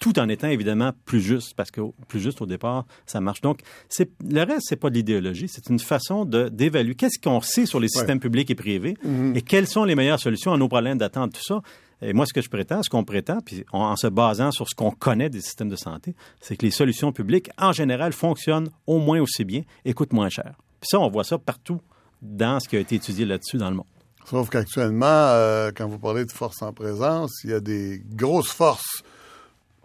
tout 0.00 0.18
en 0.18 0.28
étant 0.28 0.48
évidemment 0.48 0.92
plus 1.04 1.20
juste, 1.20 1.54
parce 1.54 1.70
que 1.70 1.82
plus 2.08 2.20
juste 2.20 2.40
au 2.40 2.46
départ, 2.46 2.86
ça 3.06 3.20
marche. 3.20 3.42
Donc, 3.42 3.60
c'est, 3.88 4.10
le 4.26 4.42
reste, 4.42 4.66
c'est 4.68 4.76
pas 4.76 4.90
de 4.90 4.94
l'idéologie, 4.94 5.46
c'est 5.46 5.68
une 5.68 5.78
façon 5.78 6.24
de, 6.24 6.48
d'évaluer 6.48 6.94
qu'est-ce 6.94 7.18
qu'on 7.18 7.40
sait 7.42 7.66
sur 7.66 7.78
les 7.78 7.88
systèmes 7.88 8.18
publics 8.18 8.50
et 8.50 8.54
privés 8.54 8.96
mm-hmm. 9.04 9.36
et 9.36 9.42
quelles 9.42 9.66
sont 9.66 9.84
les 9.84 9.94
meilleures 9.94 10.18
solutions 10.18 10.52
à 10.52 10.56
nos 10.56 10.68
problèmes 10.68 10.98
d'attente, 10.98 11.34
tout 11.34 11.44
ça. 11.44 11.60
Et 12.02 12.14
moi, 12.14 12.24
ce 12.24 12.32
que 12.32 12.40
je 12.40 12.48
prétends, 12.48 12.82
ce 12.82 12.88
qu'on 12.88 13.04
prétend, 13.04 13.40
puis 13.44 13.64
en, 13.72 13.94
se 13.94 14.06
basant 14.06 14.50
sur 14.52 14.66
ce 14.66 14.74
qu'on 14.74 14.90
connaît 14.90 15.28
des 15.28 15.42
systèmes 15.42 15.68
de 15.68 15.76
santé, 15.76 16.14
c'est 16.40 16.56
que 16.56 16.64
les 16.64 16.70
solutions 16.70 17.12
publiques, 17.12 17.50
en 17.58 17.72
général, 17.72 18.14
fonctionnent 18.14 18.70
au 18.86 18.98
moins 18.98 19.20
aussi 19.20 19.44
bien 19.44 19.62
et 19.84 19.92
coûtent 19.92 20.14
moins 20.14 20.30
cher. 20.30 20.54
Puis 20.80 20.88
ça, 20.90 20.98
on 20.98 21.10
voit 21.10 21.24
ça 21.24 21.36
partout 21.36 21.80
dans 22.22 22.58
ce 22.58 22.68
qui 22.68 22.76
a 22.76 22.80
été 22.80 22.94
étudié 22.94 23.26
là-dessus 23.26 23.58
dans 23.58 23.68
le 23.68 23.76
monde. 23.76 23.86
Sauf 24.24 24.48
qu'actuellement, 24.48 25.06
euh, 25.06 25.72
quand 25.74 25.88
vous 25.88 25.98
parlez 25.98 26.24
de 26.24 26.32
force 26.32 26.62
en 26.62 26.72
présence, 26.72 27.32
il 27.44 27.50
y 27.50 27.54
a 27.54 27.60
des 27.60 28.02
grosses 28.14 28.52
forces 28.52 29.02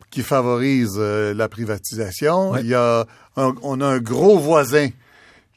qui 0.10 0.22
favorise 0.22 0.96
euh, 0.98 1.34
la 1.34 1.50
privatisation. 1.50 2.56
Il 2.58 2.68
y 2.68 2.76
a 2.76 3.06
on 3.38 3.82
a 3.82 3.86
un 3.86 4.00
gros 4.00 4.40
voisin 4.40 4.90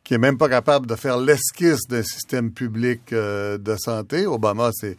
qui 0.08 0.14
est 0.14 0.18
même 0.18 0.38
pas 0.38 0.48
capable 0.48 0.86
de 0.86 0.96
faire 0.96 1.18
l'esquisse 1.18 1.86
d'un 1.86 2.02
système 2.02 2.50
public 2.50 3.12
euh, 3.12 3.58
de 3.58 3.76
santé. 3.76 4.26
Obama, 4.26 4.70
c'est 4.72 4.96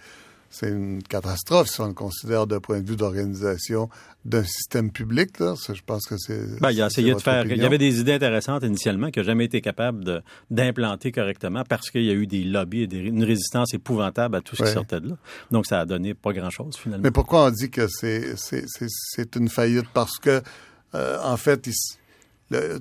c'est 0.50 0.70
une 0.70 1.04
catastrophe 1.04 1.68
si 1.70 1.80
on 1.80 1.88
le 1.88 1.94
considère 1.94 2.48
d'un 2.48 2.60
point 2.60 2.82
de 2.82 2.88
vue 2.88 2.96
d'organisation 2.96 3.90
d'un 4.26 4.44
système 4.44 4.92
public. 4.92 5.40
Là. 5.40 5.54
je 5.56 5.82
pense 5.86 6.06
que 6.06 6.16
c'est. 6.18 6.60
Ben, 6.60 6.72
il 6.72 6.82
a 6.82 6.88
essayé 6.88 7.14
de 7.14 7.20
faire. 7.20 7.46
Il 7.46 7.58
y 7.58 7.66
avait 7.66 7.78
des 7.78 8.00
idées 8.00 8.14
intéressantes 8.14 8.64
initialement 8.64 9.12
qu'il 9.12 9.22
n'a 9.22 9.28
jamais 9.28 9.46
été 9.46 9.62
capable 9.62 10.24
d'implanter 10.50 11.12
correctement 11.12 11.64
parce 11.68 11.90
qu'il 11.92 12.04
y 12.04 12.10
a 12.10 12.14
eu 12.14 12.26
des 12.26 12.44
lobbies 12.44 12.84
et 12.84 12.96
une 12.96 13.24
résistance 13.24 13.74
épouvantable 13.74 14.36
à 14.36 14.42
tout 14.42 14.56
ce 14.56 14.64
qui 14.64 14.72
sortait 14.72 15.00
de 15.00 15.10
là. 15.10 15.18
Donc, 15.52 15.68
ça 15.68 15.82
a 15.82 15.86
donné 15.86 16.14
pas 16.14 16.34
grand-chose 16.34 16.76
finalement. 16.78 17.04
Mais 17.04 17.12
pourquoi 17.12 17.46
on 17.46 17.52
dit 17.52 17.70
que 17.70 17.88
c'est 17.88 19.36
une 19.36 19.50
faillite? 19.50 19.88
Parce 19.94 20.18
que, 20.18 20.42
euh, 20.96 21.18
en 21.24 21.38
fait, 21.38 21.70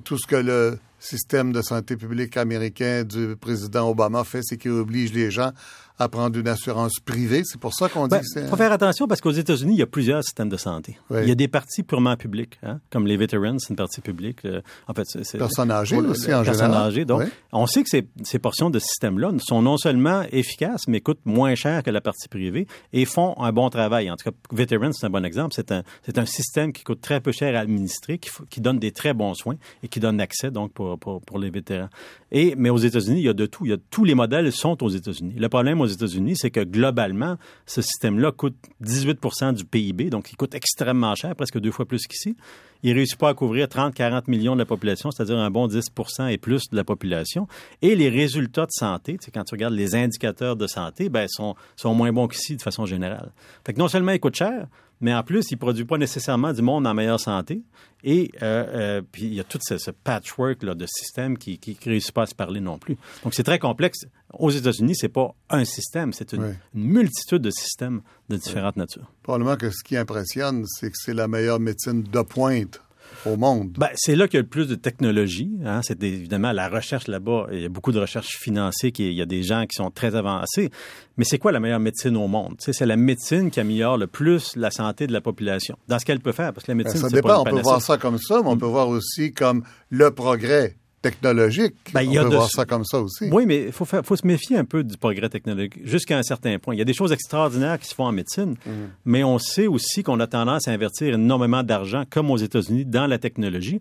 tout 0.04 0.18
ce 0.18 0.26
que 0.26 0.36
le 0.36 0.78
système 0.98 1.52
de 1.52 1.62
santé 1.62 1.96
publique 1.96 2.36
américain 2.36 3.04
du 3.04 3.36
président 3.36 3.88
Obama 3.90 4.24
fait, 4.24 4.40
c'est 4.42 4.56
qu'il 4.56 4.72
oblige 4.72 5.12
les 5.12 5.30
gens 5.30 5.52
à 6.00 6.08
prendre 6.08 6.38
une 6.38 6.46
assurance 6.46 7.00
privée. 7.04 7.42
C'est 7.44 7.58
pour 7.60 7.74
ça 7.74 7.88
qu'on 7.88 8.04
dit 8.06 8.10
Ben, 8.14 8.20
que 8.20 8.26
c'est... 8.26 8.46
faut 8.46 8.54
faire 8.56 8.70
attention 8.70 9.08
parce 9.08 9.20
qu'aux 9.20 9.32
États-Unis, 9.32 9.74
il 9.74 9.78
y 9.78 9.82
a 9.82 9.86
plusieurs 9.86 10.22
systèmes 10.22 10.48
de 10.48 10.56
santé. 10.56 10.96
Oui. 11.10 11.20
Il 11.22 11.28
y 11.28 11.32
a 11.32 11.34
des 11.34 11.48
parties 11.48 11.82
purement 11.82 12.16
publiques, 12.16 12.56
hein, 12.62 12.78
comme 12.90 13.04
les 13.08 13.16
veterans, 13.16 13.58
c'est 13.58 13.70
une 13.70 13.76
partie 13.76 14.00
publique. 14.00 14.44
euh, 14.44 14.60
en 14.86 14.94
fait, 14.94 15.02
c'est 15.24 15.38
Personnes 15.38 15.72
âgées 15.72 15.96
pour 15.96 16.10
aussi, 16.10 16.32
en 16.32 16.44
personnes 16.44 16.66
général. 16.66 16.86
âgées. 16.88 17.04
Donc, 17.04 17.22
Oui. 17.22 17.26
on 17.52 17.66
sait 17.66 17.82
que 17.82 17.88
ces, 17.88 18.06
ces 18.22 18.38
portions 18.38 18.70
de 18.70 18.78
ce 18.78 18.86
système-là 18.86 19.32
sont 19.40 19.60
non 19.60 19.76
seulement 19.76 20.22
efficaces, 20.30 20.86
mais 20.86 21.00
coûtent 21.00 21.24
moins 21.24 21.56
cher 21.56 21.82
que 21.82 21.90
la 21.90 22.00
partie 22.00 22.28
privée 22.28 22.68
et 22.92 23.04
font 23.04 23.34
un 23.40 23.50
bon 23.50 23.68
travail. 23.68 24.08
En 24.08 24.14
tout 24.14 24.30
cas, 24.30 24.36
Veterans, 24.52 24.92
c'est 24.92 25.06
un 25.06 25.10
bon 25.10 25.24
exemple. 25.24 25.52
C'est 25.56 25.72
un, 25.72 25.82
c'est 26.06 26.16
un 26.18 26.26
système 26.26 26.72
qui 26.72 26.84
coûte 26.84 27.00
très 27.00 27.20
peu 27.20 27.32
cher 27.32 27.56
à 27.56 27.58
administrer, 27.60 28.18
qui, 28.18 28.30
qui 28.50 28.60
donne 28.60 28.78
des 28.78 28.92
très 28.92 29.14
bons 29.14 29.34
soins 29.34 29.56
et 29.82 29.88
qui 29.88 29.98
donne 29.98 30.20
accès 30.20 30.52
donc 30.52 30.72
pour, 30.74 30.96
pour, 30.98 31.38
les 31.38 31.50
vétérans. 31.50 31.88
Et, 32.30 32.54
mais 32.56 32.70
aux 32.70 32.78
États-Unis, 32.78 33.20
il 33.20 33.24
y 33.24 33.28
a 33.28 33.32
de 33.32 33.46
tout. 33.46 33.64
Il 33.64 33.70
y 33.70 33.74
a, 33.74 33.78
tous 33.90 34.04
les 34.04 34.14
modèles 34.14 34.52
sont 34.52 34.82
aux 34.82 34.88
États-Unis. 34.88 35.34
Le 35.36 35.48
problème 35.48 35.80
aux 35.80 35.86
États-Unis, 35.86 36.34
c'est 36.36 36.50
que 36.50 36.60
globalement, 36.64 37.36
ce 37.66 37.82
système-là 37.82 38.32
coûte 38.32 38.56
18% 38.84 39.54
du 39.54 39.64
PIB, 39.64 40.10
donc 40.10 40.30
il 40.32 40.36
coûte 40.36 40.54
extrêmement 40.54 41.14
cher, 41.14 41.34
presque 41.34 41.58
deux 41.58 41.70
fois 41.70 41.86
plus 41.86 42.06
qu'ici. 42.06 42.36
Il 42.82 42.92
réussit 42.92 43.18
pas 43.18 43.30
à 43.30 43.34
couvrir 43.34 43.66
30-40 43.66 44.24
millions 44.28 44.54
de 44.54 44.60
la 44.60 44.64
population, 44.64 45.10
c'est-à-dire 45.10 45.38
un 45.38 45.50
bon 45.50 45.66
10% 45.66 46.30
et 46.30 46.38
plus 46.38 46.70
de 46.70 46.76
la 46.76 46.84
population. 46.84 47.48
Et 47.82 47.96
les 47.96 48.08
résultats 48.08 48.66
de 48.66 48.70
santé, 48.70 49.18
quand 49.34 49.42
tu 49.44 49.54
regardes 49.54 49.74
les 49.74 49.96
indicateurs 49.96 50.54
de 50.54 50.66
santé, 50.66 51.08
ben, 51.08 51.26
sont, 51.28 51.56
sont 51.76 51.94
moins 51.94 52.12
bons 52.12 52.28
qu'ici 52.28 52.56
de 52.56 52.62
façon 52.62 52.86
générale. 52.86 53.32
Fait 53.66 53.72
que 53.72 53.78
non 53.78 53.88
seulement 53.88 54.12
il 54.12 54.20
coûte 54.20 54.36
cher, 54.36 54.68
mais 55.00 55.14
en 55.14 55.22
plus, 55.22 55.50
il 55.50 55.54
ne 55.54 55.58
produit 55.58 55.84
pas 55.84 55.98
nécessairement 55.98 56.52
du 56.52 56.62
monde 56.62 56.86
en 56.86 56.94
meilleure 56.94 57.20
santé. 57.20 57.62
Et 58.04 58.30
euh, 58.42 58.64
euh, 58.98 59.02
puis 59.10 59.24
il 59.24 59.34
y 59.34 59.40
a 59.40 59.44
tout 59.44 59.58
ce, 59.60 59.76
ce 59.78 59.90
patchwork 59.90 60.62
là, 60.62 60.74
de 60.74 60.86
systèmes 60.86 61.36
qui 61.36 61.58
ne 61.66 61.90
réussit 61.90 62.12
pas 62.12 62.22
à 62.22 62.26
se 62.26 62.34
parler 62.34 62.60
non 62.60 62.78
plus. 62.78 62.96
Donc 63.24 63.34
c'est 63.34 63.42
très 63.42 63.58
complexe. 63.58 64.06
Aux 64.34 64.50
États-Unis, 64.50 64.94
c'est 64.94 65.08
pas 65.08 65.34
un 65.50 65.64
système, 65.64 66.12
c'est 66.12 66.32
une, 66.32 66.42
Oui. 66.44 66.52
une 66.74 66.84
multitude 66.84 67.42
de 67.42 67.50
systèmes 67.50 68.02
de 68.28 68.36
différentes 68.36 68.76
natures. 68.76 69.10
Probablement 69.22 69.56
que 69.56 69.70
ce 69.70 69.82
qui 69.82 69.96
impressionne, 69.96 70.64
c'est 70.66 70.90
que 70.90 70.96
c'est 70.96 71.14
la 71.14 71.26
meilleure 71.28 71.58
médecine 71.60 72.02
de 72.02 72.22
pointe 72.22 72.80
au 73.26 73.36
monde. 73.36 73.72
Ben, 73.78 73.88
c'est 73.94 74.16
là 74.16 74.26
qu'il 74.28 74.36
y 74.36 74.40
a 74.40 74.42
le 74.42 74.48
plus 74.48 74.68
de 74.68 74.74
technologie. 74.74 75.50
Hein. 75.64 75.80
C'est 75.82 76.02
évidemment 76.02 76.52
la 76.52 76.68
recherche 76.68 77.06
là-bas. 77.08 77.46
Il 77.52 77.60
y 77.60 77.64
a 77.64 77.68
beaucoup 77.68 77.92
de 77.92 77.98
recherche 78.00 78.36
financée. 78.38 78.92
Qui, 78.92 79.08
il 79.08 79.14
y 79.16 79.22
a 79.22 79.26
des 79.26 79.42
gens 79.42 79.64
qui 79.66 79.74
sont 79.76 79.90
très 79.90 80.14
avancés. 80.14 80.70
Mais 81.16 81.24
c'est 81.24 81.38
quoi 81.38 81.50
la 81.52 81.60
meilleure 81.60 81.80
médecine 81.80 82.16
au 82.16 82.28
monde? 82.28 82.54
C'est 82.58 82.86
la 82.86 82.96
médecine 82.96 83.50
qui 83.50 83.60
améliore 83.60 83.96
le 83.98 84.06
plus 84.06 84.54
la 84.56 84.70
santé 84.70 85.06
de 85.06 85.12
la 85.12 85.20
population. 85.20 85.76
Dans 85.88 85.98
ce 85.98 86.04
qu'elle 86.04 86.20
peut 86.20 86.32
faire, 86.32 86.52
parce 86.52 86.64
que 86.66 86.70
la 86.72 86.76
Ben, 86.76 86.84
médecine, 86.84 87.00
ça 87.00 87.08
c'est 87.08 87.22
pas 87.22 87.28
dépend. 87.28 87.42
une 87.44 87.52
On 87.52 87.56
peut 87.56 87.62
voir 87.62 87.82
ça 87.82 87.96
comme 87.98 88.18
ça, 88.18 88.40
mais 88.42 88.48
on 88.48 88.56
peut 88.58 88.66
voir 88.66 88.88
aussi 88.88 89.32
comme 89.32 89.64
le 89.90 90.10
progrès 90.12 90.76
technologique. 91.02 91.74
Ben, 91.92 92.02
il 92.02 92.12
y 92.12 92.18
on 92.18 92.22
a 92.22 92.24
peut 92.24 92.30
de- 92.30 92.34
voir 92.36 92.50
ça 92.50 92.64
comme 92.64 92.84
ça 92.84 93.00
aussi. 93.00 93.28
Oui, 93.30 93.44
mais 93.46 93.64
il 93.66 93.72
faut, 93.72 93.84
se 93.86 94.26
méfier 94.26 94.56
un 94.56 94.64
peu 94.64 94.82
du 94.84 94.96
progrès 94.96 95.28
technologique 95.28 95.74
jusqu'à 95.86 96.18
un 96.18 96.22
certain 96.22 96.58
point. 96.58 96.74
Il 96.74 96.78
y 96.78 96.82
a 96.82 96.84
des 96.84 96.94
choses 96.94 97.12
extraordinaires 97.12 97.78
qui 97.78 97.86
se 97.88 97.94
font 97.94 98.04
en 98.04 98.12
médecine, 98.12 98.56
mais 99.04 99.24
on 99.24 99.38
sait 99.38 99.66
aussi 99.66 100.02
qu'on 100.02 100.20
a 100.20 100.26
tendance 100.26 100.68
à 100.68 100.72
investir 100.72 101.14
énormément 101.14 101.62
d'argent, 101.62 102.04
comme 102.10 102.30
aux 102.30 102.36
États-Unis, 102.36 102.84
dans 102.84 103.06
la 103.06 103.18
technologie 103.18 103.80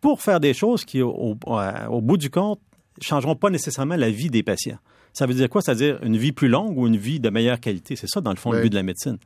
pour 0.00 0.20
faire 0.22 0.40
des 0.40 0.54
choses 0.54 0.84
qui, 0.84 1.02
au, 1.02 1.36
au- 1.46 1.58
au 1.90 2.00
bout 2.00 2.16
du 2.16 2.30
compte, 2.30 2.60
changeront 3.00 3.36
pas 3.36 3.50
nécessairement 3.50 3.96
la 3.96 4.10
vie 4.10 4.30
des 4.30 4.42
patients. 4.42 4.78
Ça 5.12 5.26
veut 5.26 5.34
dire 5.34 5.48
quoi? 5.48 5.62
C'est-à-dire 5.62 5.98
une 6.02 6.16
vie 6.16 6.32
plus 6.32 6.48
longue 6.48 6.76
ou 6.76 6.86
une 6.86 6.96
vie 6.98 7.20
de 7.20 7.30
meilleure 7.30 7.58
qualité. 7.60 7.96
C'est 7.96 8.06
ça, 8.08 8.20
dans 8.20 8.30
le 8.30 8.36
fond, 8.36 8.50
le 8.52 8.58
but 8.62 8.70
de 8.70 8.74
la 8.76 8.82
médecine. 8.82 9.16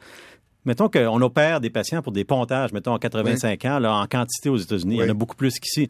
Mettons 0.64 0.88
qu'on 0.88 1.20
opère 1.22 1.60
des 1.60 1.70
patients 1.70 2.02
pour 2.02 2.12
des 2.12 2.24
pontages, 2.24 2.72
mettons, 2.72 2.94
à 2.94 2.98
85 2.98 3.64
ans, 3.64 3.78
là, 3.78 3.94
en 3.94 4.06
quantité 4.06 4.48
aux 4.50 4.56
États-Unis. 4.58 4.96
Il 4.96 4.98
y 5.00 5.02
en 5.02 5.10
a 5.10 5.14
beaucoup 5.14 5.34
plus 5.36 5.58
qu'ici. 5.58 5.88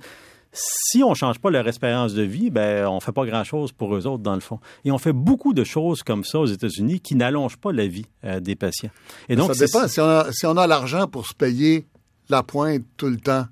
Si 0.52 1.02
on 1.04 1.14
change 1.14 1.38
pas 1.38 1.50
leur 1.50 1.66
espérance 1.68 2.14
de 2.14 2.22
vie, 2.22 2.50
ben 2.50 2.86
on 2.86 2.98
fait 3.00 3.12
pas 3.12 3.24
grand-chose 3.24 3.72
pour 3.72 3.94
eux 3.94 4.06
autres 4.06 4.22
dans 4.22 4.34
le 4.34 4.40
fond. 4.40 4.58
Et 4.84 4.90
on 4.90 4.98
fait 4.98 5.12
beaucoup 5.12 5.54
de 5.54 5.62
choses 5.62 6.02
comme 6.02 6.24
ça 6.24 6.40
aux 6.40 6.46
États-Unis 6.46 7.00
qui 7.00 7.14
n'allongent 7.14 7.56
pas 7.56 7.72
la 7.72 7.86
vie 7.86 8.06
euh, 8.24 8.40
des 8.40 8.56
patients. 8.56 8.90
Et 9.28 9.36
donc 9.36 9.54
ça 9.54 9.64
dépend. 9.64 9.86
Si 9.86 10.00
on 10.00 10.04
a, 10.04 10.32
si 10.32 10.46
on 10.46 10.56
a 10.56 10.66
l'argent 10.66 11.06
pour 11.06 11.26
se 11.26 11.34
payer 11.34 11.86
la 12.28 12.42
pointe 12.42 12.82
tout 12.96 13.08
le 13.08 13.18
temps, 13.18 13.46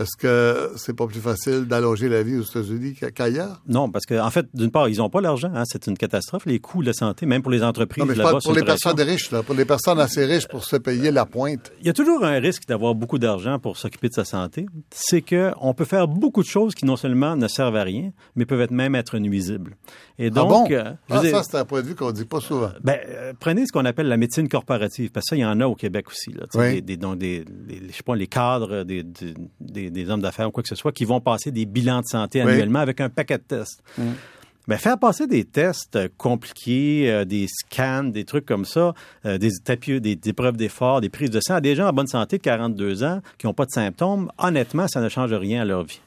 est-ce 0.00 0.16
que 0.16 0.72
c'est 0.76 0.94
pas 0.94 1.06
plus 1.06 1.20
facile 1.20 1.64
d'allonger 1.66 2.08
la 2.08 2.22
vie 2.22 2.36
aux 2.36 2.42
États-Unis 2.42 2.94
qu'a- 2.94 3.10
qu'ailleurs? 3.10 3.60
Non, 3.66 3.90
parce 3.90 4.06
qu'en 4.06 4.24
en 4.26 4.30
fait, 4.30 4.46
d'une 4.54 4.70
part, 4.70 4.88
ils 4.88 4.98
n'ont 4.98 5.10
pas 5.10 5.20
l'argent. 5.20 5.50
Hein, 5.54 5.64
c'est 5.66 5.86
une 5.86 5.96
catastrophe. 5.96 6.46
Les 6.46 6.58
coûts 6.60 6.82
de 6.82 6.86
la 6.86 6.92
santé, 6.92 7.26
même 7.26 7.42
pour 7.42 7.50
les 7.50 7.62
entreprises 7.62 8.02
Non, 8.02 8.06
mais 8.08 8.14
je 8.14 8.22
parle 8.22 8.40
pour 8.42 8.52
les 8.54 8.62
personnes 8.64 9.00
riches, 9.00 9.30
là, 9.30 9.42
pour 9.42 9.54
les 9.54 9.64
personnes 9.64 9.98
assez 10.00 10.24
riches 10.24 10.46
pour 10.48 10.64
se 10.64 10.76
payer 10.76 11.10
la 11.10 11.24
pointe. 11.26 11.72
Il 11.80 11.86
y 11.86 11.90
a 11.90 11.92
toujours 11.92 12.24
un 12.24 12.38
risque 12.38 12.66
d'avoir 12.68 12.94
beaucoup 12.94 13.18
d'argent 13.18 13.58
pour 13.58 13.76
s'occuper 13.76 14.08
de 14.08 14.14
sa 14.14 14.24
santé. 14.24 14.66
C'est 14.90 15.22
que 15.22 15.52
on 15.60 15.74
peut 15.74 15.84
faire 15.84 16.08
beaucoup 16.08 16.42
de 16.42 16.48
choses 16.48 16.74
qui 16.74 16.84
non 16.84 16.96
seulement 16.96 17.36
ne 17.36 17.48
servent 17.48 17.76
à 17.76 17.82
rien, 17.82 18.12
mais 18.36 18.46
peuvent 18.46 18.60
être 18.60 18.70
même 18.70 18.94
être 18.94 19.18
nuisibles. 19.18 19.76
Et 20.18 20.30
donc, 20.30 20.46
ah 20.50 20.52
bon? 20.52 20.66
euh, 20.74 20.92
je 21.10 21.14
Ah, 21.14 21.42
ça, 21.42 21.42
c'est 21.50 21.56
un 21.58 21.64
point 21.64 21.80
de 21.82 21.86
vue 21.86 21.94
qu'on 21.94 22.10
dit 22.10 22.24
pas 22.24 22.40
souvent. 22.40 22.70
Ben, 22.82 22.98
euh, 23.08 23.32
prenez 23.38 23.66
ce 23.66 23.72
qu'on 23.72 23.84
appelle 23.84 24.08
la 24.08 24.16
médecine 24.16 24.48
corporative, 24.48 25.10
parce 25.10 25.26
que 25.26 25.30
ça, 25.30 25.36
il 25.36 25.40
y 25.40 25.44
en 25.44 25.60
a 25.60 25.66
au 25.66 25.74
Québec 25.74 26.08
aussi. 26.08 26.32
Là, 26.32 26.46
Oui. 26.54 26.74
des, 26.74 26.80
des, 26.82 26.96
donc 26.96 27.18
des, 27.18 27.44
des- 27.44 27.82
je 27.88 27.92
sais 27.92 28.02
pas, 28.04 28.16
les 28.16 28.26
cadres, 28.26 28.82
des, 28.84 29.04
des, 29.60 29.87
des- 29.90 30.04
des 30.04 30.10
hommes 30.10 30.20
d'affaires 30.22 30.48
ou 30.48 30.50
quoi 30.50 30.62
que 30.62 30.68
ce 30.68 30.74
soit, 30.74 30.92
qui 30.92 31.04
vont 31.04 31.20
passer 31.20 31.50
des 31.50 31.66
bilans 31.66 32.00
de 32.00 32.06
santé 32.06 32.42
Oui. 32.44 32.50
annuellement 32.52 32.78
avec 32.80 33.00
un 33.00 33.08
paquet 33.08 33.38
de 33.38 33.42
tests. 33.42 33.82
Ben, 34.66 34.76
faire 34.76 34.98
passer 34.98 35.26
des 35.26 35.44
tests 35.44 35.96
euh, 35.96 36.08
compliqués, 36.18 37.10
euh, 37.10 37.24
des 37.24 37.46
scans, 37.48 38.04
des 38.04 38.24
trucs 38.24 38.44
comme 38.44 38.66
ça, 38.66 38.92
euh, 39.24 39.38
des, 39.38 39.50
tapis, 39.64 39.98
des, 40.00 40.14
des 40.14 40.32
preuves 40.34 40.58
d'effort, 40.58 41.00
des 41.00 41.08
prises 41.08 41.30
de 41.30 41.40
sang 41.40 41.54
à 41.54 41.60
des 41.62 41.74
gens 41.74 41.88
en 41.88 41.92
bonne 41.94 42.06
santé 42.06 42.36
de 42.36 42.42
42 42.42 43.02
ans 43.02 43.20
qui 43.38 43.46
n'ont 43.46 43.54
pas 43.54 43.64
de 43.64 43.70
symptômes, 43.70 44.30
honnêtement, 44.36 44.86
ça 44.86 45.00
ne 45.00 45.08
change 45.08 45.32
rien 45.32 45.62
à 45.62 45.64
leur 45.64 45.84
vie. 45.84 46.00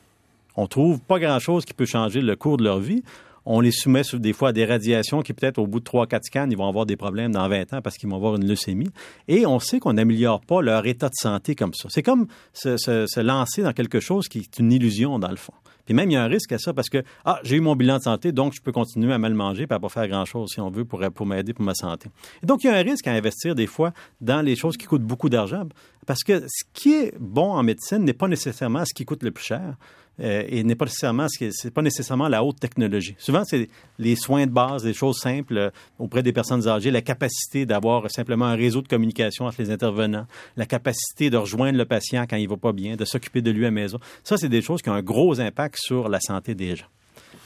On 0.55 0.67
trouve 0.67 0.99
pas 0.99 1.17
grand-chose 1.17 1.65
qui 1.65 1.73
peut 1.73 1.85
changer 1.87 2.21
le 2.21 2.35
cours 2.35 2.57
de 2.57 2.63
leur 2.63 2.79
vie. 2.79 3.03
On 3.45 3.59
les 3.59 3.71
soumet 3.71 4.01
des 4.13 4.33
fois 4.33 4.49
à 4.49 4.51
des 4.53 4.65
radiations 4.65 5.21
qui, 5.21 5.33
peut-être, 5.33 5.57
au 5.57 5.67
bout 5.67 5.79
de 5.79 5.85
3-4 5.85 6.19
scans, 6.23 6.47
ils 6.49 6.57
vont 6.57 6.67
avoir 6.67 6.85
des 6.85 6.95
problèmes 6.95 7.31
dans 7.31 7.47
20 7.47 7.73
ans 7.73 7.81
parce 7.81 7.97
qu'ils 7.97 8.09
vont 8.09 8.15
avoir 8.15 8.35
une 8.35 8.47
leucémie. 8.47 8.89
Et 9.27 9.45
on 9.45 9.59
sait 9.59 9.79
qu'on 9.79 9.93
n'améliore 9.93 10.41
pas 10.41 10.61
leur 10.61 10.85
état 10.85 11.09
de 11.09 11.15
santé 11.15 11.55
comme 11.55 11.73
ça. 11.73 11.89
C'est 11.89 12.03
comme 12.03 12.27
se 12.53 13.19
lancer 13.19 13.63
dans 13.63 13.73
quelque 13.73 13.99
chose 13.99 14.27
qui 14.27 14.39
est 14.39 14.59
une 14.59 14.71
illusion, 14.71 15.19
dans 15.19 15.31
le 15.31 15.37
fond. 15.37 15.53
Puis 15.85 15.93
même, 15.93 16.09
il 16.09 16.13
y 16.13 16.17
a 16.17 16.23
un 16.23 16.27
risque 16.27 16.51
à 16.51 16.57
ça 16.57 16.73
parce 16.73 16.89
que, 16.89 17.03
ah, 17.25 17.39
j'ai 17.43 17.57
eu 17.57 17.59
mon 17.59 17.75
bilan 17.75 17.97
de 17.97 18.03
santé, 18.03 18.31
donc 18.31 18.53
je 18.53 18.61
peux 18.61 18.71
continuer 18.71 19.13
à 19.13 19.17
mal 19.17 19.33
manger 19.33 19.65
et 19.69 19.73
à 19.73 19.79
pas 19.79 19.89
faire 19.89 20.07
grand-chose, 20.07 20.49
si 20.53 20.59
on 20.59 20.69
veut, 20.69 20.85
pour, 20.85 21.01
pour 21.13 21.25
m'aider 21.25 21.53
pour 21.53 21.65
ma 21.65 21.73
santé. 21.73 22.09
Et 22.43 22.45
donc, 22.45 22.63
il 22.63 22.67
y 22.67 22.69
a 22.69 22.75
un 22.75 22.83
risque 22.83 23.07
à 23.07 23.11
investir, 23.11 23.55
des 23.55 23.67
fois, 23.67 23.91
dans 24.19 24.41
les 24.41 24.55
choses 24.55 24.77
qui 24.77 24.85
coûtent 24.85 25.03
beaucoup 25.03 25.29
d'argent 25.29 25.67
parce 26.05 26.23
que 26.23 26.39
ce 26.47 26.63
qui 26.73 26.93
est 26.93 27.13
bon 27.19 27.51
en 27.51 27.63
médecine 27.63 27.99
n'est 27.99 28.13
pas 28.13 28.27
nécessairement 28.27 28.83
ce 28.85 28.93
qui 28.93 29.05
coûte 29.05 29.23
le 29.23 29.31
plus 29.31 29.45
cher. 29.45 29.75
Euh, 30.19 30.43
et 30.47 30.63
n'est 30.63 30.75
pas 30.75 30.85
nécessairement 30.85 31.27
ce 31.29 31.49
c'est 31.51 31.71
pas 31.71 31.81
nécessairement 31.81 32.27
la 32.27 32.43
haute 32.43 32.59
technologie. 32.59 33.15
Souvent 33.17 33.43
c'est 33.45 33.69
les 33.97 34.15
soins 34.15 34.45
de 34.45 34.51
base, 34.51 34.83
des 34.83 34.93
choses 34.93 35.17
simples 35.17 35.57
euh, 35.57 35.69
auprès 35.99 36.21
des 36.21 36.33
personnes 36.33 36.67
âgées, 36.67 36.91
la 36.91 37.01
capacité 37.01 37.65
d'avoir 37.65 38.09
simplement 38.11 38.45
un 38.45 38.55
réseau 38.55 38.81
de 38.81 38.87
communication 38.87 39.45
entre 39.45 39.61
les 39.61 39.71
intervenants, 39.71 40.27
la 40.57 40.65
capacité 40.65 41.29
de 41.29 41.37
rejoindre 41.37 41.77
le 41.77 41.85
patient 41.85 42.25
quand 42.29 42.37
il 42.37 42.49
va 42.49 42.57
pas 42.57 42.73
bien, 42.73 42.95
de 42.95 43.05
s'occuper 43.05 43.41
de 43.41 43.51
lui 43.51 43.65
à 43.65 43.67
la 43.67 43.71
maison. 43.71 43.99
Ça 44.23 44.37
c'est 44.37 44.49
des 44.49 44.61
choses 44.61 44.81
qui 44.81 44.89
ont 44.89 44.93
un 44.93 45.01
gros 45.01 45.39
impact 45.39 45.77
sur 45.79 46.09
la 46.09 46.19
santé 46.19 46.55
des 46.55 46.75
gens. 46.75 46.87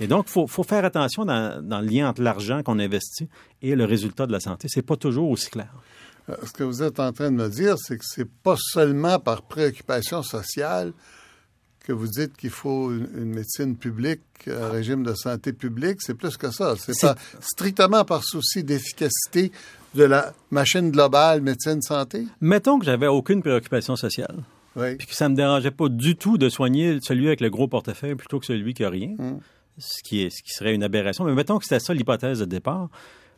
Et 0.02 0.08
donc, 0.08 0.26
il 0.28 0.32
faut, 0.32 0.46
faut 0.46 0.64
faire 0.64 0.84
attention 0.84 1.24
dans, 1.24 1.62
dans 1.64 1.80
le 1.80 1.88
lien 1.88 2.10
entre 2.10 2.22
l'argent 2.22 2.64
qu'on 2.64 2.80
investit 2.80 3.30
et 3.62 3.76
le 3.76 3.86
résultat 3.86 4.28
de 4.28 4.34
la 4.34 4.42
santé. 4.42 4.68
C'est 4.70 4.82
pas 4.82 4.98
toujours 4.98 5.30
aussi 5.30 5.50
clair. 5.50 5.74
Euh, 6.30 6.36
Ce 6.44 6.52
que 6.52 6.64
vous 6.64 6.84
êtes 6.84 7.00
en 7.00 7.14
train 7.14 7.32
de 7.32 7.38
me 7.38 7.48
dire, 7.48 7.78
c'est 7.78 7.98
que 7.98 8.04
c'est 8.06 8.30
pas 8.30 8.58
seulement 8.58 9.20
par 9.20 9.44
préoccupation 9.44 10.22
sociale 10.22 10.92
que 11.86 11.94
vous 11.94 12.08
dites 12.08 12.36
qu'il 12.36 12.50
faut 12.50 12.92
une, 12.92 13.08
une 13.16 13.34
médecine 13.34 13.76
publique, 13.78 14.22
un 14.48 14.70
régime 14.70 15.04
de 15.04 15.14
santé 15.14 15.54
publique. 15.54 15.98
C'est 16.02 16.14
plus 16.16 16.36
que 16.38 16.52
ça. 16.52 16.76
C'est 16.78 17.00
pas 17.00 17.16
strictement 17.42 18.04
par 18.04 18.24
souci 18.24 18.64
d'efficacité 18.64 19.52
de 19.94 20.04
la 20.04 20.34
machine 20.52 20.92
globale 20.92 21.42
médecine-santé. 21.42 22.26
Mettons 22.42 22.80
que 22.80 22.86
j'avais 22.86 23.08
aucune 23.08 23.42
préoccupation 23.42 23.96
sociale. 23.96 24.44
Oui. 24.78 24.96
puis 24.98 25.08
que 25.08 25.16
ça 25.16 25.30
me 25.30 25.36
dérangeait 25.36 25.72
pas 25.72 25.88
du 25.88 26.18
tout 26.18 26.38
de 26.38 26.50
soigner 26.50 27.00
celui 27.02 27.28
avec 27.28 27.40
le 27.40 27.50
gros 27.50 27.70
portefeuille 27.70 28.16
plutôt 28.16 28.42
que 28.42 28.46
celui 28.46 28.74
qui 28.74 28.84
a 28.84 28.90
rien, 28.90 29.16
Mm. 29.18 29.38
ce, 29.78 30.04
qui 30.04 30.22
est, 30.24 30.30
ce 30.30 30.44
qui 30.44 30.52
serait 30.52 30.76
une 30.76 30.84
aberration. 30.84 31.24
Mais 31.24 31.34
mettons 31.34 31.60
que 31.60 31.64
c'était 31.64 31.80
ça 31.80 31.94
l'hypothèse 31.94 32.40
de 32.40 32.46
départ. 32.46 32.90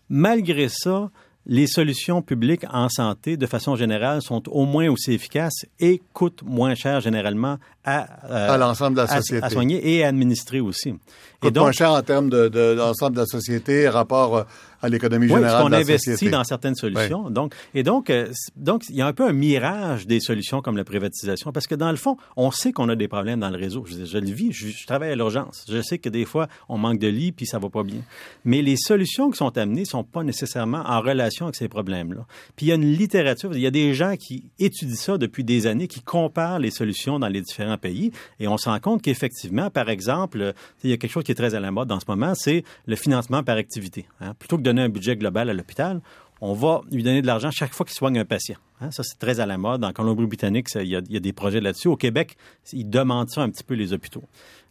Malgré 0.09 0.67
ça, 0.67 1.11
les 1.49 1.65
solutions 1.65 2.21
publiques 2.21 2.65
en 2.71 2.89
santé, 2.89 3.37
de 3.37 3.45
façon 3.45 3.77
générale, 3.77 4.21
sont 4.21 4.43
au 4.49 4.65
moins 4.65 4.89
aussi 4.89 5.13
efficaces 5.13 5.65
et 5.79 6.01
coûtent 6.11 6.43
moins 6.43 6.75
cher 6.75 6.99
généralement 6.99 7.57
à, 7.85 8.25
euh, 8.29 8.51
À 8.53 8.57
l'ensemble 8.57 8.97
de 8.97 9.01
la 9.01 9.07
société. 9.07 9.45
à 9.45 9.49
soigner 9.49 9.95
et 9.95 10.03
à 10.03 10.09
administrer 10.09 10.59
aussi. 10.59 10.93
Coûte 11.39 11.57
moins 11.57 11.71
cher 11.71 11.91
en 11.91 12.01
termes 12.01 12.29
de, 12.29 12.49
de 12.49 12.73
l'ensemble 12.73 13.15
de 13.15 13.21
la 13.21 13.25
société, 13.25 13.87
rapport 13.87 14.35
euh, 14.35 14.43
à 14.87 14.89
l'économie 14.89 15.25
Oui, 15.27 15.33
générale 15.35 15.51
parce 15.51 15.63
qu'on 15.69 15.73
investit 15.73 16.29
dans 16.29 16.43
certaines 16.43 16.75
solutions. 16.75 17.29
Donc, 17.29 17.53
et 17.73 17.83
donc, 17.83 18.09
euh, 18.09 18.27
donc, 18.55 18.83
il 18.89 18.95
y 18.95 19.01
a 19.01 19.07
un 19.07 19.13
peu 19.13 19.27
un 19.27 19.33
mirage 19.33 20.07
des 20.07 20.19
solutions 20.19 20.61
comme 20.61 20.77
la 20.77 20.83
privatisation, 20.83 21.51
parce 21.51 21.67
que 21.67 21.75
dans 21.75 21.91
le 21.91 21.97
fond, 21.97 22.17
on 22.35 22.51
sait 22.51 22.71
qu'on 22.71 22.89
a 22.89 22.95
des 22.95 23.07
problèmes 23.07 23.39
dans 23.39 23.49
le 23.49 23.57
réseau. 23.57 23.85
Je, 23.85 24.17
le 24.17 24.31
vis, 24.31 24.51
je, 24.51 24.67
je 24.69 24.85
travaille 24.85 25.11
à 25.11 25.15
l'urgence. 25.15 25.65
Je 25.69 25.81
sais 25.81 25.97
que 25.97 26.09
des 26.09 26.25
fois, 26.25 26.47
on 26.69 26.77
manque 26.77 26.99
de 26.99 27.07
lits, 27.07 27.31
puis 27.31 27.45
ça 27.45 27.59
va 27.59 27.69
pas 27.69 27.83
bien. 27.83 28.01
Mais 28.45 28.61
les 28.61 28.77
solutions 28.77 29.29
qui 29.31 29.37
sont 29.37 29.57
amenées 29.57 29.85
sont 29.85 30.03
pas 30.03 30.23
nécessairement 30.23 30.83
en 30.85 31.01
relation 31.01 31.45
avec 31.45 31.55
ces 31.55 31.67
problèmes-là. 31.67 32.25
Puis 32.55 32.65
il 32.67 32.69
y 32.69 32.71
a 32.71 32.75
une 32.75 32.91
littérature, 32.93 33.51
il 33.53 33.59
y 33.61 33.67
a 33.67 33.71
des 33.71 33.93
gens 33.93 34.15
qui 34.17 34.45
étudient 34.59 34.95
ça 34.95 35.17
depuis 35.17 35.43
des 35.43 35.67
années, 35.67 35.87
qui 35.87 36.01
comparent 36.01 36.59
les 36.59 36.71
solutions 36.71 37.19
dans 37.19 37.27
les 37.27 37.41
différents 37.41 37.77
pays, 37.77 38.11
et 38.39 38.47
on 38.47 38.57
se 38.57 38.69
rend 38.69 38.79
compte 38.79 39.01
qu'effectivement, 39.01 39.69
par 39.69 39.89
exemple, 39.89 40.41
euh, 40.41 40.51
il 40.83 40.89
y 40.89 40.93
a 40.93 40.97
quelque 40.97 41.11
chose 41.11 41.23
qui 41.23 41.31
est 41.31 41.35
très 41.35 41.55
à 41.55 41.59
la 41.59 41.71
mode 41.71 41.91
en 41.91 41.99
ce 41.99 42.05
moment, 42.07 42.33
c'est 42.35 42.63
le 42.85 42.95
financement 42.95 43.43
par 43.43 43.57
activité. 43.57 44.05
hein. 44.21 44.33
Plutôt 44.39 44.57
que 44.57 44.63
de 44.63 44.71
un 44.81 44.89
budget 44.89 45.15
global 45.15 45.49
à 45.49 45.53
l'hôpital, 45.53 46.01
on 46.41 46.53
va 46.53 46.81
lui 46.91 47.03
donner 47.03 47.21
de 47.21 47.27
l'argent 47.27 47.49
chaque 47.51 47.73
fois 47.73 47.85
qu'il 47.85 47.95
soigne 47.95 48.19
un 48.19 48.25
patient. 48.25 48.57
hein. 48.79 48.91
Ça, 48.91 49.03
c'est 49.03 49.17
très 49.17 49.39
à 49.39 49.45
la 49.45 49.57
mode. 49.57 49.83
En 49.83 49.91
Colombie-Britannique, 49.91 50.67
il 50.75 50.87
y 50.87 50.95
a 50.95 51.01
des 51.01 51.33
projets 51.33 51.61
là-dessus. 51.61 51.87
Au 51.87 51.95
Québec, 51.95 52.37
ils 52.73 52.89
demandent 52.89 53.29
ça 53.29 53.41
un 53.41 53.49
petit 53.49 53.63
peu, 53.63 53.73
les 53.73 53.93
hôpitaux. 53.93 54.23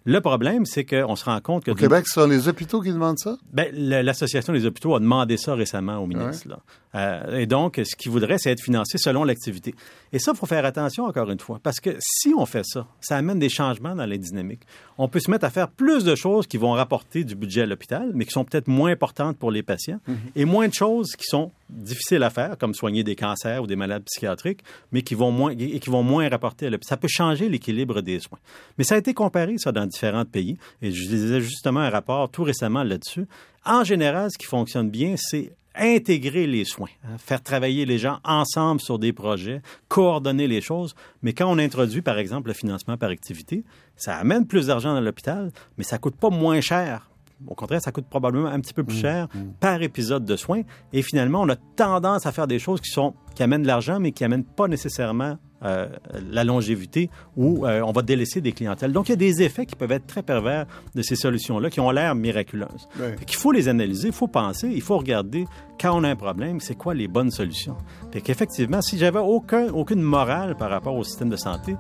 Le 0.07 0.21
problème, 0.21 0.65
c'est 0.65 0.85
qu'on 0.85 1.17
se 1.17 1.25
rend 1.25 1.41
compte 1.41 1.65
que... 1.65 1.73
Au 1.73 1.75
Québec, 1.75 2.07
ce 2.07 2.21
sont 2.21 2.29
les 2.29 2.47
hôpitaux 2.47 2.81
qui 2.81 2.93
demandent 2.93 3.19
ça? 3.19 3.37
Ben, 3.53 3.69
l'Association 3.75 4.53
des 4.53 4.65
hôpitaux 4.65 4.95
a 4.95 5.01
demandé 5.01 5.37
ça 5.37 5.55
récemment 5.55 5.99
au 5.99 6.07
ministre. 6.07 6.49
là. 6.49 6.59
Euh, 6.95 7.39
et 7.39 7.47
donc, 7.47 7.81
ce 7.85 7.95
qu'il 7.97 8.11
voudrait, 8.11 8.39
c'est 8.39 8.51
être 8.51 8.63
financé 8.63 8.99
selon 8.99 9.25
l'activité. 9.25 9.75
Et 10.13 10.19
ça, 10.19 10.33
il 10.33 10.39
faut 10.39 10.47
faire 10.47 10.65
attention, 10.65 11.05
encore 11.05 11.31
une 11.31 11.41
fois, 11.41 11.59
parce 11.63 11.81
que 11.81 11.91
si 11.99 12.33
on 12.39 12.47
fait 12.47 12.65
ça, 12.65 12.87
ça 13.01 13.17
amène 13.17 13.39
des 13.39 13.49
changements 13.49 13.95
dans 13.95 14.07
les 14.07 14.19
dynamiques. 14.19 14.63
On 14.97 15.09
peut 15.09 15.21
se 15.21 15.31
mettre 15.31 15.45
à 15.45 15.51
faire 15.51 15.69
plus 15.69 16.05
de 16.05 16.15
choses 16.15 16.47
qui 16.47 16.57
vont 16.57 16.73
rapporter 16.73 17.25
du 17.25 17.35
budget 17.35 17.63
à 17.63 17.67
l'hôpital, 17.67 18.13
mais 18.15 18.25
qui 18.25 18.31
sont 18.31 18.45
peut-être 18.45 18.69
moins 18.69 18.93
importantes 18.93 19.37
pour 19.37 19.51
les 19.51 19.63
patients, 19.63 19.99
et 20.37 20.45
moins 20.45 20.69
de 20.69 20.75
choses 20.75 21.11
qui 21.17 21.25
sont 21.25 21.51
difficiles 21.69 22.23
à 22.23 22.31
faire, 22.31 22.57
comme 22.59 22.75
soigner 22.75 23.05
des 23.05 23.17
cancers 23.17 23.63
ou 23.63 23.67
des 23.67 23.77
malades 23.77 24.05
psychiatriques, 24.05 24.61
mais 24.93 25.03
qui 25.03 25.15
vont 25.15 25.31
moins, 25.31 25.53
et 25.53 25.81
qui 25.81 25.91
vont 25.91 26.03
moins 26.03 26.29
rapporter 26.29 26.67
à 26.67 26.71
l'hôpital. 26.71 26.89
Ça 26.89 26.97
peut 26.97 27.09
changer 27.09 27.49
l'équilibre 27.49 28.01
des 28.01 28.21
soins. 28.21 28.39
Mais 28.79 28.85
ça 28.85 28.95
a 28.95 28.99
été 28.99 29.15
comparé, 29.15 29.59
ça, 29.59 29.73
dans 29.73 29.87
différents 29.87 30.25
pays, 30.25 30.57
et 30.83 30.93
je 30.93 31.11
lisais 31.11 31.41
justement 31.41 31.81
un 31.81 31.91
rapport 31.91 32.31
tout 32.31 32.43
récemment 32.43 32.83
là-dessus. 32.83 33.27
En 33.65 33.85
général, 33.85 34.31
ce 34.31 34.39
qui 34.39 34.47
fonctionne 34.47 34.91
bien, 34.91 35.15
c'est 35.17 35.53
intégrer 35.79 36.47
les 36.47 36.65
soins, 36.65 36.89
hein, 37.05 37.19
faire 37.19 37.43
travailler 37.43 37.85
les 37.85 37.99
gens 37.99 38.19
ensemble 38.25 38.81
sur 38.81 38.99
des 38.99 39.13
projets, 39.13 39.61
coordonner 39.89 40.47
les 40.47 40.61
choses. 40.61 40.95
Mais 41.23 41.33
quand 41.33 41.51
on 41.51 41.59
introduit, 41.59 42.03
par 42.03 42.19
exemple, 42.19 42.49
le 42.49 42.55
financement 42.55 42.97
par 42.97 43.11
activité, 43.11 43.63
ça 43.97 44.17
amène 44.17 44.47
plus 44.47 44.69
d'argent 44.69 44.95
dans 44.95 45.01
l'hôpital, 45.01 45.53
mais 45.77 45.85
ça 45.85 45.99
coûte 45.99 46.17
pas 46.17 46.31
moins 46.31 46.61
cher. 46.61 47.11
Au 47.47 47.55
contraire, 47.55 47.83
ça 47.83 47.93
coûte 47.93 48.07
probablement 48.09 48.49
un 48.49 48.61
petit 48.61 48.73
peu 48.73 48.83
plus 48.83 48.97
cher 48.97 49.29
par 49.61 49.83
épisode 49.83 50.25
de 50.25 50.37
soins. 50.37 50.63
Et 50.93 51.03
finalement, 51.03 51.43
on 51.43 51.49
a 51.49 51.57
tendance 51.57 52.27
à 52.27 52.33
faire 52.33 52.47
des 52.47 52.59
choses 52.59 52.81
qui 52.81 52.91
sont 52.91 53.15
qui 53.35 53.43
amènent 53.43 53.63
de 53.63 53.67
l'argent, 53.67 54.01
mais 54.01 54.13
qui 54.13 54.25
amènent 54.25 54.45
pas 54.45 54.67
nécessairement 54.67 55.37
euh, 55.63 55.89
la 56.31 56.45
longévité 56.45 57.11
ou 57.37 57.67
euh, 57.67 57.81
on 57.83 57.93
va 57.93 58.03
délaisser 58.03 58.41
des 58.41 58.53
clientèles. 58.53 58.93
Donc, 58.93 59.09
il 59.09 59.13
y 59.13 59.15
a 59.15 59.17
des 59.17 59.43
effets 59.43 59.67
qui 59.67 59.77
peuvent 59.77 59.93
être 59.93 60.07
très 60.07 60.23
pervers 60.23 60.67
de 60.95 61.03
ces 61.03 61.17
solutions-là 61.17 61.71
qui 61.71 61.81
ont 61.81 61.91
l'air 61.91 62.15
miraculeuses. 62.15 62.89
Ouais. 62.99 63.17
Qu'il 63.27 63.37
faut 63.39 63.53
les 63.53 63.69
analyser, 63.69 64.09
il 64.09 64.15
faut 64.15 64.29
penser, 64.29 64.69
il 64.69 64.83
faut 64.83 64.99
regarder 64.99 65.47
quand 65.81 65.99
on 65.99 66.05
a 66.05 66.09
un 66.09 66.17
problème, 66.17 66.61
c'est 66.61 66.75
quoi 66.75 66.95
les 66.95 67.09
bonnes 67.09 67.31
solutions. 67.31 67.77
Fait 68.13 68.21
qu'effectivement, 68.21 68.81
si 68.81 68.99
j'avais 68.99 69.19
aucun, 69.19 69.69
aucune 69.69 70.03
morale 70.03 70.57
par 70.57 70.71
rapport 70.71 70.95
au 70.95 71.05
système 71.05 71.29
de 71.29 71.37
santé, 71.37 71.77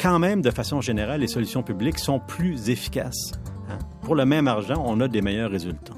quand 0.00 0.18
même, 0.18 0.42
de 0.42 0.50
façon 0.50 0.80
générale, 0.80 1.20
les 1.20 1.28
solutions 1.28 1.62
publiques 1.62 1.98
sont 1.98 2.18
plus 2.18 2.70
efficaces. 2.70 3.32
Pour 4.02 4.14
le 4.16 4.26
même 4.26 4.48
argent, 4.48 4.82
on 4.84 5.00
a 5.00 5.08
des 5.08 5.22
meilleurs 5.22 5.50
résultats. 5.50 5.94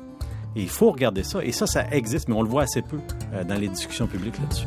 Et 0.57 0.62
il 0.62 0.69
faut 0.69 0.90
regarder 0.90 1.25
ça. 1.25 1.45
Et 1.45 1.53
ça, 1.53 1.67
ça 1.67 1.87
existe, 1.90 2.29
mais 2.29 2.35
on 2.35 2.43
le 2.43 2.49
voit 2.49 2.62
assez 2.62 2.83
peu 2.83 2.99
euh, 3.33 3.45
dans 3.45 3.59
les 3.59 3.69
discussions 3.69 4.07
publiques 4.07 4.38
là-dessus. 4.38 4.67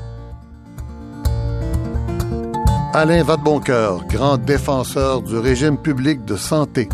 Alain 2.93 3.23
Vadeboncoeur, 3.23 4.05
grand 4.07 4.37
défenseur 4.37 5.21
du 5.21 5.37
régime 5.37 5.77
public 5.77 6.25
de 6.25 6.35
santé. 6.35 6.89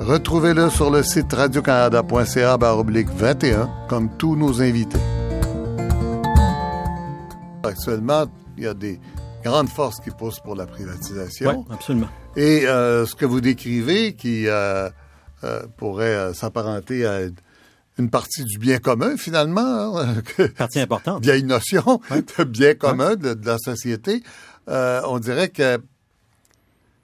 Retrouvez-le 0.00 0.68
sur 0.68 0.90
le 0.90 1.02
site 1.02 1.32
radiocanada.ca 1.32 2.56
oblique 2.76 3.08
21, 3.08 3.70
comme 3.88 4.08
tous 4.16 4.36
nos 4.36 4.60
invités. 4.60 4.98
Actuellement, 7.62 8.24
il 8.56 8.64
y 8.64 8.66
a 8.66 8.74
des 8.74 9.00
grandes 9.44 9.68
forces 9.68 10.00
qui 10.00 10.10
poussent 10.10 10.40
pour 10.40 10.56
la 10.56 10.66
privatisation. 10.66 11.50
Oui, 11.50 11.74
absolument. 11.74 12.08
Et 12.36 12.66
euh, 12.66 13.06
ce 13.06 13.14
que 13.14 13.24
vous 13.24 13.40
décrivez, 13.40 14.14
qui 14.14 14.48
euh, 14.48 14.88
euh, 15.44 15.62
pourrait 15.76 16.14
euh, 16.14 16.32
s'apparenter 16.34 17.06
à 17.06 17.20
une 17.98 18.10
partie 18.10 18.44
du 18.44 18.58
bien 18.58 18.78
commun, 18.78 19.16
finalement, 19.16 19.98
hein, 19.98 20.16
que- 20.36 20.46
Partie 20.48 20.80
importante. 20.80 21.22
vieille 21.22 21.42
notion 21.44 22.00
de 22.38 22.44
bien 22.44 22.74
commun 22.74 23.16
de, 23.16 23.34
de 23.34 23.46
la 23.46 23.58
société, 23.58 24.22
euh, 24.68 25.00
on 25.06 25.18
dirait 25.18 25.48
que 25.48 25.78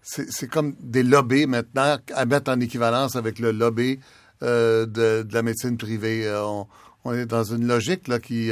c'est 0.03 0.49
comme 0.49 0.75
des 0.81 1.03
lobbies 1.03 1.47
maintenant 1.47 1.97
à 2.15 2.25
mettre 2.27 2.51
en 2.51 2.61
équivalence 2.61 3.17
avec 3.17 3.39
le 3.39 3.53
lobby 3.53 3.99
euh, 4.43 4.85
de, 4.85 5.23
de 5.23 5.33
la 5.35 5.43
médecine 5.43 5.79
privée. 5.79 6.31
On, 6.37 6.67
on 7.05 7.15
est 7.15 7.25
dans 7.27 7.45
une 7.45 7.67
logique 7.67 8.07
là, 8.09 8.19
qui 8.19 8.51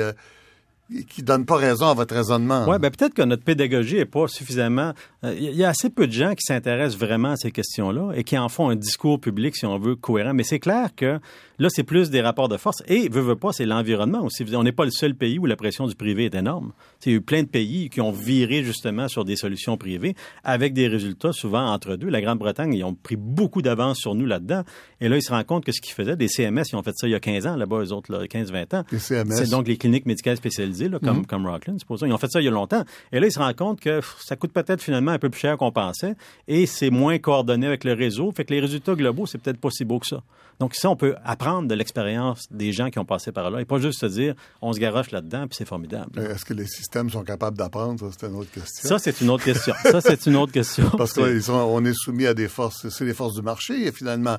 qui 1.08 1.22
donne 1.22 1.44
pas 1.44 1.56
raison 1.56 1.88
à 1.88 1.94
votre 1.94 2.14
raisonnement. 2.14 2.64
Oui, 2.68 2.76
ben 2.78 2.90
peut-être 2.90 3.14
que 3.14 3.22
notre 3.22 3.44
pédagogie 3.44 3.96
est 3.98 4.04
pas 4.04 4.28
suffisamment. 4.28 4.92
euh, 5.24 5.34
Il 5.38 5.54
y 5.54 5.64
a 5.64 5.68
assez 5.68 5.90
peu 5.90 6.06
de 6.06 6.12
gens 6.12 6.30
qui 6.34 6.42
s'intéressent 6.42 6.98
vraiment 6.98 7.30
à 7.32 7.36
ces 7.36 7.50
questions-là 7.50 8.12
et 8.14 8.24
qui 8.24 8.36
en 8.38 8.48
font 8.48 8.68
un 8.68 8.76
discours 8.76 9.20
public, 9.20 9.56
si 9.56 9.66
on 9.66 9.78
veut, 9.78 9.96
cohérent. 9.96 10.34
Mais 10.34 10.44
c'est 10.44 10.60
clair 10.60 10.90
que 10.94 11.18
là, 11.58 11.68
c'est 11.70 11.82
plus 11.82 12.10
des 12.10 12.20
rapports 12.20 12.48
de 12.48 12.56
force. 12.56 12.82
Et, 12.86 13.08
veut, 13.08 13.20
veut 13.20 13.36
pas, 13.36 13.52
c'est 13.52 13.66
l'environnement 13.66 14.22
aussi. 14.22 14.44
On 14.54 14.62
n'est 14.62 14.72
pas 14.72 14.84
le 14.84 14.90
seul 14.90 15.14
pays 15.14 15.38
où 15.38 15.46
la 15.46 15.56
pression 15.56 15.86
du 15.86 15.94
privé 15.94 16.26
est 16.26 16.34
énorme. 16.34 16.72
Il 17.04 17.12
y 17.12 17.14
a 17.14 17.18
eu 17.18 17.20
plein 17.20 17.42
de 17.42 17.48
pays 17.48 17.90
qui 17.90 18.00
ont 18.00 18.12
viré 18.12 18.62
justement 18.62 19.08
sur 19.08 19.24
des 19.24 19.36
solutions 19.36 19.76
privées 19.76 20.14
avec 20.44 20.72
des 20.72 20.88
résultats 20.88 21.32
souvent 21.32 21.66
entre 21.72 21.96
deux. 21.96 22.08
La 22.08 22.20
Grande-Bretagne, 22.20 22.74
ils 22.74 22.84
ont 22.84 22.94
pris 22.94 23.16
beaucoup 23.16 23.62
d'avance 23.62 23.98
sur 23.98 24.14
nous 24.14 24.26
là-dedans. 24.26 24.62
Et 25.00 25.08
là, 25.08 25.16
ils 25.16 25.22
se 25.22 25.30
rendent 25.30 25.46
compte 25.46 25.64
que 25.64 25.72
ce 25.72 25.80
qu'ils 25.80 25.94
faisaient, 25.94 26.16
des 26.16 26.28
CMS, 26.28 26.62
ils 26.72 26.76
ont 26.76 26.82
fait 26.82 26.94
ça 26.94 27.06
il 27.06 27.10
y 27.10 27.14
a 27.14 27.20
15 27.20 27.46
ans 27.46 27.56
là-bas, 27.56 27.78
eux 27.78 27.92
autres, 27.92 28.12
là, 28.12 28.24
15-20 28.24 28.76
ans. 28.76 28.84
C'est 28.98 29.50
donc 29.50 29.66
les 29.68 29.76
cliniques 29.76 30.06
médicales 30.06 30.36
spécialisées, 30.36 30.88
là, 30.88 30.98
comme, 30.98 31.26
comme 31.26 31.46
Rockland, 31.46 31.78
supposons. 31.78 32.06
Ils 32.06 32.12
ont 32.12 32.18
fait 32.18 32.30
ça 32.30 32.40
il 32.40 32.44
y 32.44 32.48
a 32.48 32.52
longtemps. 32.52 32.84
Et 33.12 33.20
là, 33.20 33.26
ils 33.26 33.32
se 33.32 33.38
rendent 33.38 33.56
compte 33.56 33.80
que 33.80 33.96
pff, 33.96 34.16
ça 34.20 34.36
coûte 34.36 34.52
peut-être 34.52 34.80
finalement 34.80 35.12
un 35.12 35.18
peu 35.18 35.30
plus 35.30 35.40
cher 35.40 35.56
qu'on 35.56 35.72
pensait 35.72 36.14
et 36.48 36.66
c'est 36.66 36.90
moins 36.90 37.18
coordonné 37.18 37.66
avec 37.66 37.84
le 37.84 37.92
réseau. 37.92 38.30
Fait 38.32 38.44
que 38.44 38.52
les 38.52 38.60
résultats 38.60 38.94
globaux, 38.94 39.26
c'est 39.26 39.38
peut-être 39.38 39.60
pas 39.60 39.70
si 39.70 39.84
beau 39.84 39.98
que 39.98 40.06
ça. 40.06 40.22
Donc, 40.60 40.74
ça, 40.74 40.90
on 40.90 40.96
peut 40.96 41.16
apprendre 41.24 41.41
de 41.68 41.74
l'expérience 41.74 42.46
des 42.50 42.72
gens 42.72 42.90
qui 42.90 42.98
ont 42.98 43.04
passé 43.04 43.32
par 43.32 43.50
là 43.50 43.60
et 43.60 43.64
pas 43.64 43.78
juste 43.78 44.00
se 44.00 44.06
dire, 44.06 44.34
on 44.60 44.72
se 44.72 44.78
garoche 44.78 45.10
là-dedans 45.10 45.46
puis 45.48 45.56
c'est 45.56 45.64
formidable. 45.68 46.10
Euh, 46.18 46.34
Est-ce 46.34 46.44
que 46.44 46.54
les 46.54 46.66
systèmes 46.66 47.10
sont 47.10 47.24
capables 47.24 47.56
d'apprendre? 47.56 48.10
C'est 48.18 48.26
une 48.28 48.34
autre 48.36 48.50
question. 48.50 48.88
Ça, 48.88 48.98
c'est 48.98 49.20
une 49.20 49.30
autre 49.30 49.44
question. 49.44 49.74
Ça, 49.82 50.00
c'est 50.00 50.26
une 50.26 50.36
autre 50.36 50.52
question. 50.52 50.88
Parce 50.96 51.12
qu'on 51.12 51.84
est 51.84 51.94
soumis 51.94 52.26
à 52.26 52.34
des 52.34 52.48
forces, 52.48 52.88
c'est 52.88 53.04
les 53.04 53.14
forces 53.14 53.34
du 53.34 53.42
marché, 53.42 53.90
finalement. 53.92 54.36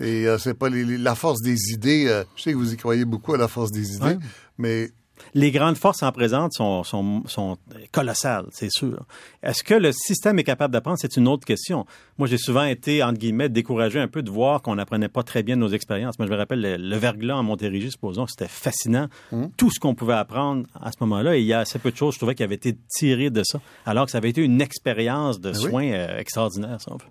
Et 0.00 0.28
euh, 0.28 0.38
c'est 0.38 0.54
pas 0.54 0.68
les- 0.68 0.98
la 0.98 1.14
force 1.14 1.40
des 1.42 1.72
idées. 1.72 2.06
euh, 2.08 2.22
je 2.36 2.42
sais 2.42 2.52
que 2.52 2.56
vous 2.56 2.72
y 2.72 2.76
croyez 2.76 3.04
beaucoup 3.04 3.34
à 3.34 3.38
la 3.38 3.48
force 3.48 3.72
des 3.72 3.94
idées, 3.96 4.16
mais 4.56 4.90
Les 5.34 5.50
grandes 5.50 5.76
forces 5.76 6.02
en 6.02 6.12
présente 6.12 6.52
sont, 6.52 6.82
sont, 6.84 7.22
sont 7.26 7.56
colossales, 7.92 8.46
c'est 8.50 8.70
sûr. 8.70 9.04
Est-ce 9.42 9.62
que 9.62 9.74
le 9.74 9.92
système 9.92 10.38
est 10.38 10.44
capable 10.44 10.72
d'apprendre? 10.72 10.98
C'est 11.00 11.16
une 11.16 11.28
autre 11.28 11.46
question. 11.46 11.86
Moi, 12.18 12.28
j'ai 12.28 12.38
souvent 12.38 12.64
été, 12.64 13.02
entre 13.02 13.18
guillemets, 13.18 13.48
découragé 13.48 14.00
un 14.00 14.08
peu 14.08 14.22
de 14.22 14.30
voir 14.30 14.62
qu'on 14.62 14.74
n'apprenait 14.74 15.08
pas 15.08 15.22
très 15.22 15.42
bien 15.42 15.56
nos 15.56 15.68
expériences. 15.68 16.18
Moi, 16.18 16.26
je 16.26 16.32
me 16.32 16.36
rappelle 16.36 16.60
le, 16.60 16.76
le 16.76 16.96
verglas 16.96 17.36
en 17.36 17.42
Montérégie, 17.42 17.90
supposons, 17.90 18.26
c'était 18.26 18.48
fascinant. 18.48 19.08
Tout 19.56 19.70
ce 19.70 19.78
qu'on 19.80 19.94
pouvait 19.94 20.14
apprendre 20.14 20.66
à 20.80 20.90
ce 20.92 20.96
moment-là, 21.00 21.36
et 21.36 21.40
il 21.40 21.46
y 21.46 21.52
a 21.52 21.60
assez 21.60 21.78
peu 21.78 21.90
de 21.90 21.96
choses, 21.96 22.14
je 22.14 22.18
trouvais, 22.18 22.34
qui 22.34 22.42
avaient 22.42 22.54
été 22.54 22.76
tirées 22.88 23.30
de 23.30 23.42
ça, 23.44 23.60
alors 23.86 24.06
que 24.06 24.10
ça 24.10 24.18
avait 24.18 24.30
été 24.30 24.42
une 24.42 24.60
expérience 24.60 25.40
de 25.40 25.50
oui? 25.50 25.56
soins 25.56 25.90
euh, 25.92 26.18
extraordinaire, 26.18 26.80
si 26.80 26.88
on 26.90 26.96
veut. 26.96 27.06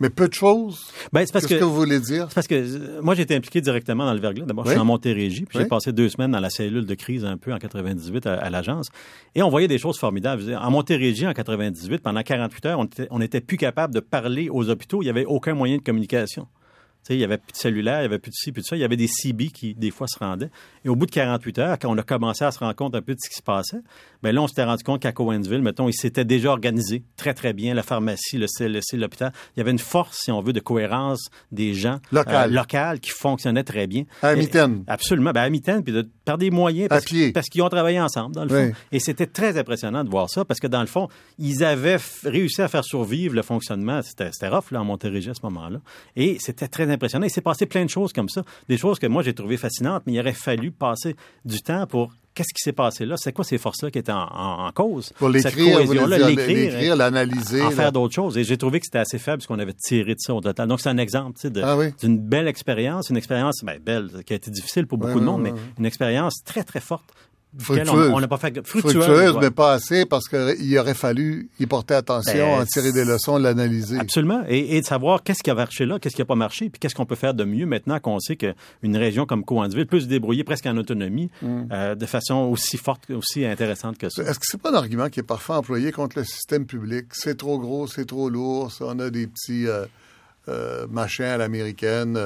Mais 0.00 0.10
peu 0.10 0.28
de 0.28 0.34
choses? 0.34 0.86
Ben, 1.12 1.24
c'est 1.26 1.32
parce 1.32 1.46
Qu'est-ce 1.46 1.58
que... 1.58 1.64
que 1.64 1.68
vous 1.68 1.74
voulez 1.74 2.00
dire? 2.00 2.26
C'est 2.28 2.34
parce 2.34 2.46
que 2.46 2.54
euh, 2.54 3.02
moi, 3.02 3.18
été 3.18 3.34
impliqué 3.34 3.60
directement 3.60 4.04
dans 4.04 4.14
le 4.14 4.20
verglas. 4.20 4.44
D'abord, 4.46 4.64
je 4.64 4.70
suis 4.70 4.78
en 4.80 4.84
Montérégie, 4.84 5.44
puis 5.44 5.58
Oui. 5.58 5.64
j'ai 5.64 5.68
passé 5.68 5.92
deux 5.92 6.08
semaines 6.08 6.30
dans 6.30 6.40
la 6.40 6.50
cellule 6.50 6.86
de 6.86 6.94
crise 6.94 7.24
un 7.24 7.36
peu 7.36 7.52
en 7.52 7.58
98 7.58 8.26
à, 8.26 8.34
à 8.34 8.50
l'agence. 8.50 8.88
Et 9.34 9.42
on 9.42 9.48
voyait 9.50 9.68
des 9.68 9.78
choses 9.78 9.98
formidables. 9.98 10.56
En 10.60 10.70
Montérégie, 10.70 11.26
en 11.26 11.32
98, 11.32 11.98
pendant 12.02 12.22
48 12.22 12.66
heures, 12.66 12.78
on 12.78 12.84
était, 12.84 13.08
on 13.10 13.20
était 13.20 13.40
plus 13.40 13.56
capable 13.56 13.92
de 13.94 14.00
parler 14.00 14.48
aux 14.50 14.68
hôpitaux. 14.70 15.02
Il 15.02 15.06
n'y 15.06 15.10
avait 15.10 15.24
aucun 15.24 15.54
moyen 15.54 15.76
de 15.78 15.82
communication. 15.82 16.46
Il 17.14 17.18
n'y 17.18 17.24
avait 17.24 17.38
plus 17.38 17.52
de 17.52 17.56
cellulaire, 17.56 17.98
il 17.98 18.02
n'y 18.02 18.06
avait 18.06 18.18
plus 18.18 18.30
de 18.30 18.34
ci, 18.36 18.52
plus 18.52 18.62
de 18.62 18.66
ça. 18.66 18.76
Il 18.76 18.80
y 18.80 18.84
avait 18.84 18.96
des 18.96 19.06
CB 19.08 19.48
qui, 19.48 19.74
des 19.74 19.90
fois, 19.90 20.06
se 20.08 20.18
rendaient. 20.18 20.50
Et 20.84 20.88
au 20.88 20.96
bout 20.96 21.06
de 21.06 21.10
48 21.10 21.58
heures, 21.58 21.78
quand 21.78 21.88
on 21.90 21.98
a 21.98 22.02
commencé 22.02 22.44
à 22.44 22.50
se 22.50 22.58
rendre 22.58 22.74
compte 22.74 22.94
un 22.94 23.02
peu 23.02 23.12
de 23.14 23.18
ce 23.22 23.28
qui 23.28 23.36
se 23.36 23.42
passait, 23.42 23.78
ben 24.22 24.34
là, 24.34 24.42
on 24.42 24.46
s'était 24.48 24.64
rendu 24.64 24.82
compte 24.84 25.00
qu'à 25.02 25.12
Cowansville, 25.12 25.62
mettons, 25.62 25.88
ils 25.88 25.94
s'étaient 25.94 26.24
déjà 26.24 26.50
organisés 26.50 27.02
très, 27.16 27.34
très 27.34 27.52
bien. 27.52 27.74
La 27.74 27.82
pharmacie, 27.82 28.36
le 28.38 28.46
CLSC, 28.46 28.94
l'hôpital. 28.96 29.32
Il 29.56 29.60
y 29.60 29.62
avait 29.62 29.70
une 29.70 29.78
force, 29.78 30.18
si 30.24 30.32
on 30.32 30.40
veut, 30.40 30.52
de 30.52 30.60
cohérence 30.60 31.28
des 31.52 31.74
gens. 31.74 31.98
Local. 32.12 32.50
euh, 32.50 32.54
local 32.54 33.00
qui 33.00 33.10
fonctionnait 33.10 33.64
très 33.64 33.86
bien. 33.86 34.04
À 34.22 34.34
Mitaine. 34.34 34.84
Absolument. 34.86 35.30
Ben, 35.32 35.42
à 35.42 35.50
Mitaine, 35.50 35.82
puis 35.82 35.92
de- 35.92 36.08
par 36.24 36.38
des 36.38 36.50
moyens. 36.50 36.88
Parce, 36.88 37.04
pied. 37.04 37.32
parce 37.32 37.46
qu'ils 37.48 37.62
ont 37.62 37.68
travaillé 37.68 38.00
ensemble, 38.00 38.34
dans 38.34 38.44
le 38.44 38.54
Oui. 38.54 38.68
fond. 38.70 38.76
Et 38.92 39.00
c'était 39.00 39.26
très 39.26 39.58
impressionnant 39.58 40.04
de 40.04 40.10
voir 40.10 40.28
ça, 40.28 40.44
parce 40.44 40.60
que 40.60 40.66
dans 40.66 40.80
le 40.80 40.86
fond, 40.86 41.08
ils 41.38 41.64
avaient 41.64 41.98
réussi 42.24 42.60
à 42.62 42.68
faire 42.68 42.84
survivre 42.84 43.34
le 43.34 43.42
fonctionnement. 43.42 44.02
C'était 44.02 44.30
c'était 44.32 44.48
rough, 44.48 44.70
là, 44.72 44.80
en 44.80 44.84
Montérégie, 44.84 45.30
à 45.30 45.34
ce 45.34 45.40
moment-là. 45.44 45.80
Et 46.16 46.36
c'était 46.40 46.68
très 46.68 46.82
impressionnant. 46.84 46.97
Il 47.02 47.30
s'est 47.30 47.40
passé 47.40 47.66
plein 47.66 47.84
de 47.84 47.90
choses 47.90 48.12
comme 48.12 48.28
ça, 48.28 48.42
des 48.68 48.76
choses 48.76 48.98
que 48.98 49.06
moi 49.06 49.22
j'ai 49.22 49.34
trouvées 49.34 49.56
fascinantes, 49.56 50.02
mais 50.06 50.14
il 50.14 50.20
aurait 50.20 50.32
fallu 50.32 50.70
passer 50.70 51.16
du 51.44 51.60
temps 51.60 51.86
pour 51.86 52.12
qu'est-ce 52.34 52.54
qui 52.54 52.62
s'est 52.62 52.72
passé 52.72 53.04
là? 53.04 53.16
C'est 53.18 53.32
quoi 53.32 53.44
ces 53.44 53.58
forces-là 53.58 53.90
qui 53.90 53.98
étaient 53.98 54.12
en, 54.12 54.70
cause? 54.72 55.12
Pour 55.18 55.28
l'écrire, 55.28 55.80
l'écrire, 55.80 56.96
l'analyser. 56.96 57.62
En 57.62 57.70
faire 57.70 57.90
d'autres 57.90 58.14
choses. 58.14 58.38
Et 58.38 58.44
j'ai 58.44 58.56
trouvé 58.56 58.78
que 58.78 58.86
c'était 58.86 58.98
assez 58.98 59.18
faible 59.18 59.42
ce 59.42 59.48
qu'on 59.48 59.58
avait 59.58 59.72
tiré 59.72 60.14
de 60.14 60.20
ça 60.20 60.34
au 60.34 60.40
total. 60.40 60.68
Donc, 60.68 60.80
c'est 60.80 60.88
un 60.88 60.98
exemple 60.98 61.38
ah 61.62 61.76
d'une 62.00 62.18
belle 62.18 62.46
expérience, 62.46 63.10
une 63.10 63.16
expérience 63.16 63.64
ben, 63.64 63.80
belle, 63.80 64.10
qui 64.24 64.34
a 64.34 64.36
été 64.36 64.50
difficile 64.50 64.86
pour 64.86 64.98
beaucoup 64.98 65.18
de 65.18 65.24
monde, 65.24 65.42
mais 65.42 65.52
une 65.78 65.86
expérience 65.86 66.44
très, 66.44 66.62
très 66.62 66.80
forte 66.80 67.12
Fructueuse. 67.58 68.10
On 68.12 68.20
n'a 68.20 68.28
pas 68.28 68.38
fait 68.38 68.66
fructueuse, 68.66 69.36
mais 69.40 69.50
pas 69.50 69.72
assez 69.72 70.06
parce 70.06 70.28
qu'il 70.28 70.78
aurait 70.78 70.94
fallu 70.94 71.50
y 71.58 71.66
porter 71.66 71.94
attention, 71.94 72.32
ben, 72.34 72.62
en 72.62 72.64
tirer 72.64 72.92
des 72.92 73.04
leçons, 73.04 73.36
l'analyser. 73.36 73.98
Absolument. 73.98 74.44
Et, 74.48 74.80
de 74.80 74.86
savoir 74.86 75.22
qu'est-ce 75.22 75.42
qui 75.42 75.50
a 75.50 75.54
marché 75.54 75.84
là, 75.84 75.98
qu'est-ce 75.98 76.14
qui 76.14 76.22
n'a 76.22 76.26
pas 76.26 76.36
marché, 76.36 76.70
puis 76.70 76.78
qu'est-ce 76.78 76.94
qu'on 76.94 77.06
peut 77.06 77.16
faire 77.16 77.34
de 77.34 77.44
mieux 77.44 77.66
maintenant 77.66 77.98
qu'on 77.98 78.20
sait 78.20 78.36
qu'une 78.36 78.96
région 78.96 79.26
comme 79.26 79.44
Coansville 79.44 79.86
peut 79.86 80.00
se 80.00 80.06
débrouiller 80.06 80.44
presque 80.44 80.66
en 80.66 80.76
autonomie 80.76 81.30
mm. 81.42 81.62
euh, 81.72 81.94
de 81.94 82.06
façon 82.06 82.36
aussi 82.52 82.76
forte, 82.76 83.10
aussi 83.10 83.44
intéressante 83.44 83.98
que 83.98 84.08
ça. 84.08 84.22
Est-ce 84.22 84.38
que 84.38 84.46
c'est 84.46 84.60
pas 84.60 84.70
un 84.70 84.74
argument 84.74 85.08
qui 85.08 85.20
est 85.20 85.24
parfois 85.24 85.58
employé 85.58 85.90
contre 85.90 86.18
le 86.18 86.24
système 86.24 86.64
public? 86.64 87.06
C'est 87.12 87.36
trop 87.36 87.58
gros, 87.58 87.86
c'est 87.86 88.06
trop 88.06 88.30
lourd, 88.30 88.70
ça, 88.70 88.84
on 88.88 88.98
a 88.98 89.10
des 89.10 89.26
petits... 89.26 89.66
Euh, 89.66 89.84
euh, 90.48 90.86
machins 90.88 91.26
à 91.26 91.36
l'américaine, 91.36 92.18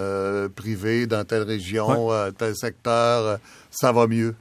privés 0.54 1.08
dans 1.08 1.24
telle 1.24 1.42
région, 1.42 2.08
tel 2.38 2.54
secteur, 2.54 3.40
ça 3.68 3.90
va 3.90 4.06
mieux. 4.06 4.36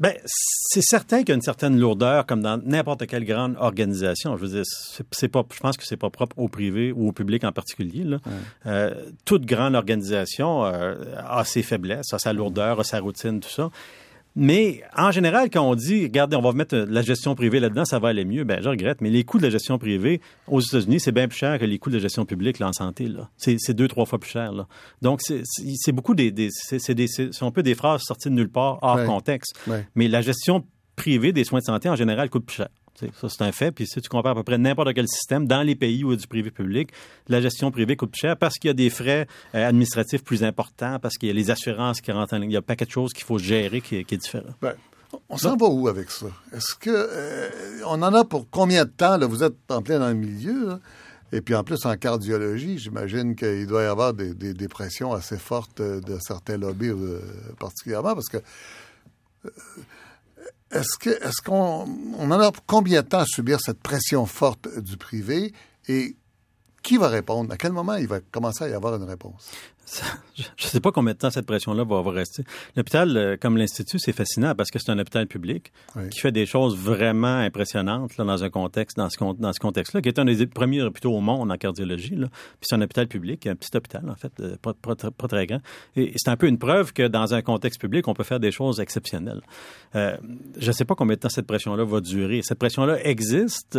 Ben, 0.00 0.14
c'est 0.24 0.82
certain 0.82 1.18
qu'il 1.18 1.28
y 1.28 1.32
a 1.32 1.34
une 1.34 1.42
certaine 1.42 1.78
lourdeur, 1.78 2.24
comme 2.24 2.40
dans 2.40 2.56
n'importe 2.64 3.06
quelle 3.06 3.26
grande 3.26 3.54
organisation. 3.58 4.34
Je 4.38 4.42
veux 4.42 4.48
dire, 4.48 4.64
c'est 5.10 5.28
pas, 5.28 5.44
je 5.52 5.60
pense 5.60 5.76
que 5.76 5.84
c'est 5.84 5.98
pas 5.98 6.08
propre 6.08 6.38
au 6.38 6.48
privé 6.48 6.90
ou 6.90 7.08
au 7.08 7.12
public 7.12 7.44
en 7.44 7.52
particulier. 7.52 8.04
Là. 8.04 8.18
Euh, 8.64 8.94
toute 9.26 9.44
grande 9.44 9.74
organisation 9.74 10.64
euh, 10.64 10.94
a 11.18 11.44
ses 11.44 11.62
faiblesses, 11.62 12.14
a 12.14 12.18
sa 12.18 12.32
lourdeur, 12.32 12.80
a 12.80 12.84
sa 12.84 12.98
routine, 12.98 13.40
tout 13.40 13.50
ça. 13.50 13.70
Mais 14.36 14.82
en 14.96 15.10
général, 15.10 15.50
quand 15.50 15.62
on 15.62 15.74
dit, 15.74 16.04
regardez, 16.04 16.36
on 16.36 16.40
va 16.40 16.52
mettre 16.52 16.76
la 16.76 17.02
gestion 17.02 17.34
privée 17.34 17.60
là-dedans, 17.60 17.84
ça 17.84 17.98
va 17.98 18.08
aller 18.08 18.24
mieux, 18.24 18.44
ben 18.44 18.62
je 18.62 18.68
regrette. 18.68 19.00
Mais 19.00 19.10
les 19.10 19.24
coûts 19.24 19.38
de 19.38 19.42
la 19.42 19.50
gestion 19.50 19.78
privée 19.78 20.20
aux 20.46 20.60
États-Unis, 20.60 21.00
c'est 21.00 21.12
bien 21.12 21.26
plus 21.28 21.38
cher 21.38 21.58
que 21.58 21.64
les 21.64 21.78
coûts 21.78 21.90
de 21.90 21.96
la 21.96 22.02
gestion 22.02 22.24
publique 22.24 22.58
là, 22.58 22.68
en 22.68 22.72
santé. 22.72 23.06
Là. 23.08 23.28
C'est, 23.36 23.74
deux, 23.74 23.88
trois 23.88 24.06
fois 24.06 24.18
plus 24.18 24.30
cher. 24.30 24.52
Là. 24.52 24.66
Donc, 25.02 25.20
c'est, 25.22 25.92
beaucoup 25.92 26.14
des, 26.14 26.30
des 26.30 26.48
c'est, 26.50 26.94
des, 26.94 27.06
c'est 27.08 27.42
un 27.42 27.50
peu 27.50 27.62
des 27.62 27.74
phrases 27.74 28.02
sorties 28.02 28.30
de 28.30 28.34
nulle 28.34 28.50
part, 28.50 28.78
hors 28.82 29.04
contexte. 29.04 29.58
Mais 29.94 30.08
la 30.08 30.22
gestion 30.22 30.64
privée 30.96 31.32
des 31.32 31.44
soins 31.44 31.60
de 31.60 31.64
santé, 31.64 31.88
en 31.88 31.96
général, 31.96 32.28
coûte 32.30 32.46
plus 32.46 32.56
cher. 32.56 32.68
Ça, 33.14 33.28
c'est 33.28 33.42
un 33.42 33.52
fait. 33.52 33.72
Puis 33.72 33.86
si 33.86 34.00
tu 34.00 34.08
compares 34.08 34.32
à 34.32 34.34
peu 34.34 34.42
près 34.42 34.58
n'importe 34.58 34.92
quel 34.94 35.08
système, 35.08 35.46
dans 35.46 35.62
les 35.62 35.74
pays 35.74 36.04
où 36.04 36.08
il 36.08 36.14
y 36.14 36.18
a 36.18 36.20
du 36.20 36.26
privé 36.26 36.50
public, 36.50 36.90
la 37.28 37.40
gestion 37.40 37.70
privée 37.70 37.96
coûte 37.96 38.14
cher 38.14 38.36
parce 38.36 38.56
qu'il 38.58 38.68
y 38.68 38.70
a 38.70 38.74
des 38.74 38.90
frais 38.90 39.26
euh, 39.54 39.68
administratifs 39.68 40.22
plus 40.22 40.44
importants, 40.44 40.98
parce 41.00 41.16
qu'il 41.16 41.28
y 41.28 41.32
a 41.32 41.34
les 41.34 41.50
assurances 41.50 42.00
qui 42.00 42.12
rentrent 42.12 42.34
en 42.34 42.38
ligne. 42.38 42.50
Il 42.50 42.54
y 42.54 42.56
a 42.56 42.60
un 42.60 42.62
paquet 42.62 42.84
de 42.84 42.90
choses 42.90 43.12
qu'il 43.12 43.24
faut 43.24 43.38
gérer 43.38 43.80
qui, 43.80 43.96
est 43.96 44.16
différent. 44.16 44.54
Ben, 44.60 44.74
on 45.28 45.36
s'en 45.36 45.56
va 45.56 45.66
où 45.66 45.88
avec 45.88 46.10
ça? 46.10 46.26
Est-ce 46.52 46.74
que 46.74 46.90
euh, 46.90 47.50
on 47.86 48.02
en 48.02 48.14
a 48.14 48.24
pour 48.24 48.48
combien 48.50 48.84
de 48.84 48.90
temps? 48.90 49.18
Vous 49.26 49.42
êtes 49.42 49.54
en 49.68 49.82
plein 49.82 49.98
dans 49.98 50.08
le 50.08 50.14
milieu. 50.14 50.80
Et 51.32 51.40
puis 51.42 51.54
en 51.54 51.62
plus, 51.62 51.84
en 51.86 51.96
cardiologie, 51.96 52.78
j'imagine 52.78 53.36
qu'il 53.36 53.66
doit 53.66 53.82
y 53.82 53.86
avoir 53.86 54.14
des, 54.14 54.68
pressions 54.68 55.12
assez 55.12 55.38
fortes 55.38 55.80
de 55.80 56.18
certains 56.20 56.56
lobbies 56.56 56.88
euh, 56.88 57.20
particulièrement 57.58 58.14
parce 58.14 58.28
que 58.28 58.38
est-ce 60.70 61.42
qu'on 61.42 61.88
on 62.18 62.30
en 62.30 62.40
a 62.40 62.52
combien 62.66 63.02
de 63.02 63.06
temps 63.08 63.20
à 63.20 63.26
subir 63.26 63.58
cette 63.60 63.80
pression 63.80 64.26
forte 64.26 64.68
du 64.78 64.96
privé 64.96 65.52
et 65.88 66.16
qui 66.82 66.96
va 66.96 67.08
répondre? 67.08 67.52
À 67.52 67.56
quel 67.56 67.72
moment 67.72 67.94
il 67.96 68.06
va 68.06 68.20
commencer 68.20 68.64
à 68.64 68.68
y 68.68 68.72
avoir 68.72 68.94
une 68.94 69.04
réponse? 69.04 69.50
Je 70.36 70.66
ne 70.66 70.70
sais 70.70 70.80
pas 70.80 70.92
combien 70.92 71.12
de 71.12 71.18
temps 71.18 71.30
cette 71.30 71.46
pression-là 71.46 71.84
va, 71.84 72.02
rester. 72.10 72.44
L'hôpital, 72.76 73.16
euh, 73.16 73.36
comme 73.36 73.56
l'Institut, 73.56 73.98
c'est 73.98 74.12
fascinant 74.12 74.54
parce 74.54 74.70
que 74.70 74.78
c'est 74.78 74.90
un 74.90 74.98
hôpital 74.98 75.26
public 75.26 75.72
qui 76.10 76.20
fait 76.20 76.32
des 76.32 76.46
choses 76.46 76.76
vraiment 76.76 77.38
impressionnantes 77.38 78.16
là, 78.16 78.24
dans 78.24 78.44
un 78.44 78.50
contexte, 78.50 78.96
dans 78.96 79.10
ce, 79.10 79.18
dans 79.38 79.52
ce 79.52 79.58
contexte-là, 79.58 80.00
qui 80.00 80.08
est 80.08 80.18
un 80.18 80.24
des 80.24 80.46
premiers 80.46 80.82
hôpitaux 80.82 81.12
au 81.12 81.20
monde 81.20 81.50
en 81.50 81.56
cardiologie. 81.56 82.14
Là. 82.14 82.28
Puis 82.28 82.68
c'est 82.68 82.76
un 82.76 82.82
hôpital 82.82 83.08
public, 83.08 83.46
un 83.46 83.56
petit 83.56 83.76
hôpital, 83.76 84.08
en 84.08 84.14
fait, 84.14 84.32
euh, 84.40 84.56
pas, 84.62 84.74
pas, 84.74 85.28
très 85.28 85.46
grand. 85.46 85.60
Et 85.96 86.12
c'est 86.16 86.30
un 86.30 86.36
peu 86.36 86.46
une 86.46 86.58
preuve 86.58 86.92
que 86.92 87.06
dans 87.06 87.34
un 87.34 87.42
contexte 87.42 87.80
public, 87.80 88.06
on 88.08 88.14
peut 88.14 88.24
faire 88.24 88.40
des 88.40 88.52
choses 88.52 88.80
exceptionnelles. 88.80 89.40
Euh, 89.96 90.16
je 90.58 90.68
ne 90.68 90.72
sais 90.72 90.84
pas 90.84 90.94
combien 90.94 91.16
de 91.16 91.20
temps 91.20 91.28
cette 91.28 91.46
pression-là 91.46 91.84
va 91.84 92.00
durer. 92.00 92.42
Cette 92.42 92.58
pression-là 92.58 93.04
existe, 93.04 93.78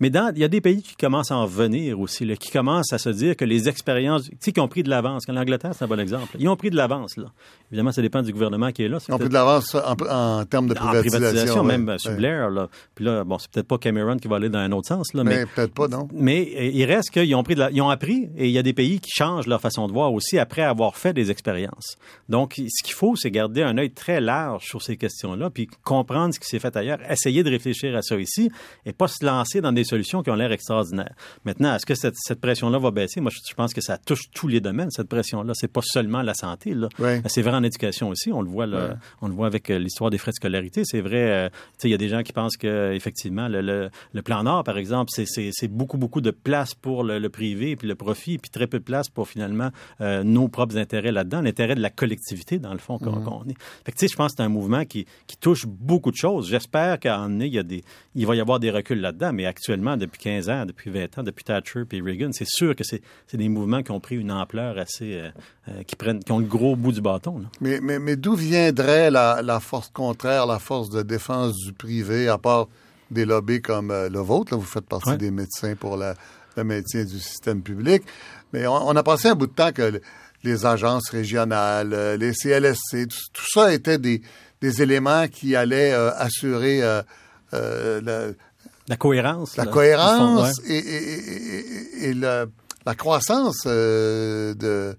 mais 0.00 0.08
il 0.08 0.38
y 0.38 0.44
a 0.44 0.48
des 0.48 0.60
pays 0.60 0.82
qui 0.82 0.96
commencent 0.96 1.30
à 1.30 1.36
en 1.36 1.46
venir 1.46 2.00
aussi, 2.00 2.24
là, 2.24 2.36
qui 2.36 2.50
commencent 2.50 2.92
à 2.92 2.98
se 2.98 3.10
dire 3.10 3.36
que 3.36 3.44
les 3.44 3.68
expériences, 3.68 4.24
tu 4.24 4.36
sais, 4.40 4.52
qui 4.52 4.60
ont 4.60 4.68
pris 4.68 4.82
de 4.82 4.90
l'avance. 4.90 5.26
Quand 5.26 5.41
l'Angleterre, 5.42 5.72
c'est 5.74 5.84
un 5.84 5.88
bon 5.88 6.00
exemple. 6.00 6.36
Ils 6.38 6.48
ont 6.48 6.56
pris 6.56 6.70
de 6.70 6.76
l'avance, 6.76 7.16
là. 7.16 7.26
Évidemment, 7.70 7.92
ça 7.92 8.02
dépend 8.02 8.22
du 8.22 8.32
gouvernement 8.32 8.70
qui 8.70 8.82
est 8.82 8.88
là. 8.88 8.98
Ils 9.08 9.14
ont 9.14 9.18
pris 9.18 9.28
de 9.28 9.34
l'avance 9.34 9.74
en, 9.74 10.44
termes 10.44 10.68
de 10.68 10.74
privatisation. 10.74 10.82
En 10.82 11.00
privatisation, 11.00 11.64
même 11.64 11.98
sur 11.98 12.12
Blair, 12.12 12.50
là. 12.50 12.68
Puis 12.94 13.04
là, 13.04 13.24
bon, 13.24 13.38
c'est 13.38 13.50
peut-être 13.50 13.66
pas 13.66 13.78
Cameron 13.78 14.16
qui 14.16 14.28
va 14.28 14.36
aller 14.36 14.48
dans 14.48 14.58
un 14.58 14.72
autre 14.72 14.88
sens, 14.88 15.14
là. 15.14 15.24
Mais, 15.24 15.46
peut-être 15.46 15.74
pas, 15.74 15.88
non. 15.88 16.08
Mais 16.12 16.52
euh, 16.56 16.70
il 16.72 16.84
reste 16.84 17.10
qu'ils 17.10 17.34
ont 17.34 17.42
pris 17.42 17.54
de 17.54 17.60
la, 17.60 17.70
ils 17.70 17.80
ont 17.80 17.90
appris 17.90 18.28
et 18.36 18.46
il 18.46 18.52
y 18.52 18.58
a 18.58 18.62
des 18.62 18.72
pays 18.72 19.00
qui 19.00 19.10
changent 19.10 19.46
leur 19.46 19.60
façon 19.60 19.86
de 19.86 19.92
voir 19.92 20.12
aussi 20.12 20.38
après 20.38 20.62
avoir 20.62 20.96
fait 20.96 21.12
des 21.12 21.30
expériences. 21.30 21.96
Donc, 22.28 22.54
ce 22.56 22.82
qu'il 22.82 22.94
faut, 22.94 23.16
c'est 23.16 23.30
garder 23.30 23.62
un 23.62 23.78
œil 23.78 23.90
très 23.90 24.20
large 24.20 24.64
sur 24.66 24.82
ces 24.82 24.96
questions-là, 24.96 25.50
puis 25.50 25.68
comprendre 25.84 26.34
ce 26.34 26.40
qui 26.40 26.46
s'est 26.46 26.58
fait 26.58 26.76
ailleurs, 26.76 26.98
essayer 27.10 27.42
de 27.42 27.50
réfléchir 27.50 27.96
à 27.96 28.02
ça 28.02 28.16
ici 28.16 28.50
et 28.86 28.92
pas 28.92 29.08
se 29.08 29.24
lancer 29.24 29.60
dans 29.60 29.72
des 29.72 29.84
solutions 29.84 30.22
qui 30.22 30.30
ont 30.30 30.34
l'air 30.34 30.52
extraordinaires. 30.52 31.14
Maintenant, 31.44 31.74
est-ce 31.74 31.86
que 31.86 31.94
cette, 31.94 32.16
cette 32.16 32.40
pression-là 32.40 32.78
va 32.78 32.90
baisser? 32.90 33.20
Moi, 33.20 33.30
je 33.32 33.54
pense 33.54 33.72
que 33.74 33.80
ça 33.80 33.98
touche 33.98 34.30
tous 34.34 34.48
les 34.48 34.60
domaines, 34.60 34.90
cette 34.90 35.08
pression-là. 35.22 35.52
C'est 35.54 35.72
pas 35.72 35.80
seulement 35.82 36.22
la 36.22 36.34
santé. 36.34 36.74
Là. 36.74 36.88
C'est 37.26 37.42
vrai 37.42 37.54
en 37.54 37.62
éducation 37.62 38.08
aussi. 38.08 38.32
On 38.32 38.42
le 38.42 38.48
voit, 38.48 38.66
là, 38.66 38.96
on 39.20 39.28
le 39.28 39.34
voit 39.34 39.46
avec 39.46 39.70
euh, 39.70 39.78
l'histoire 39.78 40.10
des 40.10 40.18
frais 40.18 40.32
de 40.32 40.36
scolarité. 40.36 40.82
C'est 40.84 41.00
vrai. 41.00 41.30
Euh, 41.30 41.48
il 41.84 41.90
y 41.90 41.94
a 41.94 41.98
des 41.98 42.08
gens 42.08 42.22
qui 42.22 42.32
pensent 42.32 42.56
que 42.56 42.92
effectivement 42.92 43.48
le, 43.48 43.60
le, 44.12 44.22
plan 44.22 44.42
Nord, 44.44 44.64
par 44.64 44.78
exemple, 44.78 45.10
c'est 45.12 45.68
beaucoup 45.68 45.98
beaucoup 45.98 46.20
de 46.20 46.30
place 46.30 46.74
pour 46.74 47.04
le, 47.04 47.28
privé 47.28 47.76
puis 47.76 47.88
le 47.88 47.94
profit, 47.94 48.38
puis 48.38 48.50
très 48.50 48.66
peu 48.66 48.78
de 48.78 48.84
place 48.84 49.08
pour 49.08 49.28
finalement 49.28 49.70
euh, 50.00 50.22
nos 50.22 50.48
propres 50.48 50.76
intérêts 50.76 51.12
là-dedans, 51.12 51.40
l'intérêt 51.40 51.74
de 51.74 51.80
la 51.80 51.90
collectivité 51.90 52.58
dans 52.58 52.72
le 52.72 52.78
fond 52.78 52.98
qu'on 52.98 53.10
mm-hmm. 53.10 53.50
est. 53.50 53.56
Fait 53.84 53.92
que, 53.92 54.06
je 54.06 54.14
pense 54.16 54.32
que 54.32 54.36
c'est 54.38 54.42
un 54.42 54.48
mouvement 54.48 54.84
qui, 54.84 55.06
qui 55.26 55.36
touche 55.36 55.66
beaucoup 55.66 56.10
de 56.10 56.16
choses. 56.16 56.48
J'espère 56.48 56.98
qu'à 56.98 57.16
un 57.16 57.32
il 57.40 57.54
y 57.54 57.58
a 57.58 57.62
des, 57.62 57.82
il 58.14 58.26
va 58.26 58.36
y 58.36 58.40
avoir 58.40 58.60
des 58.60 58.70
reculs 58.70 59.00
là-dedans. 59.00 59.32
Mais 59.32 59.46
actuellement, 59.46 59.96
depuis 59.96 60.20
15 60.20 60.50
ans, 60.50 60.66
depuis 60.66 60.90
20 60.90 61.18
ans, 61.18 61.22
depuis 61.22 61.44
Thatcher 61.44 61.84
puis 61.88 62.00
Reagan, 62.00 62.30
c'est 62.32 62.48
sûr 62.48 62.76
que 62.76 62.84
c'est 62.84 63.02
des 63.32 63.48
mouvements 63.48 63.82
qui 63.82 63.90
ont 63.90 64.00
pris 64.00 64.16
une 64.16 64.32
ampleur 64.32 64.78
assez 64.78 65.11
euh, 65.20 65.82
qui 65.86 65.96
prennent, 65.96 66.22
qui 66.22 66.32
ont 66.32 66.38
le 66.38 66.46
gros 66.46 66.76
bout 66.76 66.92
du 66.92 67.00
bâton. 67.00 67.42
Mais, 67.60 67.80
mais, 67.80 67.98
mais 67.98 68.16
d'où 68.16 68.34
viendrait 68.34 69.10
la, 69.10 69.42
la, 69.42 69.60
force 69.60 69.90
contraire, 69.92 70.46
la 70.46 70.58
force 70.58 70.90
de 70.90 71.02
défense 71.02 71.56
du 71.56 71.72
privé, 71.72 72.28
à 72.28 72.38
part 72.38 72.68
des 73.10 73.24
lobbies 73.24 73.62
comme 73.62 73.90
euh, 73.90 74.08
le 74.08 74.20
vôtre? 74.20 74.52
Là, 74.52 74.58
vous 74.58 74.66
faites 74.66 74.86
partie 74.86 75.16
des 75.16 75.30
médecins 75.30 75.74
pour 75.76 75.96
la, 75.96 76.14
le 76.56 76.64
maintien 76.64 77.04
du 77.04 77.18
système 77.18 77.62
public. 77.62 78.02
Mais 78.52 78.66
on, 78.66 78.96
a 78.96 79.02
passé 79.02 79.28
un 79.28 79.34
bout 79.34 79.46
de 79.46 79.52
temps 79.52 79.72
que 79.72 80.00
les 80.44 80.66
agences 80.66 81.08
régionales, 81.10 81.92
euh, 81.94 82.16
les 82.16 82.32
CLSC, 82.32 83.08
tout, 83.08 83.44
ça 83.54 83.72
était 83.72 83.98
des, 83.98 84.20
des 84.60 84.82
éléments 84.82 85.28
qui 85.28 85.56
allaient 85.56 85.92
assurer 85.92 86.80
la, 87.52 88.28
la 88.88 88.96
cohérence. 88.96 89.56
La 89.56 89.66
cohérence 89.66 90.60
et, 90.66 90.76
et, 90.76 92.04
et, 92.04 92.08
et 92.08 92.14
la, 92.14 92.46
la 92.86 92.94
croissance 92.94 93.64
de 93.64 94.96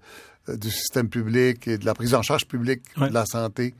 euh, 0.48 0.56
du 0.58 0.70
système 0.70 1.08
public 1.08 1.66
et 1.68 1.78
de 1.78 1.86
la 1.86 1.94
prise 1.94 2.14
en 2.14 2.20
charge 2.20 2.46
publique 2.46 2.82
de 2.98 3.14
la 3.14 3.24
santé. 3.24 3.72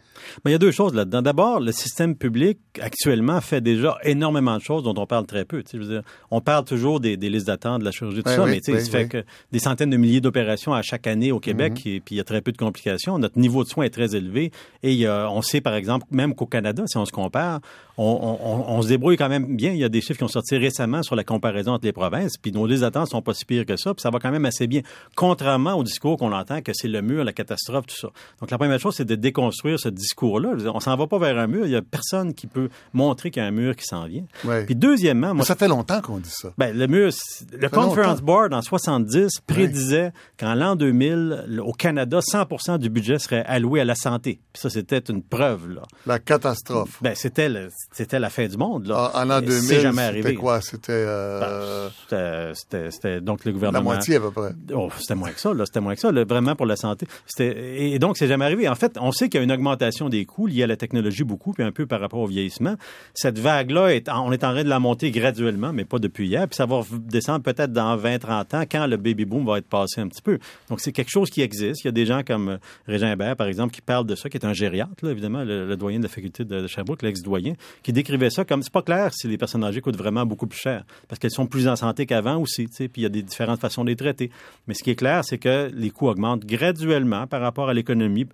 Mais 0.44 0.50
il 0.50 0.52
y 0.52 0.54
a 0.54 0.58
deux 0.58 0.70
choses 0.70 0.94
là-dedans. 0.94 1.20
D'abord, 1.20 1.60
le 1.60 1.72
système 1.72 2.16
public 2.16 2.58
actuellement 2.80 3.38
fait 3.42 3.60
déjà 3.60 3.98
énormément 4.02 4.56
de 4.56 4.62
choses 4.62 4.82
dont 4.82 4.94
on 4.96 5.06
parle 5.06 5.26
très 5.26 5.44
peu. 5.44 5.62
Je 5.70 5.76
veux 5.76 5.86
dire, 5.86 6.02
on 6.30 6.40
parle 6.40 6.64
toujours 6.64 7.00
des, 7.00 7.18
des 7.18 7.28
listes 7.28 7.48
d'attente, 7.48 7.80
de 7.80 7.84
la 7.84 7.90
chirurgie, 7.90 8.22
tout 8.22 8.30
ça, 8.30 8.46
mais 8.46 8.60
il 8.66 8.80
se 8.80 8.88
fait 8.88 9.08
que 9.08 9.24
des 9.52 9.58
centaines 9.58 9.90
de 9.90 9.98
milliers 9.98 10.22
d'opérations 10.22 10.72
à 10.72 10.80
chaque 10.80 11.06
année 11.06 11.32
au 11.32 11.40
Québec, 11.40 11.74
mm-hmm. 11.74 11.96
et 11.96 12.00
puis 12.00 12.14
il 12.14 12.18
y 12.18 12.20
a 12.20 12.24
très 12.24 12.40
peu 12.40 12.50
de 12.50 12.56
complications. 12.56 13.18
Notre 13.18 13.38
niveau 13.38 13.62
de 13.62 13.68
soins 13.68 13.84
est 13.84 13.90
très 13.90 14.16
élevé 14.16 14.50
et 14.82 14.92
il 14.92 14.98
y 14.98 15.06
a, 15.06 15.30
on 15.30 15.42
sait 15.42 15.60
par 15.60 15.74
exemple 15.74 16.06
même 16.12 16.34
qu'au 16.34 16.46
Canada, 16.46 16.84
si 16.86 16.96
on 16.96 17.04
se 17.04 17.12
compare, 17.12 17.60
on, 17.96 18.38
on, 18.42 18.74
on, 18.76 18.82
se 18.82 18.88
débrouille 18.88 19.16
quand 19.16 19.28
même 19.28 19.56
bien. 19.56 19.70
Il 19.72 19.78
y 19.78 19.84
a 19.84 19.88
des 19.88 20.00
chiffres 20.00 20.18
qui 20.18 20.24
ont 20.24 20.28
sorti 20.28 20.56
récemment 20.56 21.02
sur 21.02 21.14
la 21.14 21.24
comparaison 21.24 21.72
entre 21.72 21.84
les 21.86 21.92
provinces, 21.92 22.36
puis 22.36 22.50
nos 22.52 22.66
d'attente 22.66 23.08
sont 23.08 23.22
pas 23.22 23.34
si 23.34 23.44
pires 23.44 23.64
que 23.66 23.76
ça, 23.76 23.94
puis 23.94 24.02
ça 24.02 24.10
va 24.10 24.18
quand 24.18 24.30
même 24.32 24.44
assez 24.46 24.66
bien, 24.66 24.80
contrairement 25.14 25.74
au 25.74 25.84
discours 25.84 26.16
qu'on 26.16 26.32
entend 26.32 26.60
que 26.60 26.72
c'est 26.74 26.88
le 26.88 27.02
mur, 27.02 27.24
la 27.24 27.32
catastrophe, 27.32 27.86
tout 27.86 27.96
ça. 27.96 28.08
Donc, 28.40 28.50
la 28.50 28.58
première 28.58 28.80
chose, 28.80 28.94
c'est 28.96 29.04
de 29.04 29.14
déconstruire 29.14 29.78
ce 29.78 29.88
discours-là. 29.88 30.54
On 30.74 30.80
s'en 30.80 30.96
va 30.96 31.06
pas 31.06 31.18
vers 31.18 31.38
un 31.38 31.46
mur. 31.46 31.66
Il 31.66 31.72
y 31.72 31.76
a 31.76 31.82
personne 31.82 32.34
qui 32.34 32.46
peut 32.46 32.68
montrer 32.92 33.30
qu'il 33.30 33.42
y 33.42 33.44
a 33.44 33.48
un 33.48 33.52
mur 33.52 33.76
qui 33.76 33.84
s'en 33.84 34.06
vient. 34.06 34.24
Ouais. 34.44 34.64
Puis 34.64 34.74
deuxièmement, 34.74 35.34
moi, 35.34 35.44
ça 35.44 35.54
fait 35.54 35.68
longtemps 35.68 36.00
qu'on 36.00 36.18
dit 36.18 36.30
ça. 36.30 36.48
ben, 36.58 36.76
le 36.76 36.86
mur, 36.86 37.10
le 37.52 37.68
Conference 37.68 38.20
Board 38.22 38.52
en 38.54 38.62
70 38.62 39.40
prédisait 39.46 40.12
qu'en 40.38 40.54
l'an 40.54 40.74
2000, 40.76 41.44
le- 41.46 41.62
au 41.62 41.72
Canada, 41.72 42.20
100% 42.20 42.78
du 42.78 42.90
budget 42.90 43.18
serait 43.18 43.44
alloué 43.46 43.80
à 43.80 43.84
la 43.84 43.94
santé. 43.94 44.40
Puis 44.52 44.60
ça, 44.60 44.70
c'était 44.70 44.98
une 45.10 45.22
preuve, 45.22 45.68
là. 45.70 45.82
La 46.06 46.18
catastrophe. 46.18 46.98
Ben, 47.02 47.14
c'était 47.14 47.48
le- 47.48 47.68
c'était 47.92 48.18
la 48.18 48.30
fin 48.30 48.46
du 48.46 48.56
monde, 48.56 48.86
là. 48.86 49.10
En, 49.14 49.22
en 49.22 49.24
l'an 49.24 49.38
Et 49.40 49.46
2000, 49.46 49.62
c'est 49.62 49.80
jamais 49.80 50.12
c'était 50.14 50.34
quoi? 50.34 50.60
C'était 50.60 50.92
euh, 50.92 51.88
C'était- 52.02 52.52
C'était 52.54 52.90
c'était 52.90 53.20
donc 53.20 53.44
le 53.44 53.50
la 53.50 53.54
gouvernement. 53.54 53.82
moitié 53.84 54.16
à 54.16 54.20
peu 54.20 54.30
près. 54.30 54.50
Oh, 54.74 54.88
c'était 54.98 55.14
moins 55.14 55.30
que 55.30 55.40
ça, 55.40 55.52
là. 55.54 55.64
C'était 55.66 55.80
moins 55.80 55.94
que 55.94 56.00
ça, 56.00 56.10
là, 56.12 56.24
vraiment 56.24 56.56
pour 56.56 56.66
la 56.66 56.76
santé. 56.76 57.06
C'était 57.26 57.90
et 57.92 57.98
donc 57.98 58.16
c'est 58.16 58.26
jamais 58.28 58.44
arrivé. 58.44 58.68
En 58.68 58.74
fait, 58.74 58.96
on 59.00 59.12
sait 59.12 59.28
qu'il 59.28 59.38
y 59.38 59.40
a 59.40 59.44
une 59.44 59.52
augmentation 59.52 60.08
des 60.08 60.24
coûts 60.24 60.46
liée 60.46 60.62
à 60.62 60.66
la 60.66 60.76
technologie 60.76 61.24
beaucoup, 61.24 61.52
puis 61.52 61.62
un 61.62 61.72
peu 61.72 61.86
par 61.86 62.00
rapport 62.00 62.20
au 62.20 62.26
vieillissement. 62.26 62.74
Cette 63.14 63.38
vague-là, 63.38 63.94
est 63.94 64.08
en- 64.08 64.26
on 64.26 64.32
est 64.32 64.44
en 64.44 64.52
train 64.52 64.64
de 64.64 64.68
la 64.68 64.78
monter 64.80 65.10
graduellement, 65.10 65.72
mais 65.72 65.84
pas 65.84 65.98
depuis 65.98 66.26
hier. 66.28 66.46
Puis 66.48 66.56
ça 66.56 66.66
va 66.66 66.80
descendre 66.92 67.42
peut-être 67.42 67.72
dans 67.72 67.96
20-30 67.96 68.54
ans, 68.54 68.62
quand 68.70 68.86
le 68.86 68.96
baby 68.96 69.24
boom 69.24 69.44
va 69.46 69.58
être 69.58 69.68
passé 69.68 70.00
un 70.00 70.08
petit 70.08 70.22
peu. 70.22 70.38
Donc 70.68 70.80
c'est 70.80 70.92
quelque 70.92 71.10
chose 71.10 71.30
qui 71.30 71.40
existe. 71.42 71.82
Il 71.84 71.86
y 71.86 71.88
a 71.88 71.92
des 71.92 72.06
gens 72.06 72.22
comme 72.26 72.48
euh, 72.48 72.56
Régin 72.86 73.12
Hébert, 73.12 73.36
par 73.36 73.46
exemple, 73.46 73.72
qui 73.74 73.80
parlent 73.82 74.06
de 74.06 74.14
ça, 74.14 74.28
qui 74.28 74.36
est 74.36 74.44
un 74.46 74.52
gériatre, 74.52 75.04
là, 75.04 75.10
évidemment, 75.10 75.44
le, 75.44 75.66
le 75.66 75.76
doyen 75.76 75.98
de 75.98 76.04
la 76.04 76.08
faculté 76.08 76.44
de, 76.44 76.60
de 76.60 76.66
Sherbrooke, 76.66 77.02
l'ex-doyen, 77.02 77.54
qui 77.82 77.92
décrivait 77.92 78.30
ça 78.30 78.44
comme 78.44 78.62
c'est 78.62 78.72
pas 78.72 78.82
clair 78.82 79.12
si 79.12 79.28
les 79.28 79.38
personnes 79.38 79.64
âgées 79.64 79.80
coûtent 79.80 79.96
vraiment 79.96 80.26
beaucoup 80.26 80.46
plus 80.46 80.58
cher, 80.58 80.84
parce 81.08 81.18
qu'elles 81.18 81.30
sont 81.30 81.46
plus 81.46 81.68
en 81.68 81.76
santé 81.76 82.06
qu'avant 82.06 82.36
aussi, 82.36 82.66
tu 82.66 82.74
sais, 82.74 82.88
puis 82.88 83.02
il 83.02 83.04
y 83.04 83.06
a 83.06 83.10
des 83.10 83.22
différentes 83.22 83.60
façons 83.60 83.84
de 83.84 83.90
les 83.90 83.96
traiter. 83.96 84.30
Mais 84.66 84.74
ce 84.74 84.82
qui 84.82 84.90
est 84.90 84.96
clair, 84.96 85.24
c'est 85.24 85.38
que 85.38 85.70
les 85.74 85.90
coûts 85.90 86.08
augmentent 86.08 86.44
graduellement 86.44 87.26
par 87.26 87.40
rapport 87.40 87.68
à 87.68 87.74
l'économie, 87.74 88.26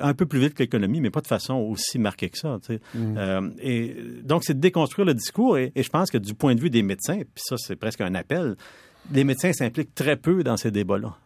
un 0.00 0.14
peu 0.14 0.26
plus 0.26 0.40
vite 0.40 0.54
que 0.54 0.62
l'économie, 0.62 1.00
mais 1.00 1.10
pas 1.10 1.20
de 1.20 1.26
façon 1.26 1.54
aussi 1.54 1.98
marquée 1.98 2.30
que 2.30 2.38
ça. 2.38 2.58
tu 2.64 2.74
sais. 2.74 2.80
Euh, 2.96 3.50
et 3.60 3.96
donc, 4.22 4.44
c'est 4.44 4.54
de 4.54 4.60
déconstruire 4.60 5.06
le 5.06 5.14
discours. 5.14 5.58
Et, 5.58 5.72
et 5.74 5.82
je 5.82 5.90
pense 5.90 6.10
que 6.10 6.18
du 6.18 6.34
point 6.34 6.54
de 6.54 6.60
vue 6.60 6.70
des 6.70 6.82
médecins, 6.82 7.18
puis 7.18 7.42
ça, 7.44 7.56
c'est 7.58 7.76
presque 7.76 8.00
un 8.00 8.14
appel, 8.14 8.56
les 9.12 9.24
médecins 9.24 9.52
s'impliquent 9.52 9.94
très 9.94 10.16
peu 10.16 10.42
dans 10.42 10.56
ces 10.56 10.70
débats-là. 10.70 11.16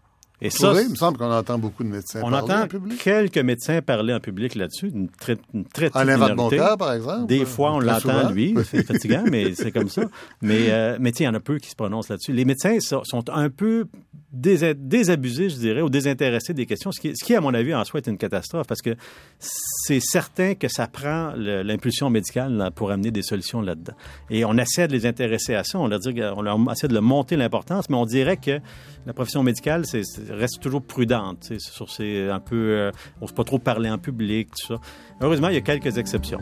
Et 0.45 0.51
ça, 0.51 0.73
Oui, 0.73 0.81
il 0.85 0.91
me 0.91 0.95
semble 0.97 1.17
qu'on 1.19 1.31
entend 1.33 1.59
beaucoup 1.59 1.85
de 1.85 1.89
médecins 1.89 2.21
on 2.23 2.31
parler 2.31 2.37
entend 2.53 2.63
en 2.65 2.67
public. 2.67 3.01
quelques 3.03 3.39
médecins 3.39 3.81
parler 3.81 4.13
en 4.13 4.21
public 4.21 4.55
là-dessus, 4.55 4.89
une 4.93 5.09
très, 5.09 5.37
une 5.55 5.65
très 5.65 5.87
petite 5.87 5.97
Alain 5.97 6.17
minorité. 6.17 6.57
Vadeboncoeur, 6.57 6.77
par 6.79 6.93
exemple. 6.93 7.27
Des 7.27 7.45
fois, 7.45 7.73
on 7.75 7.81
l'entend, 7.81 8.31
lui. 8.31 8.55
C'est 8.65 8.83
fatigant, 8.85 9.25
mais 9.31 9.55
c'est 9.55 9.71
comme 9.73 9.89
ça. 9.89 10.03
Mais, 10.41 10.71
euh, 10.71 10.97
mais 11.01 11.11
il 11.11 11.23
y 11.23 11.29
en 11.29 11.35
a 11.35 11.41
peu 11.41 11.59
qui 11.59 11.71
se 11.71 11.77
prononcent 11.77 12.09
là-dessus. 12.09 12.33
Les 12.33 12.45
médecins 12.45 12.79
sont, 12.81 13.03
un 13.31 13.51
peu 13.51 13.87
dés- 14.33 14.75
désabusés, 14.75 15.49
je 15.49 15.57
dirais, 15.57 15.81
ou 15.83 15.89
désintéressés 15.89 16.55
des 16.55 16.67
questions, 16.67 16.91
ce 16.93 17.01
qui, 17.01 17.13
ce 17.17 17.25
qui, 17.25 17.35
à 17.35 17.41
mon 17.41 17.55
avis, 17.55 17.75
en 17.75 17.85
soi, 17.85 18.01
est 18.01 18.09
une 18.09 18.19
catastrophe, 18.19 18.67
parce 18.67 18.83
que 18.83 18.97
c'est 19.39 20.01
certain 20.01 20.55
que 20.55 20.69
ça 20.69 20.87
prend 20.87 21.33
l'impulsion 21.37 22.11
médicale 22.11 22.53
là, 22.55 22.71
pour 22.71 22.91
amener 22.91 23.11
des 23.11 23.23
solutions 23.23 23.61
là-dedans. 23.61 23.95
Et 24.31 24.45
on 24.45 24.57
essaie 24.57 24.89
de 24.89 24.93
les 24.93 25.07
intéresser 25.07 25.55
à 25.55 25.65
ça, 25.65 25.79
on 25.79 25.87
leur, 25.87 26.01
dit, 26.01 26.15
on 26.37 26.43
leur 26.43 26.59
essaie 26.73 26.89
de 26.89 26.95
leur 26.95 27.03
monter 27.03 27.37
l'importance, 27.37 27.89
mais 27.91 27.97
on 27.97 28.07
dirait 28.07 28.37
que 28.37 28.59
la 29.07 29.13
profession 29.13 29.43
médicale 29.43 29.87
c'est, 29.87 30.03
reste 30.31 30.61
toujours 30.61 30.83
prudente, 30.83 31.53
sur 31.59 31.91
ces 31.91 32.29
un 32.29 32.41
peu, 32.41 32.57
euh, 32.57 32.91
on 33.21 33.27
se 33.27 33.33
pas 33.33 33.45
trop 33.45 33.59
parler 33.59 33.91
en 33.91 33.99
public, 33.99 34.49
tout 34.51 34.75
ça. 34.75 34.81
Heureusement, 35.21 35.49
il 35.49 35.55
y 35.55 35.59
a 35.59 35.63
quelques 35.63 35.99
exceptions. 35.99 36.39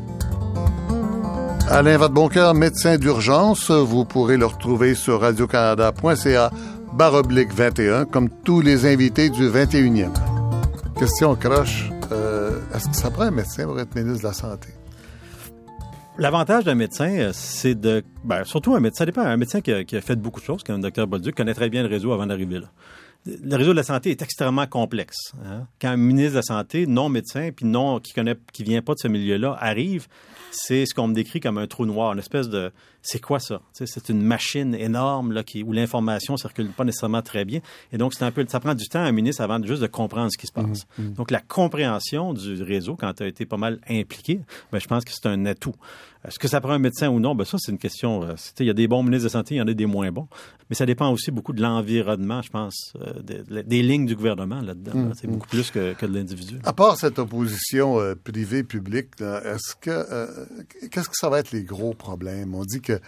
Alain 1.69 1.99
Vadeboncoeur, 1.99 2.55
médecin 2.55 2.99
d'urgence. 2.99 3.71
Vous 3.71 4.05
pourrez 4.05 4.37
le 4.37 4.47
retrouver 4.47 4.95
sur 4.95 5.21
radiocanada.ca 5.21 6.51
baroblique 6.93 7.53
21, 7.55 8.07
comme 8.07 8.29
tous 8.29 8.61
les 8.61 8.87
invités 8.87 9.31
du 9.31 9.49
21e. 9.49 10.11
Question 10.99 11.37
croche. 11.37 11.91
Euh, 12.13 12.59
Est-ce 12.75 12.89
que 12.89 12.97
ça 12.97 13.11
prend 13.11 13.25
un 13.25 13.31
médecin 13.31 13.65
pour 13.65 13.79
être 13.79 13.95
ministre 13.95 14.23
de 14.23 14.27
la 14.27 14.33
Santé? 14.33 14.69
L'avantage 16.19 16.65
d'un 16.65 16.75
médecin, 16.75 17.11
euh, 17.11 17.31
c'est 17.33 17.75
de. 17.75 18.03
Ben, 18.25 18.45
surtout 18.45 18.75
un 18.75 18.81
médecin, 18.81 18.99
ça 18.99 19.07
dépend. 19.07 19.23
Un 19.23 19.37
médecin 19.37 19.61
qui 19.61 19.73
a, 19.73 20.01
fait 20.01 20.17
beaucoup 20.17 20.41
de 20.41 20.45
choses, 20.45 20.63
comme 20.63 20.77
le 20.77 20.83
docteur 20.83 21.07
Bolduc, 21.07 21.35
connaît 21.35 21.55
très 21.55 21.71
bien 21.71 21.83
le 21.83 21.89
réseau 21.89 22.13
avant 22.13 22.27
d'arriver 22.27 22.59
là. 22.59 22.71
Le 23.27 23.57
réseau 23.57 23.73
de 23.73 23.77
la 23.77 23.83
santé 23.83 24.11
est 24.11 24.23
extrêmement 24.23 24.66
complexe. 24.66 25.33
hein. 25.45 25.66
Quand 25.81 25.89
un 25.91 25.97
ministre 25.97 26.33
de 26.33 26.37
la 26.37 26.43
Santé, 26.43 26.87
non 26.87 27.09
médecin, 27.11 27.51
puis 27.55 27.66
non, 27.66 28.01
qui 28.01 28.12
connaît, 28.14 28.37
qui 28.53 28.64
vient 28.64 28.81
pas 28.81 28.95
de 28.95 28.99
ce 28.99 29.09
milieu-là, 29.09 29.57
arrive, 29.61 30.07
c'est 30.53 30.87
ce 30.87 30.95
qu'on 30.95 31.07
me 31.07 31.14
décrit 31.14 31.39
comme 31.39 31.59
un 31.59 31.66
trou 31.66 31.85
noir, 31.87 32.12
une 32.14 32.18
espèce 32.18 32.49
de. 32.49 32.73
C'est 33.03 33.21
quoi 33.21 33.39
ça? 33.39 33.61
C'est 33.73 34.09
une 34.11 34.21
machine 34.23 34.75
énorme 34.75 35.33
là, 35.33 35.43
qui, 35.43 35.62
où 35.62 35.73
l'information 35.73 36.37
circule 36.37 36.68
pas 36.68 36.85
nécessairement 36.85 37.23
très 37.23 37.45
bien. 37.45 37.61
Et 37.93 37.99
donc, 37.99 38.14
c'est 38.14 38.25
un 38.25 38.31
peu. 38.31 38.45
Ça 38.49 38.59
prend 38.61 38.75
du 38.75 38.89
temps 38.89 39.01
à 39.01 39.05
un 39.05 39.12
ministre 39.12 39.43
avant 39.43 39.59
de 39.59 39.66
juste 39.66 39.81
de 39.83 39.87
comprendre 39.87 40.31
ce 40.33 40.39
qui 40.39 40.47
se 40.47 40.53
passe. 40.53 40.87
Donc, 40.99 41.31
la 41.31 41.41
compréhension 41.41 42.33
du 42.35 42.62
réseau, 42.62 42.97
quand 42.97 43.12
tu 43.14 43.23
as 43.23 43.27
été 43.27 43.45
pas 43.47 43.57
mal 43.59 43.81
impliqué, 43.89 44.41
ben, 44.73 44.81
je 44.81 44.87
pense 44.87 45.05
que 45.05 45.12
c'est 45.12 45.27
un 45.29 45.45
atout. 45.47 45.75
Est-ce 46.27 46.39
que 46.39 46.49
ça 46.49 46.61
prend 46.61 46.73
un 46.73 46.79
médecin 46.79 47.09
ou 47.09 47.18
non? 47.18 47.35
Ben, 47.35 47.45
ça, 47.45 47.57
c'est 47.59 47.73
une 47.73 47.79
question. 47.79 48.23
euh, 48.25 48.35
Il 48.59 48.66
y 48.66 48.71
a 48.71 48.75
des 48.75 48.87
bons 48.89 49.03
ministres 49.03 49.25
de 49.25 49.31
santé, 49.31 49.55
il 49.55 49.59
y 49.59 49.61
en 49.62 49.66
a 49.68 49.73
des 49.73 49.87
moins 49.87 50.12
bons. 50.12 50.29
Mais 50.68 50.77
ça 50.77 50.85
dépend 50.85 51.11
aussi 51.11 51.31
beaucoup 51.31 51.53
de 51.55 51.62
l'environnement, 51.62 52.43
je 52.43 52.51
pense, 52.51 52.93
euh, 53.01 53.21
des, 53.23 53.62
des 53.62 53.83
lignes 53.83 54.05
du 54.07 54.14
gouvernement 54.16 54.61
là-dedans. 54.61 54.93
là. 54.95 55.12
C'est 55.18 55.27
beaucoup 55.29 55.49
plus 55.49 55.71
que, 55.71 55.95
que 55.95 56.05
de 56.05 56.14
l'individu. 56.14 56.59
À 56.64 56.73
part 56.75 56.97
cette 56.99 57.18
opposition 57.18 57.99
euh, 58.01 58.14
privée-publique, 58.14 59.09
est-ce 59.21 59.75
que 59.81 59.91
euh, 59.91 60.27
qu'est-ce 60.91 61.09
que 61.09 61.16
ça 61.16 61.31
va 61.31 61.39
être 61.39 61.53
les 61.53 61.64
gros 61.64 61.95
problèmes? 61.95 62.55
On 62.55 62.64
dit 62.64 62.81
que 62.83 63.01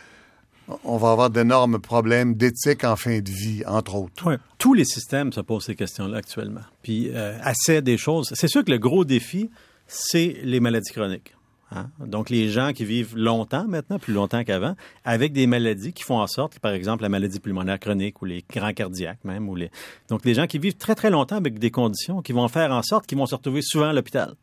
on 0.84 0.96
va 0.96 1.10
avoir 1.10 1.28
d'énormes 1.28 1.80
problèmes 1.80 2.34
d'éthique 2.34 2.84
en 2.84 2.96
fin 2.96 3.18
de 3.18 3.28
vie, 3.30 3.62
entre 3.66 3.96
autres. 3.96 4.26
Ouais. 4.26 4.38
Tous 4.58 4.74
les 4.74 4.84
systèmes 4.84 5.32
se 5.32 5.40
posent 5.40 5.64
ces 5.66 5.74
questions-là 5.74 6.18
actuellement. 6.18 6.60
Puis, 6.82 7.10
euh, 7.12 7.36
assez 7.42 7.82
des 7.82 7.98
choses. 7.98 8.30
C'est 8.34 8.48
sûr 8.48 8.64
que 8.64 8.70
le 8.70 8.78
gros 8.78 9.04
défi, 9.04 9.50
c'est 9.86 10.36
les 10.44 10.60
maladies 10.60 10.92
chroniques. 10.92 11.34
Hein? 11.72 11.90
Donc, 11.98 12.30
les 12.30 12.48
gens 12.48 12.72
qui 12.72 12.84
vivent 12.84 13.16
longtemps 13.16 13.66
maintenant, 13.66 13.98
plus 13.98 14.14
longtemps 14.14 14.44
qu'avant, 14.44 14.76
avec 15.04 15.32
des 15.32 15.46
maladies 15.46 15.92
qui 15.92 16.02
font 16.02 16.18
en 16.18 16.26
sorte, 16.26 16.58
par 16.58 16.72
exemple, 16.72 17.02
la 17.02 17.08
maladie 17.08 17.40
pulmonaire 17.40 17.78
chronique 17.78 18.22
ou 18.22 18.24
les 18.24 18.44
grands 18.48 18.72
cardiaques 18.72 19.24
même. 19.24 19.48
Ou 19.48 19.56
les... 19.56 19.70
Donc, 20.08 20.24
les 20.24 20.34
gens 20.34 20.46
qui 20.46 20.58
vivent 20.58 20.76
très, 20.76 20.94
très 20.94 21.10
longtemps 21.10 21.36
avec 21.36 21.58
des 21.58 21.70
conditions 21.70 22.22
qui 22.22 22.32
vont 22.32 22.46
faire 22.48 22.72
en 22.72 22.82
sorte 22.82 23.06
qu'ils 23.06 23.18
vont 23.18 23.26
se 23.26 23.34
retrouver 23.34 23.62
souvent 23.62 23.88
à 23.88 23.92
l'hôpital 23.92 24.34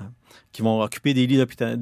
hein, 0.00 0.10
qui 0.52 0.62
vont 0.62 0.82
occuper 0.82 1.14
des 1.14 1.26
lits 1.26 1.38
d'hôpital. 1.38 1.78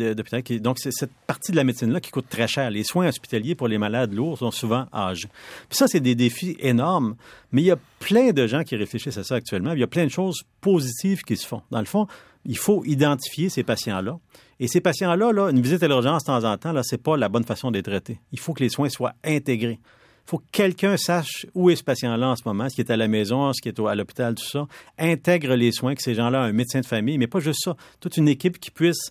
Donc, 0.61 0.79
c'est 0.79 0.93
cette 0.93 1.13
partie 1.27 1.53
de 1.53 1.57
la 1.57 1.65
médecine-là 1.65 2.01
qui 2.01 2.11
coûte 2.11 2.29
très 2.29 2.49
cher. 2.49 2.71
Les 2.71 2.85
soins 2.85 3.09
hospitaliers 3.09 3.55
pour 3.55 3.69
les 3.69 3.79
malades 3.79 4.13
lourds 4.13 4.39
sont 4.39 4.51
souvent 4.51 4.87
âgés. 4.93 5.29
Puis 5.69 5.77
ça, 5.77 5.89
c'est 5.89 6.01
des 6.01 6.15
défis 6.15 6.57
énormes, 6.61 7.17
mais 7.53 7.63
il 7.63 7.67
y 7.67 7.71
a 7.71 7.79
plein 7.99 8.33
de 8.33 8.47
gens 8.47 8.63
qui 8.63 8.77
réfléchissent 8.77 9.19
à 9.19 9.25
ça 9.25 9.37
actuellement. 9.37 9.73
Il 9.73 9.81
y 9.81 9.85
a 9.85 9.89
plein 9.89 10.05
de 10.05 10.11
choses 10.11 10.43
positives 10.61 11.23
qui 11.23 11.37
se 11.37 11.47
font. 11.47 11.63
Dans 11.71 11.81
le 11.81 11.87
fond, 11.87 12.07
il 12.45 12.57
faut 12.57 12.83
identifier 12.85 13.49
ces 13.49 13.63
patients-là. 13.63 14.19
Et 14.61 14.69
ces 14.69 14.83
patients-là, 14.83 15.33
là, 15.33 15.49
une 15.49 15.63
visite 15.63 15.83
à 15.83 15.89
l'urgence 15.89 16.23
de 16.23 16.27
temps 16.27 16.45
en 16.45 16.59
temps, 16.59 16.73
là, 16.73 16.83
c'est 16.85 17.03
pas 17.03 17.17
la 17.17 17.31
bonne 17.31 17.45
façon 17.45 17.71
d'être 17.71 17.87
traité. 17.87 18.21
Il 18.31 18.39
faut 18.39 18.53
que 18.53 18.63
les 18.63 18.69
soins 18.69 18.91
soient 18.91 19.15
intégrés. 19.25 19.81
Il 19.83 20.31
faut 20.31 20.39
que 20.39 20.51
quelqu'un 20.53 20.99
sache 20.99 21.47
où 21.55 21.71
est 21.71 21.77
ce 21.77 21.83
patient-là 21.83 22.29
en 22.29 22.37
ce 22.37 22.43
moment, 22.45 22.69
ce 22.69 22.75
qui 22.75 22.83
est 22.83 22.91
à 22.91 22.97
la 22.99 23.09
maison, 23.09 23.53
ce 23.55 23.63
qui 23.63 23.71
est 23.71 23.81
à 23.81 23.95
l'hôpital, 23.95 24.35
tout 24.35 24.45
ça. 24.45 24.69
Intègre 24.99 25.55
les 25.55 25.73
soins, 25.73 25.95
que 25.95 26.03
ces 26.03 26.15
gens-là, 26.15 26.43
un 26.43 26.53
médecin 26.53 26.81
de 26.81 26.87
famille, 26.87 27.17
mais 27.17 27.27
pas 27.27 27.41
juste 27.41 27.61
ça. 27.65 27.75
Toute 28.01 28.19
une 28.19 28.29
équipe 28.29 28.61
qui 28.61 28.71
puisse 28.71 29.11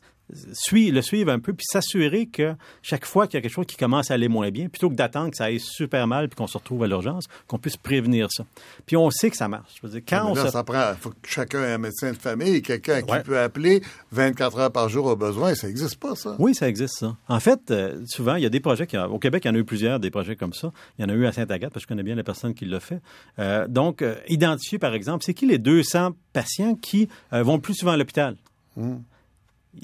suivre, 0.53 0.95
le 0.95 1.01
suivre 1.01 1.32
un 1.32 1.39
peu, 1.39 1.53
puis 1.53 1.65
s'assurer 1.69 2.27
que 2.27 2.53
chaque 2.82 3.05
fois 3.05 3.27
qu'il 3.27 3.36
y 3.36 3.38
a 3.38 3.41
quelque 3.41 3.51
chose 3.51 3.65
qui 3.65 3.77
commence 3.77 4.11
à 4.11 4.13
aller 4.13 4.27
moins 4.27 4.51
bien, 4.51 4.69
plutôt 4.69 4.89
que 4.89 4.95
d'attendre 4.95 5.32
que 5.32 5.38
ça 5.38 5.45
aille 5.45 5.59
super 5.59 6.07
mal 6.07 6.30
puis 6.30 6.36
qu'on 6.38 6.47
se 6.47 6.57
retrouve 6.57 6.84
à 6.84 6.88
l'urgence, 6.88 7.25
qu'on 7.47 7.57
puisse 7.57 7.77
prévenir 7.77 8.27
ça. 8.32 8.43
Puis 8.86 8.95
on 8.97 9.09
sait 9.11 9.30
que 9.30 9.38
ça 9.38 9.47
marche. 9.47 9.73
Je 9.82 9.88
veux 9.88 9.93
dire, 9.93 10.01
quand 10.07 10.32
on 10.32 10.36
se- 10.36 10.49
ça 10.49 10.63
prend, 10.63 10.93
faut 10.99 11.09
que 11.09 11.15
chacun 11.23 11.63
ait 11.63 11.73
un 11.73 11.77
médecin 11.77 12.11
de 12.11 12.17
famille, 12.17 12.61
quelqu'un 12.61 13.01
qui 13.01 13.19
peut 13.23 13.39
appeler 13.39 13.82
24 14.11 14.57
heures 14.59 14.71
par 14.71 14.89
jour 14.89 15.05
au 15.07 15.15
besoin. 15.15 15.55
Ça 15.55 15.67
n'existe 15.67 15.95
pas, 15.97 16.15
ça? 16.15 16.36
Oui, 16.39 16.53
ça 16.55 16.67
existe, 16.69 16.99
ça. 16.99 17.15
En 17.27 17.39
fait, 17.39 17.71
euh, 17.71 18.01
souvent, 18.07 18.36
il 18.36 18.43
y 18.43 18.45
a 18.45 18.49
des 18.49 18.59
projets 18.59 18.88
qui... 18.88 18.97
Au 18.97 19.19
Québec, 19.19 19.43
il 19.45 19.47
y 19.47 19.51
en 19.51 19.55
a 19.55 19.59
eu 19.59 19.65
plusieurs, 19.65 19.99
des 19.99 20.11
projets 20.11 20.36
comme 20.36 20.53
ça. 20.53 20.71
Il 20.97 21.01
y 21.01 21.05
en 21.05 21.09
a 21.09 21.13
eu 21.13 21.25
à 21.25 21.32
Sainte-Agathe, 21.32 21.73
parce 21.73 21.86
que 21.86 21.88
je 21.88 21.88
connais 21.88 22.03
bien 22.03 22.15
la 22.15 22.23
personne 22.23 22.53
qui 22.53 22.65
l'a 22.65 22.80
fait. 22.80 23.01
Euh, 23.39 23.67
donc, 23.67 24.01
euh, 24.01 24.15
identifier, 24.27 24.80
par 24.80 24.93
exemple, 24.93 25.23
c'est 25.25 25.34
qui 25.34 25.45
les 25.47 25.57
200 25.57 26.11
patients 26.34 26.75
qui 26.75 27.07
vont 27.32 27.59
plus 27.59 27.73
souvent 27.75 27.91
à 27.93 27.97
l'hôpital? 27.97 28.36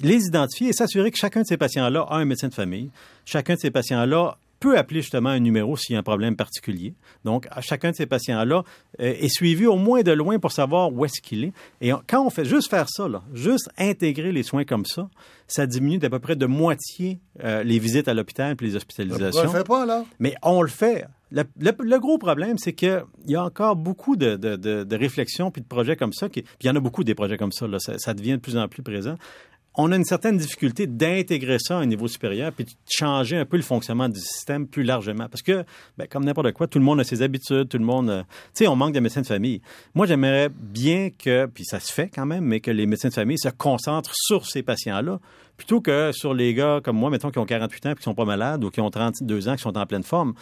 Les 0.01 0.25
identifier 0.27 0.69
et 0.69 0.73
s'assurer 0.73 1.11
que 1.11 1.17
chacun 1.17 1.41
de 1.41 1.47
ces 1.47 1.57
patients-là 1.57 2.05
a 2.09 2.15
un 2.17 2.25
médecin 2.25 2.47
de 2.49 2.53
famille. 2.53 2.89
Chacun 3.25 3.55
de 3.55 3.59
ces 3.59 3.71
patients-là 3.71 4.37
peut 4.59 4.77
appeler 4.77 5.01
justement 5.01 5.29
un 5.29 5.39
numéro 5.39 5.75
s'il 5.75 5.93
y 5.93 5.95
a 5.97 5.99
un 5.99 6.03
problème 6.03 6.35
particulier. 6.37 6.93
Donc, 7.25 7.45
à 7.51 7.61
chacun 7.61 7.91
de 7.91 7.95
ces 7.95 8.05
patients-là 8.05 8.63
euh, 9.01 9.13
est 9.19 9.27
suivi 9.27 9.67
au 9.67 9.75
moins 9.75 10.01
de 10.01 10.11
loin 10.11 10.39
pour 10.39 10.51
savoir 10.53 10.91
où 10.93 11.03
est-ce 11.05 11.21
qu'il 11.21 11.43
est. 11.43 11.53
Et 11.81 11.91
on- 11.93 12.01
quand 12.07 12.25
on 12.25 12.29
fait 12.29 12.45
juste 12.45 12.69
faire 12.69 12.87
ça, 12.89 13.07
là, 13.07 13.21
juste 13.33 13.69
intégrer 13.77 14.31
les 14.31 14.43
soins 14.43 14.63
comme 14.63 14.85
ça, 14.85 15.09
ça 15.47 15.67
diminue 15.67 15.97
d'à 15.97 16.09
peu 16.09 16.19
près 16.19 16.35
de 16.37 16.45
moitié 16.45 17.19
euh, 17.43 17.63
les 17.63 17.79
visites 17.79 18.07
à 18.07 18.13
l'hôpital 18.13 18.47
et 18.47 18.49
les 18.51 18.55
Pourquoi 18.55 18.71
on 18.71 18.77
hospitalisations. 18.77 19.43
le 19.43 19.49
fait 19.49 19.63
pas, 19.67 19.83
alors? 19.83 20.05
Mais 20.19 20.35
on 20.41 20.61
le 20.61 20.69
fait. 20.69 21.05
Le, 21.31 21.43
le- 21.59 21.75
le 21.77 21.99
gros 21.99 22.17
problème, 22.17 22.57
c'est 22.57 22.73
qu'il 22.73 23.03
y 23.27 23.35
a 23.35 23.43
encore 23.43 23.75
beaucoup 23.75 24.15
de, 24.15 24.37
de, 24.37 24.55
de- 24.55 24.83
de 24.85 24.95
réflexions 24.95 25.51
puis 25.51 25.61
de 25.61 25.67
projets 25.67 25.97
comme 25.97 26.13
ça. 26.13 26.29
Qui, 26.29 26.43
puis 26.43 26.51
il 26.63 26.67
y 26.67 26.69
en 26.69 26.75
a 26.75 26.79
beaucoup 26.79 27.03
des 27.03 27.13
projets 27.13 27.37
comme 27.37 27.51
ça. 27.51 27.67
Là, 27.67 27.77
ça, 27.79 27.97
ça 27.99 28.13
devient 28.13 28.33
de 28.33 28.37
plus 28.37 28.57
en 28.57 28.67
plus 28.69 28.83
présent. 28.83 29.15
On 29.77 29.91
a 29.91 29.95
une 29.95 30.05
certaine 30.05 30.37
difficulté 30.37 30.87
d'intégrer 30.87 31.57
ça 31.59 31.77
à 31.77 31.81
un 31.81 31.85
niveau 31.85 32.07
supérieur 32.07 32.51
puis 32.51 32.65
de 32.65 32.71
changer 32.89 33.37
un 33.37 33.45
peu 33.45 33.57
le 33.57 33.63
fonctionnement 33.63 34.09
du 34.09 34.19
système 34.19 34.67
plus 34.67 34.83
largement. 34.83 35.27
Parce 35.29 35.41
que, 35.41 35.63
ben, 35.97 36.07
comme 36.07 36.25
n'importe 36.25 36.51
quoi, 36.53 36.67
tout 36.67 36.79
le 36.79 36.85
monde 36.85 36.99
a 36.99 37.03
ses 37.03 37.21
habitudes, 37.21 37.69
tout 37.69 37.77
le 37.77 37.85
monde... 37.85 38.09
euh, 38.09 38.23
tu 38.53 38.63
sais, 38.63 38.67
on 38.67 38.75
manque 38.75 38.93
de 38.93 38.99
médecins 38.99 39.21
de 39.21 39.27
famille. 39.27 39.61
Moi, 39.93 40.05
j'aimerais 40.05 40.49
bien 40.49 41.09
que, 41.09 41.45
puis 41.47 41.65
ça 41.65 41.79
se 41.79 41.91
fait 41.91 42.09
quand 42.13 42.25
même, 42.25 42.45
mais 42.45 42.59
que 42.59 42.71
les 42.71 42.85
médecins 42.85 43.09
de 43.09 43.13
famille 43.13 43.37
se 43.37 43.49
concentrent 43.49 44.13
sur 44.15 44.45
ces 44.45 44.63
patients-là 44.63 45.19
plutôt 45.57 45.79
que 45.79 46.11
sur 46.13 46.33
les 46.33 46.53
gars 46.53 46.81
comme 46.83 46.97
moi, 46.97 47.09
mettons, 47.09 47.31
qui 47.31 47.39
ont 47.39 47.45
48 47.45 47.85
ans 47.85 47.91
et 47.91 47.95
qui 47.95 48.03
sont 48.03 48.13
pas 48.13 48.25
malades 48.25 48.63
ou 48.63 48.69
qui 48.69 48.81
ont 48.81 48.89
32 48.89 49.47
ans 49.47 49.55
qui 49.55 49.61
sont 49.61 49.77
en 49.77 49.85
pleine 49.85 50.03
forme. 50.03 50.33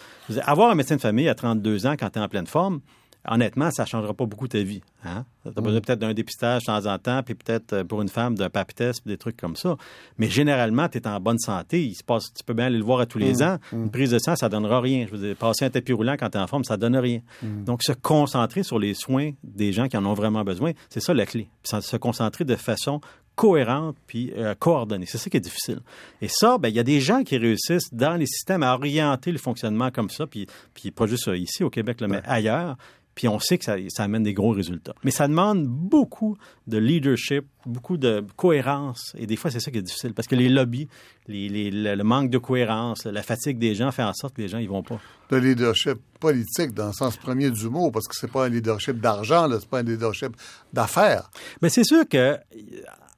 Avoir 0.44 0.72
un 0.72 0.76
médecin 0.76 0.96
de 0.96 1.02
famille 1.02 1.30
à 1.30 1.36
32 1.36 1.86
ans 1.86 1.96
quand 1.98 2.10
tu 2.10 2.20
es 2.20 2.22
en 2.22 2.28
pleine 2.28 2.48
forme, 2.48 2.82
honnêtement, 3.28 3.72
ça 3.72 3.84
ne 3.84 3.88
changera 3.88 4.14
pas 4.14 4.26
beaucoup 4.26 4.48
ta 4.48 4.60
vie. 4.60 4.82
Hein? 5.06 5.26
Tu 5.44 5.50
as 5.50 5.62
besoin 5.62 5.82
peut-être 5.82 6.00
d'un 6.00 6.14
dépistage 6.14 6.62
de 6.62 6.66
temps 6.68 6.86
en 6.86 6.98
temps, 6.98 7.22
puis 7.24 7.36
peut-être 7.36 7.74
euh, 7.74 7.84
pour 7.84 8.02
une 8.02 8.10
femme 8.10 8.36
d'un 8.36 8.50
pap 8.50 8.74
test, 8.74 9.06
des 9.06 9.18
trucs 9.18 9.38
comme 9.38 9.56
ça. 9.56 9.78
Mais 10.18 10.30
généralement, 10.30 10.88
tu 10.90 10.98
es 10.98 11.08
en 11.08 11.20
bonne 11.20 11.40
santé. 11.40 11.86
Il 11.86 11.96
se 11.96 12.04
passe, 12.04 12.34
tu 12.34 12.44
peux 12.44 12.54
bien 12.54 12.66
aller 12.66 12.78
le 12.78 12.84
voir 12.84 13.00
à 13.00 13.06
tous 13.06 13.18
les 13.18 13.44
ans. 13.44 13.58
Une 13.72 13.92
prise 13.92 14.12
de 14.12 14.20
sang, 14.20 14.36
ça 14.36 14.50
donnera 14.50 14.82
rien. 14.82 15.06
Je 15.08 15.16
veux 15.16 15.28
dire, 15.28 15.36
passer 15.36 15.66
un 15.66 15.70
tapis 15.70 15.94
roulant 15.94 16.16
quand 16.18 16.30
tu 16.30 16.38
es 16.38 16.42
en 16.42 16.48
forme, 16.48 16.64
ça 16.64 16.78
donne 16.78 16.96
rien. 16.96 17.20
Donc, 17.42 17.84
se 17.84 17.92
concentrer 17.92 18.64
sur 18.64 18.80
les 18.80 18.94
soins 18.94 19.32
des 19.44 19.74
gens 19.74 19.88
qui 19.88 19.98
en 19.98 20.06
ont 20.06 20.14
vraiment 20.14 20.44
besoin, 20.44 20.72
c'est 20.90 21.00
ça 21.00 21.14
la 21.14 21.26
clé. 21.26 21.50
Puis 21.64 21.82
se 21.82 21.98
concentrer 21.98 22.46
de 22.46 22.56
façon 22.56 23.02
cohérente 23.36 23.96
puis 24.08 24.32
euh, 24.38 24.56
coordonnée. 24.56 25.06
C'est 25.08 25.18
ça 25.18 25.30
qui 25.30 25.38
est 25.38 25.42
difficile. 25.42 25.80
Et 26.22 26.28
ça, 26.28 26.58
ben, 26.58 26.70
il 26.70 26.76
y 26.76 26.80
a 26.80 26.84
des 26.84 27.00
gens 27.02 27.24
qui 27.24 27.38
réussissent 27.38 27.94
dans 27.94 28.16
les 28.16 28.26
systèmes 28.28 28.64
à 28.64 28.74
orienter 28.74 29.32
le 29.32 29.38
fonctionnement 29.40 29.92
comme 29.92 30.10
ça, 30.10 30.28
puis, 30.28 30.48
puis 30.74 30.92
pas 30.92 31.08
juste 31.08 31.28
euh, 31.28 31.38
ici 31.38 31.64
au 31.64 31.70
Québec, 31.70 32.00
là, 32.02 32.08
mais 32.08 32.22
ailleurs. 32.26 32.78
Puis 33.16 33.28
on 33.28 33.38
sait 33.38 33.60
que 33.60 33.64
ça, 33.66 33.76
ça 33.90 34.04
amène 34.06 34.24
des 34.24 34.34
gros 34.34 34.50
résultats. 34.50 34.96
Mais 35.04 35.12
ça 35.12 35.28
demande 35.28 35.68
beaucoup 35.68 36.36
de 36.66 36.80
leadership, 36.80 37.46
beaucoup 37.64 37.96
de 37.98 38.26
cohérence. 38.38 39.14
Et 39.16 39.28
des 39.28 39.36
fois, 39.36 39.52
c'est 39.52 39.60
ça 39.60 39.70
qui 39.70 39.78
est 39.78 39.84
difficile. 39.84 40.16
Parce 40.16 40.28
que 40.28 40.34
les 40.34 40.50
lobbies, 40.50 40.88
les, 41.28 41.48
les- 41.48 41.70
le, 41.70 41.94
le 41.94 42.04
manque 42.04 42.32
de 42.32 42.40
cohérence, 42.40 43.06
la 43.06 43.22
fatigue 43.22 43.60
des 43.60 43.76
gens 43.76 43.92
fait 43.92 44.02
en 44.02 44.14
sorte 44.16 44.36
que 44.36 44.42
les 44.42 44.48
gens, 44.48 44.58
ils 44.58 44.68
vont 44.68 44.82
pas. 44.82 45.00
de 45.30 45.38
leadership 45.38 46.00
politique 46.20 46.74
dans 46.74 46.88
le 46.88 46.94
sens 46.94 47.16
premier 47.16 47.52
du 47.52 47.70
mot, 47.70 47.92
parce 47.92 48.08
que 48.08 48.16
c'est 48.16 48.32
pas 48.32 48.46
un 48.46 48.50
leadership 48.50 49.00
d'argent, 49.00 49.48
c'est 49.60 49.70
pas 49.70 49.80
un 49.82 49.84
leadership 49.84 50.36
d'affaires. 50.74 51.30
Mais 51.62 51.70
c'est 51.70 51.84
sûr 51.84 52.08
que 52.10 52.40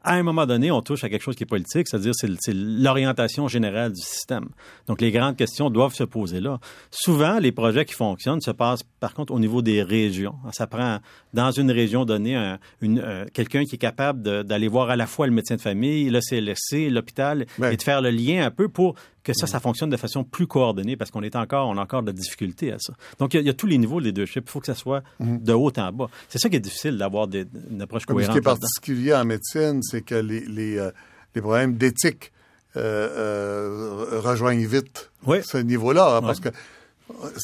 à 0.06 0.14
un 0.14 0.24
moment 0.24 0.46
donné, 0.46 0.72
on 0.72 0.82
touche 0.82 1.04
à 1.04 1.10
quelque 1.10 1.22
chose 1.24 1.36
qui 1.36 1.44
est 1.44 1.48
politique, 1.48 1.88
c'est-à-dire 1.88 2.14
c'est 2.16 2.54
l'orientation 2.54 3.48
générale 3.48 3.92
du 3.92 4.02
système. 4.02 4.50
Donc 4.88 5.02
les 5.02 5.12
grandes 5.12 5.36
questions 5.36 5.70
doivent 5.70 5.94
se 5.94 6.04
poser 6.04 6.40
là. 6.40 6.60
Souvent, 6.92 7.40
les 7.40 7.52
projets 7.52 7.86
qui 7.86 7.94
fonctionnent 7.94 8.42
se 8.42 8.52
passent 8.52 8.84
par 9.00 9.14
contre 9.14 9.34
au 9.34 9.40
niveau 9.40 9.62
des 9.62 9.82
régions. 9.84 10.36
Ça 10.52 10.68
prend 10.68 11.00
dans 11.34 11.52
une 11.52 11.72
région 11.72 12.06
donnée 12.06 12.36
un- 12.36 12.60
euh, 12.84 13.26
quelqu'un 13.34 13.64
qui 13.66 13.76
est 13.76 13.80
capable 13.80 14.44
d'aller 14.44 14.68
voir 14.68 14.90
à 14.90 14.96
la 14.96 15.08
fois 15.08 15.26
le 15.28 15.34
médecin 15.34 15.56
de 15.56 15.62
famille, 15.62 16.10
le 16.10 16.22
CLSC, 16.22 16.90
l'hôpital 16.90 17.46
Ouais. 17.60 17.74
et 17.74 17.78
de 17.78 17.82
faire 17.84 18.02
le 18.02 18.12
lien 18.12 18.46
un 18.46 18.52
peu 18.52 18.70
pour 18.70 18.96
que 19.26 19.34
ça, 19.34 19.46
ça 19.48 19.60
fonctionne 19.60 19.90
de 19.90 19.98
façon 19.98 20.24
plus 20.24 20.48
coordonnée 20.48 20.96
parce 20.96 21.12
qu'on 21.12 21.24
est 21.24 21.36
encore, 21.36 21.68
on 21.68 21.78
a 21.78 21.82
encore 21.82 22.02
de 22.04 22.08
la 22.08 22.14
difficulté 22.14 22.72
à 22.72 22.78
ça. 22.80 22.94
Donc, 23.20 23.34
il 23.34 23.38
y, 23.38 23.40
a- 23.40 23.42
il 23.42 23.48
y 23.48 23.50
a 23.50 23.54
tous 23.54 23.68
les 23.68 23.78
niveaux 23.78 24.00
de 24.00 24.06
leadership. 24.06 24.44
Il 24.48 24.50
faut 24.52 24.60
que 24.62 24.68
ça 24.68 24.76
soit 24.76 25.04
de 25.20 25.52
haut 25.52 25.72
en 25.78 25.92
bas. 25.92 26.08
C'est 26.30 26.38
ça 26.38 26.48
qui 26.48 26.56
est 26.56 26.60
difficile 26.62 26.98
d'avoir 26.98 27.28
des- 27.28 27.46
une 27.72 27.82
approche 27.82 28.06
Comme 28.06 28.16
ce 28.22 28.28
cohérente. 28.28 28.34
qui 28.36 28.38
est 28.40 28.42
particulier 28.42 29.14
en 29.14 29.26
médecine, 29.26 29.82
c'est 29.84 30.02
que 30.04 30.16
les, 30.16 30.42
les, 30.42 30.78
euh, 30.78 30.92
les 31.34 31.42
problèmes 31.42 31.76
d'éthique 31.76 32.32
euh, 32.78 33.10
euh, 33.18 34.20
rejoignent 34.22 34.66
vite 34.68 35.10
Oui. 35.26 35.38
ce 35.44 35.58
niveau-là, 35.58 36.18
hein, 36.18 36.22
parce 36.22 36.40
Ouais. 36.40 36.52
que 36.52 36.56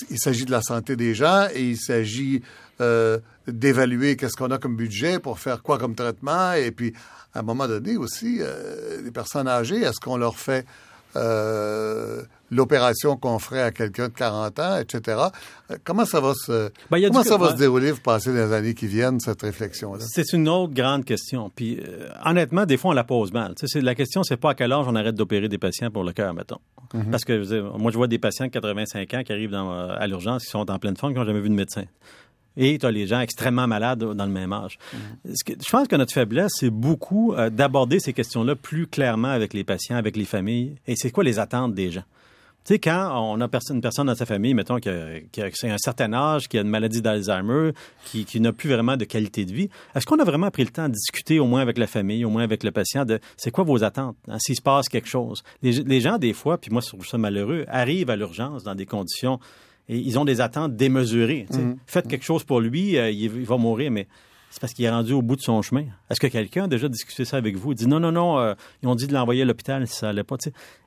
il 0.10 0.20
s'agit 0.20 0.46
de 0.46 0.52
la 0.52 0.62
santé 0.62 0.96
des 0.96 1.14
gens 1.14 1.48
et 1.54 1.64
il 1.70 1.78
s'agit 1.78 2.42
euh, 2.80 3.20
d'évaluer 3.48 4.16
qu'est-ce 4.18 4.36
qu'on 4.36 4.50
a 4.52 4.58
comme 4.58 4.76
budget 4.76 5.20
pour 5.20 5.40
faire 5.40 5.62
quoi 5.62 5.78
comme 5.78 5.94
traitement 5.96 6.54
et 6.54 6.72
puis 6.72 6.94
à 7.34 7.40
un 7.40 7.44
moment 7.44 7.68
donné 7.68 7.96
aussi 7.96 8.38
euh, 8.42 9.02
les 9.04 9.12
personnes 9.12 9.48
âgées 9.48 9.82
est-ce 9.82 10.00
qu'on 10.00 10.18
leur 10.18 10.36
fait 10.36 10.66
euh, 11.16 12.22
l'opération 12.52 13.16
qu'on 13.18 13.40
ferait 13.40 13.62
à 13.62 13.72
quelqu'un 13.72 14.08
de 14.10 14.14
40 14.14 14.60
ans, 14.60 14.78
etc. 14.78 15.18
Euh, 15.72 15.76
Comment 15.84 16.06
ça 16.06 16.20
va 16.20 16.34
se 16.34 16.70
Ben, 16.90 17.02
comment 17.08 17.24
ça 17.24 17.38
va 17.38 17.52
se 17.52 17.56
dérouler, 17.56 17.92
vous 17.92 18.02
pensez, 18.02 18.30
dans 18.30 18.46
les 18.48 18.54
années 18.54 18.74
qui 18.74 18.88
viennent, 18.88 19.20
cette 19.20 19.42
réflexion-là? 19.42 20.04
C'est 20.08 20.34
une 20.34 20.50
autre 20.50 20.74
grande 20.74 21.06
question. 21.06 21.50
Puis, 21.56 21.80
euh, 21.80 22.10
honnêtement, 22.26 22.66
des 22.66 22.78
fois, 22.78 22.92
on 22.92 22.94
la 22.94 23.04
pose 23.04 23.32
mal. 23.32 23.54
C'est- 23.64 23.82
la 23.82 23.96
question, 23.96 24.24
c'est 24.24 24.38
pas 24.38 24.52
à 24.52 24.56
quel 24.56 24.72
âge 24.74 24.86
on 24.88 24.96
arrête 24.96 25.16
d'opérer 25.16 25.48
des 25.48 25.58
patients 25.58 25.90
pour 25.92 26.04
le 26.04 26.12
cœur, 26.12 26.34
mettons. 26.34 26.60
Parce 27.10 27.24
que, 27.24 27.42
je 27.42 27.48
veux 27.50 27.62
dire, 27.62 27.78
moi, 27.78 27.90
je 27.90 27.96
vois 27.98 28.08
des 28.08 28.20
patients 28.20 28.48
de 28.48 28.52
85 28.52 29.14
ans 29.14 29.24
qui 29.24 29.32
arrivent 29.32 29.52
dans, 29.52 29.72
à 29.72 30.06
l'urgence, 30.08 30.44
qui 30.44 30.50
sont 30.50 30.70
en 30.70 30.78
pleine 30.78 30.98
forme, 30.98 31.14
qui 31.14 31.20
n'ont 31.20 31.26
jamais 31.26 31.40
vu 31.40 31.48
de 31.50 31.56
médecin. 31.56 31.84
Et 32.58 32.78
tu 32.78 32.86
as 32.86 32.92
les 32.92 33.08
gens 33.08 33.20
extrêmement 33.22 33.68
malades 33.68 34.04
dans 34.04 34.26
le 34.26 34.32
même 34.32 34.52
âge. 34.54 34.78
Ce 35.26 35.44
que- 35.44 35.54
je 35.54 35.70
pense 35.70 35.88
que 35.88 35.96
notre 35.96 36.14
faiblesse, 36.14 36.52
c'est 36.56 36.70
beaucoup 36.70 37.34
euh, 37.34 37.50
d'aborder 37.50 38.00
ces 38.00 38.14
questions-là 38.14 38.56
plus 38.56 38.88
clairement 38.88 39.30
avec 39.30 39.54
les 39.54 39.64
patients, 39.64 39.96
avec 39.96 40.18
les 40.18 40.26
familles. 40.26 40.76
Et 40.88 40.96
c'est 40.96 41.12
quoi 41.12 41.24
les 41.24 41.40
attentes 41.40 41.74
des 41.74 41.92
gens? 41.92 42.04
Tu 42.64 42.76
sais, 42.76 42.80
quand 42.80 43.12
on 43.20 43.42
a 43.42 43.50
une 43.72 43.82
personne 43.82 44.06
dans 44.06 44.14
sa 44.16 44.26
famille, 44.28 44.54
mettons, 44.54 44.78
qui 44.78 44.88
a, 44.88 45.20
qui 45.32 45.42
a- 45.42 45.50
qui 45.50 45.66
a 45.66 45.74
un 45.74 45.78
certain 45.80 46.14
âge, 46.14 46.48
qui 46.48 46.60
a 46.60 46.62
une 46.62 46.68
maladie 46.70 47.02
d'Alzheimer, 47.02 47.72
qui, 48.06 48.24
qui 48.24 48.40
n'a 48.40 48.54
plus 48.54 48.70
vraiment 48.70 48.98
de 48.98 49.06
qualité 49.06 49.46
de 49.46 49.52
vie, 49.54 49.68
est-ce 49.96 50.06
qu'on 50.06 50.20
a 50.20 50.24
vraiment 50.24 50.52
pris 50.52 50.64
le 50.64 50.70
temps 50.70 50.88
de 50.88 50.94
discuter 50.94 51.40
au 51.40 51.48
moins 51.48 51.62
avec 51.62 51.80
la 51.80 51.88
famille, 51.88 52.24
au 52.24 52.30
moins 52.30 52.44
avec 52.44 52.64
le 52.64 52.70
patient, 52.72 53.04
de 53.04 53.20
c'est 53.36 53.50
quoi 53.50 53.64
vos 53.64 53.84
attentes, 53.84 54.16
hein, 54.28 54.38
s'il 54.40 54.56
se 54.56 54.62
passe 54.62 54.90
quelque 54.90 55.08
chose? 55.10 55.42
Les, 55.64 55.72
les 55.72 56.02
gens, 56.02 56.20
des 56.20 56.34
fois, 56.34 56.60
puis 56.60 56.70
moi, 56.70 56.82
je 56.84 56.90
trouve 56.90 57.08
ça 57.08 57.18
malheureux, 57.18 57.66
arrivent 57.68 58.12
à 58.12 58.16
l'urgence 58.16 58.64
dans 58.64 58.76
des 58.76 58.86
conditions 58.86 59.40
et 59.92 59.98
ils 59.98 60.18
ont 60.18 60.26
des 60.26 60.40
attentes 60.40 60.76
démesurées. 60.76 61.46
sais. 61.52 61.60
Faites 61.86 62.08
quelque 62.08 62.24
chose 62.24 62.46
pour 62.46 62.62
lui, 62.62 62.98
euh, 62.98 63.12
il, 63.12 63.24
il 63.24 63.46
va 63.46 63.58
mourir, 63.58 63.92
mais 63.92 64.08
c'est 64.50 64.62
parce 64.62 64.74
qu'il 64.74 64.86
est 64.86 64.90
rendu 64.90 65.12
au 65.12 65.22
bout 65.22 65.36
de 65.36 65.42
son 65.42 65.62
chemin. 65.62 65.86
Est-ce 66.10 66.20
que 66.20 66.28
quelqu'un 66.28 66.64
a 66.64 66.68
déjà 66.68 66.88
discuté 66.88 67.26
ça 67.26 67.36
avec 67.36 67.58
vous? 67.58 67.74
Il 67.74 67.76
dit 67.76 67.88
non, 67.88 68.00
non, 68.00 68.14
non, 68.14 68.40
euh, 68.40 68.54
ils 68.82 68.88
ont 68.88 68.96
dit 68.96 69.06
de 69.06 69.14
l'envoyer 69.14 69.42
à 69.42 69.46
l'hôpital 69.46 69.86
si 69.88 69.96
ça 69.96 70.10
allait 70.10 70.24
pas. 70.24 70.38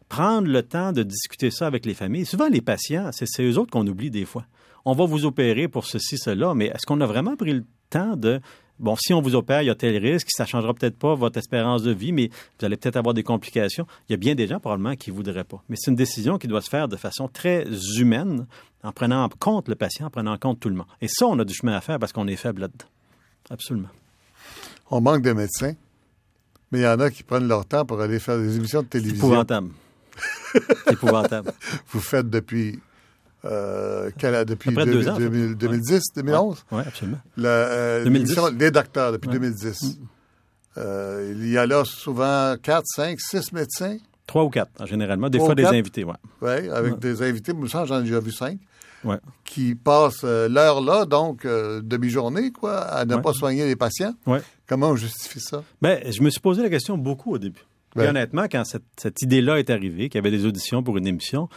Prendre 0.09 0.49
le 0.49 0.63
temps 0.63 0.93
de 0.93 1.03
discuter 1.03 1.51
ça 1.51 1.67
avec 1.67 1.85
les 1.85 1.95
familles. 1.95 2.25
Souvent, 2.25 2.49
les 2.49 2.63
patients, 2.63 3.11
c'est 3.13 3.27
c'est 3.27 3.43
eux 3.43 3.59
autres 3.59 3.71
qu'on 3.71 3.87
oublie 3.87 4.11
des 4.11 4.25
fois. 4.25 4.47
On 4.87 4.95
va 4.95 5.05
vous 5.05 5.27
opérer 5.27 5.69
pour 5.69 5.85
ceci, 5.85 6.17
cela, 6.17 6.55
mais 6.55 6.67
est-ce 6.67 6.87
qu'on 6.87 7.01
a 7.03 7.07
vraiment 7.07 7.37
pris 7.37 7.53
le 7.53 7.65
temps 7.91 8.17
de 8.17 8.41
Bon, 8.81 8.97
si 8.97 9.15
on 9.15 9.23
vous 9.23 9.37
opère, 9.37 9.63
il 9.63 9.67
y 9.67 9.71
a 9.71 9.75
tel 9.77 9.97
risque, 9.97 10.27
ça 10.31 10.47
changera 10.47 10.75
peut-être 10.75 10.97
pas 10.99 11.15
votre 11.15 11.39
espérance 11.39 11.83
de 11.85 11.93
vie, 11.93 12.11
mais 12.13 12.29
vous 12.59 12.67
allez 12.67 12.77
peut-être 12.77 12.97
avoir 12.97 13.15
des 13.15 13.23
complications. 13.23 13.87
Il 14.09 14.13
y 14.13 14.15
a 14.15 14.17
bien 14.17 14.35
des 14.35 14.49
gens 14.49 14.59
probablement 14.59 14.97
qui 14.97 15.11
voudraient 15.13 15.45
pas. 15.45 15.63
Mais 15.69 15.77
c'est 15.79 15.91
une 15.93 15.97
décision 15.97 16.39
qui 16.39 16.49
doit 16.49 16.61
se 16.61 16.69
faire 16.71 16.89
de 16.89 16.97
façon 16.97 17.29
très 17.29 17.65
humaine, 17.99 18.47
en 18.83 18.91
prenant 18.93 19.23
en 19.25 19.29
compte 19.29 19.69
le 19.69 19.77
patient, 19.77 20.07
en 20.07 20.11
prenant 20.11 20.33
en 20.33 20.39
compte 20.39 20.59
tout 20.59 20.69
le 20.69 20.75
monde. 20.75 20.87
Et 21.01 21.07
ça, 21.09 21.27
on 21.27 21.39
a 21.39 21.45
du 21.45 21.55
chemin 21.55 21.75
à 21.77 21.81
faire 21.81 21.99
parce 22.01 22.13
qu'on 22.13 22.27
est 22.27 22.37
faible 22.37 22.63
là-dedans. 22.63 22.87
Absolument. 23.49 23.89
On 24.91 25.01
manque 25.01 25.23
de 25.23 25.33
médecins, 25.33 25.75
mais 26.73 26.81
il 26.81 26.83
y 26.83 26.87
en 26.89 26.99
a 26.99 27.11
qui 27.11 27.23
prennent 27.23 27.47
leur 27.49 27.65
temps 27.67 27.85
pour 27.85 28.01
aller 28.01 28.19
faire 28.19 28.39
des 28.39 28.57
émissions 28.57 28.81
de 28.81 28.87
C'est 28.91 28.99
télévision. 28.99 29.27
épouvantable. 29.29 29.71
C'est 30.85 30.93
épouvantable. 30.93 31.53
Vous 31.89 32.01
faites 32.01 32.29
depuis, 32.29 32.79
euh, 33.45 34.11
depuis 34.45 34.71
À 34.71 34.73
peu 34.73 34.81
près 34.83 34.87
deux 34.87 35.03
2000- 35.03 35.11
ans, 35.11 35.19
2000- 35.19 35.49
ça. 35.51 35.55
2010, 35.55 36.03
2011? 36.17 36.65
Oui, 36.73 36.83
absolument. 36.87 37.19
La, 37.37 37.49
euh, 37.49 38.05
2010. 38.05 38.19
l'émission 38.35 38.57
Les 38.59 38.71
Docteurs, 38.71 39.13
depuis 39.13 39.29
Ouais. 39.29 39.35
2010. 39.35 39.99
Euh, 40.77 41.33
il 41.37 41.49
y 41.51 41.59
a 41.59 41.67
là 41.67 41.85
souvent 41.85 42.57
4, 42.61 42.83
5, 42.87 43.21
6 43.21 43.53
médecins, 43.53 43.97
Trois 44.27 44.45
ou 44.45 44.49
quatre, 44.51 44.71
en 44.81 44.87
généralement. 44.87 45.29
Des 45.29 45.39
fois, 45.39 45.55
des 45.55 45.63
quatre? 45.65 45.75
invités, 45.75 46.03
ouais. 46.05 46.15
ouais, 46.41 46.69
avec 46.71 46.95
Ouais. 46.95 46.99
des 46.99 47.23
invités, 47.23 47.53
moi, 47.53 47.69
j'en 47.69 48.01
ai 48.01 48.05
déjà 48.05 48.21
vu 48.21 48.33
5, 48.33 48.59
Ouais. 49.05 49.19
qui 49.45 49.75
passent 49.75 50.25
l'heure 50.25 50.81
là, 50.81 51.05
donc 51.05 51.45
euh, 51.45 51.81
demi-journée, 51.85 52.51
quoi, 52.51 52.79
à 52.81 53.05
ne 53.05 53.15
Ouais. 53.17 53.21
pas 53.23 53.35
soigner 53.35 53.67
les 53.67 53.77
patients. 53.77 54.15
Ouais. 54.27 54.41
Comment 54.67 54.89
on 54.91 54.97
justifie 54.97 55.41
ça? 55.41 55.63
Ben, 55.83 56.01
je 56.11 56.23
me 56.23 56.31
suis 56.31 56.41
posé 56.41 56.63
la 56.63 56.71
question 56.71 56.97
beaucoup 56.97 57.35
au 57.35 57.39
début. 57.39 57.65
Puis 57.91 58.01
Ouais. 58.01 58.09
honnêtement, 58.09 58.47
quand 58.51 58.65
cette, 58.65 58.83
cette 58.97 59.21
idée-là 59.23 59.59
est 59.61 59.69
arrivée, 59.71 60.09
qu'il 60.09 60.19
y 60.19 60.27
avait 60.27 60.37
des 60.37 60.47
auditions 60.47 60.83
pour 60.83 60.97
une 60.97 61.07
émission, 61.07 61.49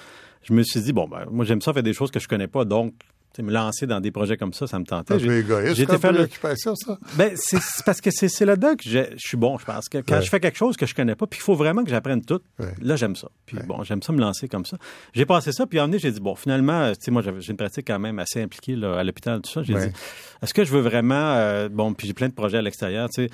je 0.43 0.53
me 0.53 0.63
suis 0.63 0.81
dit, 0.81 0.93
bon, 0.93 1.07
ben, 1.07 1.25
moi, 1.31 1.45
j'aime 1.45 1.61
ça 1.61 1.73
faire 1.73 1.83
des 1.83 1.93
choses 1.93 2.11
que 2.11 2.19
je 2.19 2.27
connais 2.27 2.47
pas, 2.47 2.65
donc, 2.65 2.93
me 3.39 3.51
lancer 3.51 3.85
dans 3.85 3.99
des 3.99 4.09
projets 4.09 4.35
comme 4.35 4.51
ça, 4.51 4.65
ça 4.65 4.79
me 4.79 4.83
tentait. 4.83 5.13
Un 5.13 5.19
J'ai- 5.19 5.83
été 5.83 5.97
faire 5.99 6.11
le- 6.11 6.27
ça. 6.55 6.73
Ben, 7.17 7.33
c'est 7.35 7.59
parce 7.85 8.01
que 8.01 8.09
c'est 8.09 8.45
là-dedans 8.45 8.75
que 8.75 8.83
je 8.83 8.99
suis 9.17 9.38
bon, 9.38 9.59
je 9.59 9.65
pense. 9.65 9.89
Que 9.89 9.99
quand 9.99 10.15
Ouais. 10.15 10.21
je 10.23 10.29
fais 10.31 10.39
quelque 10.39 10.57
chose 10.57 10.75
que 10.75 10.88
je 10.88 10.95
connais 10.95 11.13
pas, 11.13 11.27
puis 11.27 11.39
il 11.39 11.43
faut 11.43 11.53
vraiment 11.53 11.83
que 11.83 11.91
j'apprenne 11.91 12.25
tout, 12.25 12.39
Ouais. 12.57 12.73
là, 12.81 12.95
j'aime 12.95 13.15
ça. 13.15 13.27
Puis 13.45 13.57
Ouais. 13.57 13.63
bon, 13.63 13.83
j'aime 13.83 14.01
ça 14.01 14.11
me 14.11 14.19
lancer 14.19 14.47
comme 14.47 14.65
ça. 14.65 14.77
J'ai 15.13 15.27
passé 15.27 15.51
ça, 15.51 15.67
puis 15.67 15.77
à 15.77 15.83
un 15.83 15.85
moment 15.88 15.99
j'ai 15.99 16.11
dit, 16.11 16.19
bon, 16.19 16.33
finalement, 16.33 16.89
tu 16.93 16.97
sais, 17.01 17.11
moi, 17.11 17.21
j'ai 17.21 17.51
une 17.51 17.57
pratique 17.57 17.85
quand 17.85 17.99
même 17.99 18.17
assez 18.17 18.41
impliquée 18.41 18.75
là, 18.75 18.97
à 18.97 19.03
l'hôpital, 19.03 19.39
tout 19.41 19.51
ça. 19.51 19.61
J'ai 19.61 19.75
dit, 19.75 19.93
est-ce 20.41 20.53
que 20.55 20.63
je 20.65 20.71
veux 20.71 20.81
vraiment, 20.81 21.13
euh, 21.35 21.69
bon, 21.69 21.93
puis 21.93 22.07
j'ai 22.07 22.15
plein 22.15 22.29
de 22.29 22.33
projets 22.33 22.57
à 22.57 22.61
l'extérieur, 22.63 23.07
tu 23.09 23.25
sais, 23.25 23.29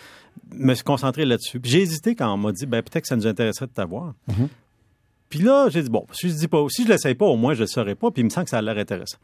me 0.52 0.76
concentrer 0.84 1.24
là-dessus. 1.24 1.62
Puis 1.62 1.72
j'ai 1.72 1.80
hésité 1.82 2.14
quand 2.16 2.34
on 2.34 2.38
m'a 2.38 2.52
dit, 2.52 2.66
ben, 2.66 2.82
peut-être 2.82 3.04
que 3.04 3.08
ça 3.08 3.16
nous 3.16 3.26
intéresserait 3.28 3.68
de 3.68 3.72
t'avoir. 3.72 4.16
Mm-hmm. 4.30 4.48
Puis 5.34 5.42
là, 5.42 5.68
j'ai 5.70 5.82
dit, 5.82 5.90
bon, 5.90 6.06
si 6.12 6.30
je 6.30 6.36
dis 6.36 6.48
pas, 6.48 6.64
si 6.70 6.84
je 6.84 6.90
l'essaye 6.90 7.16
pas, 7.16 7.26
au 7.26 7.36
moins, 7.38 7.56
je 7.56 7.62
le 7.62 7.66
saurais 7.66 7.96
pas, 7.96 8.12
puis 8.12 8.22
il 8.22 8.26
me 8.26 8.30
semble 8.30 8.44
que 8.44 8.52
ça 8.52 8.60
a 8.60 8.62
l'air 8.62 8.78
intéressant. 8.78 9.18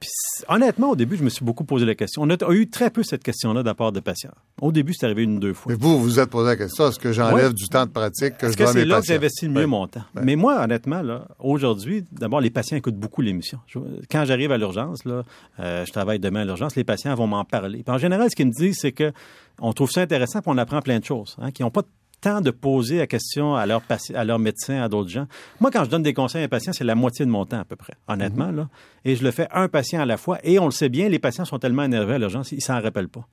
Puis, 0.00 0.10
honnêtement, 0.48 0.90
au 0.90 0.96
début, 0.96 1.16
je 1.16 1.22
me 1.22 1.28
suis 1.28 1.44
beaucoup 1.44 1.62
posé 1.62 1.86
la 1.86 1.94
question. 1.94 2.22
On 2.22 2.28
a, 2.30 2.36
eu 2.52 2.68
très 2.68 2.90
peu 2.90 3.04
cette 3.04 3.22
question-là 3.22 3.62
de 3.62 3.68
la 3.68 3.74
part 3.74 3.92
de 3.92 4.00
patients. 4.00 4.32
Au 4.60 4.72
début, 4.72 4.94
c'est 4.94 5.06
arrivé 5.06 5.22
une 5.22 5.36
ou 5.36 5.38
deux 5.38 5.54
fois. 5.54 5.70
Mais 5.70 5.78
vous, 5.80 5.96
vous 5.96 6.02
vous 6.02 6.18
êtes 6.18 6.28
posé 6.28 6.46
la 6.48 6.56
question, 6.56 6.88
est-ce 6.88 6.98
que 6.98 7.12
j'enlève 7.12 7.50
Ouais. 7.50 7.54
du 7.54 7.68
temps 7.68 7.86
de 7.86 7.92
pratique 7.92 8.36
que 8.36 8.46
Est-ce 8.46 8.54
je 8.54 8.58
que 8.58 8.62
dois 8.64 8.70
à 8.70 8.72
c'est 8.72 8.78
mes 8.80 8.84
là 8.86 9.00
que 9.00 9.06
j'investis 9.06 9.42
le 9.44 9.50
mieux 9.54 9.60
Ouais. 9.60 9.66
mon 9.68 9.86
temps? 9.86 10.02
Ouais. 10.16 10.22
Mais 10.24 10.34
moi, 10.34 10.60
honnêtement, 10.60 11.02
là, 11.02 11.28
aujourd'hui, 11.38 12.04
d'abord, 12.10 12.40
les 12.40 12.50
patients 12.50 12.76
écoutent 12.76 12.96
beaucoup 12.98 13.22
l'émission. 13.22 13.60
Je- 13.68 13.78
Quand 14.10 14.24
j'arrive 14.24 14.50
à 14.50 14.58
l'urgence, 14.58 15.04
là, 15.04 15.22
euh, 15.60 15.86
je 15.86 15.92
travaille 15.92 16.18
demain 16.18 16.40
à 16.40 16.44
l'urgence, 16.46 16.74
les 16.74 16.82
patients 16.82 17.14
vont 17.14 17.28
m'en 17.28 17.44
parler. 17.44 17.84
Puis 17.84 17.94
en 17.94 17.98
général, 17.98 18.28
ce 18.28 18.34
qu'ils 18.34 18.46
me 18.48 18.50
disent, 18.52 18.78
c'est 18.80 18.90
que 18.92 19.12
on 19.60 19.72
trouve 19.72 19.92
ça 19.92 20.00
intéressant 20.00 20.40
puis 20.40 20.50
on 20.52 20.58
apprend 20.58 20.80
plein 20.82 20.98
de 20.98 21.04
choses, 21.04 21.36
hein, 21.40 21.52
qui 21.52 21.62
n'ont 21.62 21.70
pas 21.70 21.82
temps 22.22 22.40
de 22.40 22.50
poser 22.50 22.98
la 22.98 23.06
question 23.06 23.54
à 23.54 23.66
leurs 23.66 23.82
à 24.14 24.24
leur 24.24 24.38
médecin, 24.38 24.80
à 24.80 24.88
d'autres 24.88 25.10
gens. 25.10 25.26
Moi, 25.60 25.70
quand 25.70 25.84
je 25.84 25.90
donne 25.90 26.02
des 26.02 26.14
conseils 26.14 26.40
à 26.42 26.44
un 26.44 26.48
patient, 26.48 26.72
c'est 26.72 26.84
la 26.84 26.94
moitié 26.94 27.26
de 27.26 27.30
mon 27.30 27.44
temps 27.44 27.60
à 27.60 27.64
peu 27.64 27.76
près, 27.76 27.92
honnêtement. 28.08 28.50
là. 28.50 28.68
Et 29.04 29.16
je 29.16 29.22
le 29.24 29.30
fais 29.30 29.48
un 29.52 29.68
patient 29.68 30.00
à 30.00 30.06
la 30.06 30.16
fois. 30.16 30.38
Et 30.44 30.58
on 30.58 30.64
le 30.64 30.70
sait 30.70 30.88
bien, 30.88 31.08
les 31.08 31.18
patients 31.18 31.44
sont 31.44 31.58
tellement 31.58 31.82
énervés 31.82 32.14
à 32.14 32.18
l'urgence, 32.18 32.52
ils 32.52 32.62
s'en 32.62 32.80
rappellent 32.80 33.08
pas. 33.08 33.26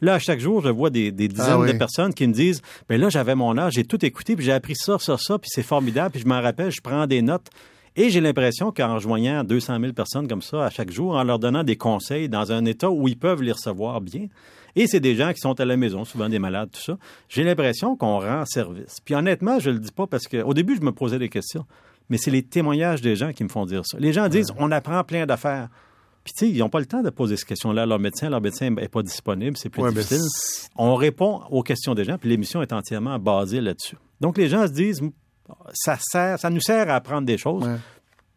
Là, 0.00 0.14
à 0.14 0.18
chaque 0.18 0.40
jour, 0.40 0.62
je 0.62 0.68
vois 0.68 0.90
des, 0.90 1.10
des 1.10 1.26
dizaines 1.28 1.46
Ah 1.50 1.58
oui. 1.58 1.72
de 1.72 1.78
personnes 1.78 2.12
qui 2.14 2.26
me 2.26 2.32
disent, 2.32 2.62
ben 2.88 3.00
là, 3.00 3.08
j'avais 3.08 3.34
mon 3.34 3.56
âge, 3.58 3.72
j'ai 3.74 3.84
tout 3.84 4.04
écouté, 4.04 4.36
puis 4.36 4.44
j'ai 4.44 4.52
appris 4.52 4.74
ça, 4.76 4.98
ça, 4.98 5.16
ça, 5.18 5.38
puis 5.38 5.48
c'est 5.52 5.62
formidable, 5.62 6.10
puis 6.12 6.20
je 6.20 6.26
m'en 6.26 6.40
rappelle, 6.40 6.70
je 6.70 6.80
prends 6.82 7.06
des 7.06 7.22
notes. 7.22 7.48
Et 7.98 8.10
j'ai 8.10 8.20
l'impression 8.20 8.72
qu'en 8.72 8.94
rejoignant 8.96 9.42
200 9.42 9.80
000 9.80 9.92
personnes 9.94 10.28
comme 10.28 10.42
ça 10.42 10.66
à 10.66 10.70
chaque 10.70 10.90
jour, 10.90 11.14
en 11.16 11.24
leur 11.24 11.38
donnant 11.38 11.64
des 11.64 11.76
conseils 11.76 12.28
dans 12.28 12.52
un 12.52 12.66
état 12.66 12.90
où 12.90 13.08
ils 13.08 13.16
peuvent 13.18 13.42
les 13.42 13.52
recevoir 13.52 14.02
bien, 14.02 14.26
et 14.76 14.86
c'est 14.86 15.00
des 15.00 15.16
gens 15.16 15.32
qui 15.32 15.40
sont 15.40 15.58
à 15.58 15.64
la 15.64 15.76
maison, 15.76 16.04
souvent 16.04 16.28
des 16.28 16.38
malades, 16.38 16.70
tout 16.72 16.80
ça, 16.80 16.96
j'ai 17.28 17.42
l'impression 17.42 17.96
qu'on 17.96 18.20
rend 18.20 18.44
service. 18.44 18.98
Puis 19.04 19.14
honnêtement, 19.14 19.58
je 19.58 19.70
le 19.70 19.78
dis 19.80 19.90
pas 19.92 20.06
parce 20.06 20.28
que 20.28 20.42
au 20.42 20.54
début, 20.54 20.76
je 20.76 20.82
me 20.82 20.92
posais 20.92 21.18
des 21.18 21.28
questions, 21.28 21.64
mais 22.08 22.18
c'est 22.18 22.30
les 22.30 22.42
témoignages 22.44 23.00
des 23.02 23.16
gens 23.16 23.32
qui 23.32 23.42
me 23.42 23.48
font 23.48 23.66
dire 23.66 23.82
ça. 23.84 23.98
Les 23.98 24.12
gens 24.12 24.28
disent, 24.28 24.52
on 24.58 24.70
apprend 24.70 25.02
plein 25.02 25.26
d'affaires. 25.26 25.68
Puis, 26.22 26.32
tu 26.36 26.46
sais, 26.46 26.52
ils 26.52 26.58
n'ont 26.58 26.68
pas 26.68 26.80
le 26.80 26.86
temps 26.86 27.02
de 27.02 27.10
poser 27.10 27.36
ces 27.36 27.44
questions-là 27.46 27.82
à 27.82 27.86
leur 27.86 28.00
médecin. 28.00 28.28
Leur 28.28 28.40
médecin 28.40 28.70
n'est 28.70 28.88
pas 28.88 29.02
disponible, 29.02 29.56
c'est 29.56 29.68
plus 29.68 29.80
Ouais, 29.82 29.92
difficile. 29.92 30.18
On 30.76 30.96
répond 30.96 31.42
aux 31.50 31.62
questions 31.62 31.94
des 31.94 32.02
gens, 32.04 32.18
puis 32.18 32.28
l'émission 32.28 32.62
est 32.62 32.72
entièrement 32.72 33.16
basée 33.20 33.60
là-dessus. 33.60 33.96
Donc, 34.20 34.36
les 34.36 34.48
gens 34.48 34.66
se 34.66 34.72
disent, 34.72 35.00
ça, 35.72 35.96
sert, 36.00 36.38
ça 36.40 36.50
nous 36.50 36.60
sert 36.60 36.90
à 36.90 36.96
apprendre 36.96 37.26
des 37.26 37.38
choses, 37.38 37.64
Ouais. 37.64 37.76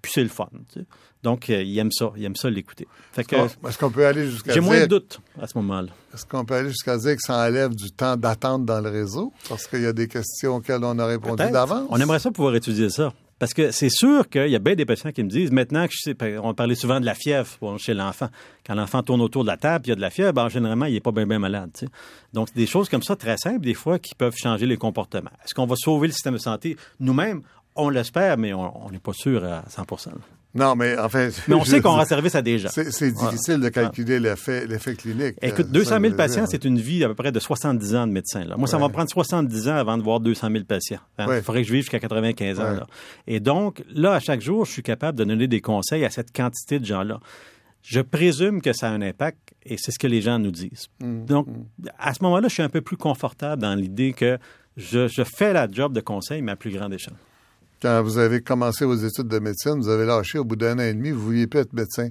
Puis 0.01 0.11
c'est 0.13 0.23
le 0.23 0.29
fun. 0.29 0.49
tu 0.71 0.79
sais. 0.79 0.85
Donc, 1.21 1.49
euh, 1.49 1.61
ils 1.61 1.77
aiment 1.77 1.91
ça, 1.91 2.11
ils 2.15 2.23
aiment 2.23 2.35
ça 2.35 2.49
l'écouter. 2.49 2.87
Est-ce 3.17 3.77
qu'on 3.77 3.91
peut 3.91 4.05
aller 4.05 4.29
jusqu'à 4.29 4.53
j'ai 4.53 4.61
moins 4.61 4.79
de 4.79 4.85
doutes 4.85 5.19
à 5.41 5.47
ce 5.47 5.57
moment-là. 5.57 5.89
est-ce 6.13 6.25
qu'on 6.25 6.45
peut 6.45 6.55
aller 6.55 6.69
jusqu'à 6.69 6.97
dire 6.97 7.15
que 7.15 7.21
ça 7.21 7.45
enlève 7.45 7.75
du 7.75 7.91
temps 7.91 8.15
d'attente 8.15 8.65
dans 8.65 8.79
le 8.79 8.89
réseau? 8.89 9.33
Parce 9.49 9.67
qu'il 9.67 9.81
y 9.81 9.85
a 9.85 9.93
des 9.93 10.07
questions 10.07 10.55
auxquelles 10.55 10.83
on 10.83 10.97
a 10.97 11.05
répondu 11.05 11.43
d'avance. 11.51 11.87
On 11.89 11.99
aimerait 11.99 12.19
ça 12.19 12.31
pouvoir 12.31 12.55
étudier 12.55 12.89
ça. 12.89 13.13
Parce 13.39 13.53
que 13.53 13.71
c'est 13.71 13.89
sûr 13.89 14.27
qu'il 14.27 14.49
y 14.49 14.55
a 14.55 14.59
bien 14.59 14.75
des 14.75 14.85
patients 14.85 15.13
qui 15.13 15.23
me 15.23 15.29
disent, 15.29 15.51
maintenant 15.51 15.87
que 15.87 15.93
je 15.93 16.11
sais, 16.11 16.37
on 16.43 16.53
parlait 16.53 16.75
souvent 16.75 16.99
de 16.99 17.05
la 17.05 17.15
fièvre 17.15 17.47
chez 17.77 17.93
l'enfant. 17.93 18.27
Quand 18.67 18.75
l'enfant 18.75 19.01
tourne 19.01 19.21
autour 19.21 19.43
de 19.43 19.47
la 19.47 19.55
table, 19.55 19.85
il 19.87 19.89
y 19.89 19.91
a 19.93 19.95
de 19.95 20.01
la 20.01 20.09
fièvre, 20.09 20.49
généralement, 20.49 20.85
il 20.85 20.93
n'est 20.93 20.99
pas 20.99 21.13
bien, 21.13 21.25
malade. 21.25 21.71
tu 21.73 21.85
sais. 21.85 21.91
Donc, 22.33 22.49
c'est 22.49 22.57
des 22.57 22.67
choses 22.67 22.89
comme 22.89 23.01
ça, 23.01 23.15
très 23.15 23.37
simples, 23.37 23.61
des 23.61 23.73
fois, 23.73 23.97
qui 23.97 24.13
peuvent 24.13 24.35
changer 24.35 24.65
les 24.65 24.75
comportements. 24.75 25.31
Est-ce 25.45 25.53
qu'on 25.53 25.65
va 25.65 25.75
sauver 25.77 26.07
le 26.07 26.13
système 26.13 26.33
de 26.33 26.39
santé 26.39 26.75
nous-mêmes? 26.99 27.41
On 27.81 27.89
l'espère, 27.89 28.37
mais 28.37 28.53
on 28.53 28.89
n'est 28.91 28.99
pas 28.99 29.13
sûr 29.13 29.43
à 29.43 29.63
100 29.69 29.81
là. 30.07 30.11
Non, 30.55 30.75
mais 30.75 30.97
enfin. 30.97 31.29
Mais 31.47 31.53
on 31.53 31.63
sait 31.63 31.79
qu'on 31.79 31.91
rend 31.91 32.05
service 32.05 32.33
à 32.33 32.41
des 32.41 32.57
gens. 32.57 32.69
C'est 32.71 33.11
difficile 33.11 33.59
de 33.59 33.69
calculer 33.69 34.19
l'effet 34.19 34.65
l'effet 34.65 34.95
clinique. 34.95 35.35
Écoute, 35.43 35.67
Euh, 35.67 35.71
200 35.73 35.89
ça 35.89 35.99
000 35.99 36.09
veut 36.11 36.15
patients, 36.17 36.45
c'est 36.47 36.65
une 36.65 36.79
vie 36.79 37.03
à 37.03 37.07
peu 37.07 37.13
près 37.13 37.31
de 37.31 37.39
70 37.39 37.95
ans 37.95 38.07
de 38.07 38.11
médecin. 38.11 38.43
Là. 38.45 38.57
Moi, 38.57 38.67
ça 38.67 38.79
va 38.79 38.89
prendre 38.89 39.09
70 39.09 39.69
ans 39.69 39.75
avant 39.75 39.95
de 39.97 40.01
voir 40.03 40.19
200 40.19 40.49
000 40.51 40.63
patients. 40.63 40.99
Il 41.19 41.25
Ouais. 41.27 41.41
faudrait 41.43 41.61
que 41.61 41.67
je 41.67 41.73
vive 41.73 41.83
jusqu'à 41.83 41.99
95 41.99 42.59
ans. 42.59 42.63
Là. 42.63 42.87
Et 43.27 43.39
donc, 43.39 43.83
là, 43.93 44.13
à 44.13 44.19
chaque 44.19 44.41
jour, 44.41 44.65
je 44.65 44.71
suis 44.71 44.81
capable 44.83 45.19
de 45.19 45.23
donner 45.23 45.47
des 45.47 45.61
conseils 45.61 46.03
à 46.03 46.09
cette 46.09 46.35
quantité 46.35 46.79
de 46.79 46.85
gens-là. 46.85 47.19
Je 47.83 48.01
présume 48.01 48.61
que 48.63 48.73
ça 48.73 48.89
a 48.89 48.91
un 48.91 49.01
impact 49.03 49.53
et 49.63 49.77
c'est 49.77 49.91
ce 49.91 49.99
que 49.99 50.07
les 50.07 50.21
gens 50.21 50.39
nous 50.39 50.51
disent. 50.51 50.87
Mm. 50.99 51.25
Donc, 51.25 51.47
à 51.99 52.13
ce 52.15 52.23
moment-là, 52.23 52.47
je 52.47 52.53
suis 52.55 52.63
un 52.63 52.69
peu 52.69 52.81
plus 52.81 52.97
confortable 52.97 53.61
dans 53.61 53.75
l'idée 53.75 54.13
que 54.13 54.39
je, 54.77 55.07
je 55.07 55.23
fais 55.23 55.53
la 55.53 55.67
job 55.71 55.93
de 55.93 56.01
conseil, 56.01 56.41
mais 56.41 56.53
à 56.53 56.55
plus 56.55 56.71
grande 56.71 56.93
échelle. 56.93 57.13
Quand 57.81 58.01
vous 58.03 58.17
avez 58.17 58.41
commencé 58.41 58.85
vos 58.85 58.95
études 58.95 59.27
de 59.27 59.39
médecine, 59.39 59.75
vous 59.79 59.89
avez 59.89 60.05
lâché 60.05 60.37
au 60.37 60.43
bout 60.43 60.55
d'un 60.55 60.77
an 60.79 60.83
et 60.83 60.93
demi, 60.93 61.11
vous 61.11 61.21
vouliez 61.21 61.47
plus 61.47 61.61
être 61.61 61.73
médecin. 61.73 62.09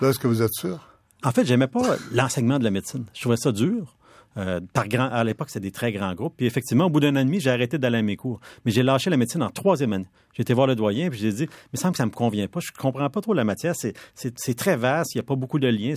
Là, 0.00 0.10
est-ce 0.10 0.18
que 0.18 0.28
vous 0.28 0.42
êtes 0.42 0.54
sûr? 0.54 0.88
En 1.24 1.32
fait, 1.32 1.44
j'aimais 1.44 1.68
pas 1.68 1.96
l'enseignement 2.12 2.58
de 2.58 2.64
la 2.64 2.70
médecine. 2.70 3.04
Je 3.14 3.20
trouvais 3.20 3.36
ça 3.36 3.52
dur. 3.52 3.96
Euh, 4.36 4.60
à 4.74 5.24
l'époque, 5.24 5.50
c'était 5.50 5.60
des 5.60 5.70
très 5.70 5.92
grands 5.92 6.14
groupes. 6.14 6.34
Puis 6.36 6.46
effectivement, 6.46 6.86
au 6.86 6.90
bout 6.90 7.00
d'un 7.00 7.14
an 7.16 7.20
et 7.20 7.24
demi, 7.24 7.40
j'ai 7.40 7.50
arrêté 7.50 7.78
d'aller 7.78 7.98
à 7.98 8.02
mes 8.02 8.16
cours. 8.16 8.40
Mais 8.64 8.72
j'ai 8.72 8.82
lâché 8.82 9.10
la 9.10 9.16
médecine 9.16 9.42
en 9.42 9.50
troisième 9.50 9.92
année. 9.92 10.08
J'ai 10.32 10.42
été 10.42 10.54
voir 10.54 10.66
le 10.66 10.74
doyen, 10.74 11.10
puis 11.10 11.18
j'ai 11.18 11.32
dit, 11.32 11.48
me 11.72 11.78
semble 11.78 11.92
que 11.92 11.98
ça 11.98 12.06
me 12.06 12.10
convient 12.10 12.46
pas. 12.48 12.60
Je 12.60 12.72
comprends 12.72 13.08
pas 13.10 13.20
trop 13.20 13.34
la 13.34 13.44
matière. 13.44 13.74
C'est, 13.76 14.54
très 14.54 14.76
vaste. 14.76 15.14
Il 15.14 15.18
n'y 15.18 15.20
a 15.20 15.24
pas 15.24 15.36
beaucoup 15.36 15.58
de 15.58 15.68
liens. 15.68 15.94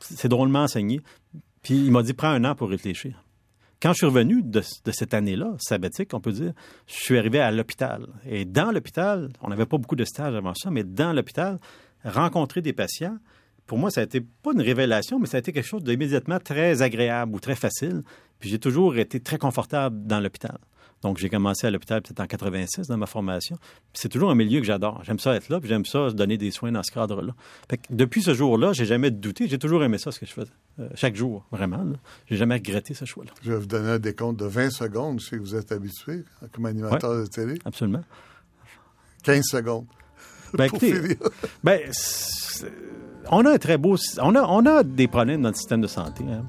C'est 0.00 0.28
drôlement 0.28 0.60
enseigné. 0.60 1.00
Puis 1.62 1.74
il 1.74 1.90
m'a 1.90 2.02
dit, 2.02 2.14
prends 2.14 2.28
un 2.28 2.44
an 2.44 2.54
pour 2.54 2.68
réfléchir. 2.68 3.22
Quand 3.84 3.92
je 3.92 3.98
suis 3.98 4.06
revenu 4.06 4.42
de, 4.42 4.62
cette 4.62 5.12
année-là, 5.12 5.56
sabbatique, 5.58 6.14
on 6.14 6.20
peut 6.20 6.32
dire, 6.32 6.54
je 6.86 6.94
suis 6.94 7.18
arrivé 7.18 7.38
à 7.38 7.50
l'hôpital. 7.50 8.06
Et 8.24 8.46
dans 8.46 8.72
l'hôpital, 8.72 9.28
on 9.42 9.48
n'avait 9.48 9.66
pas 9.66 9.76
beaucoup 9.76 9.94
de 9.94 10.06
stages 10.06 10.34
avant 10.34 10.54
ça, 10.54 10.70
mais 10.70 10.84
dans 10.84 11.12
l'hôpital, 11.12 11.58
rencontrer 12.02 12.62
des 12.62 12.72
patients, 12.72 13.18
pour 13.66 13.76
moi, 13.76 13.90
ça 13.90 14.00
a 14.00 14.04
été 14.04 14.22
pas 14.22 14.52
une 14.54 14.62
révélation, 14.62 15.18
mais 15.18 15.26
ça 15.26 15.36
a 15.36 15.40
été 15.40 15.52
quelque 15.52 15.66
chose 15.66 15.84
d'immédiatement 15.84 16.38
très 16.38 16.80
agréable 16.80 17.34
ou 17.34 17.40
très 17.40 17.56
facile. 17.56 18.04
Puis 18.38 18.48
j'ai 18.48 18.58
toujours 18.58 18.96
été 18.96 19.20
très 19.20 19.36
confortable 19.36 20.06
dans 20.06 20.18
l'hôpital. 20.18 20.56
Donc 21.04 21.18
j'ai 21.18 21.28
commencé 21.28 21.66
à 21.66 21.70
l'hôpital 21.70 22.00
peut-être 22.02 22.18
en 22.20 22.26
86 22.26 22.88
dans 22.88 22.96
ma 22.96 23.04
formation. 23.06 23.58
C'est 23.92 24.08
toujours 24.08 24.30
un 24.30 24.34
milieu 24.34 24.58
que 24.58 24.66
j'adore. 24.66 25.02
J'aime 25.04 25.18
ça 25.20 25.36
être 25.36 25.50
là, 25.50 25.60
puis 25.60 25.68
j'aime 25.68 25.84
ça 25.84 26.10
donner 26.10 26.36
des 26.38 26.50
soins 26.50 26.72
dans 26.72 26.82
ce 26.82 26.90
cadre-là. 26.90 27.34
Fait 27.70 27.76
que 27.76 27.82
depuis 27.90 28.22
ce 28.22 28.34
jour-là, 28.34 28.72
j'ai 28.72 28.86
jamais 28.86 29.10
douté. 29.10 29.46
J'ai 29.46 29.58
toujours 29.58 29.84
aimé 29.84 29.98
ça, 29.98 30.10
ce 30.10 30.18
que 30.18 30.24
je 30.26 30.32
faisais. 30.32 30.50
Euh, 30.80 30.88
chaque 30.94 31.14
jour, 31.14 31.44
vraiment. 31.52 31.84
J'ai 32.26 32.36
jamais 32.36 32.54
regretté 32.54 32.94
ce 32.94 33.04
choix-là. 33.04 33.30
Je 33.42 33.52
vais 33.52 33.58
vous 33.58 33.66
donner 33.66 33.90
un 33.90 33.98
décompte 33.98 34.40
de 34.40 34.46
20 34.46 34.70
secondes. 34.70 35.20
Que 35.20 35.36
vous 35.36 35.54
êtes 35.54 35.70
habitué 35.72 36.24
comme 36.52 36.66
animateur 36.66 37.14
de 37.22 37.26
télé. 37.26 37.58
Absolument. 37.64 38.02
15 39.22 39.44
secondes. 39.44 39.86
Ben, 40.54 40.64
écoutez. 40.68 41.18
Ben, 41.62 41.80
on 43.30 43.44
a 43.46 43.52
un 43.52 43.58
très 43.58 43.76
beau. 43.78 43.96
On 44.22 44.34
a, 44.34 44.42
on 44.42 44.66
a 44.66 44.82
des 44.82 45.08
problèmes 45.08 45.42
dans 45.42 45.48
le 45.50 45.54
système 45.54 45.80
de 45.80 45.86
santé, 45.86 46.24
hein. 46.30 46.44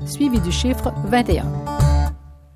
suivi 0.06 0.40
du 0.40 0.50
chiffre 0.50 0.90
21. 1.10 1.83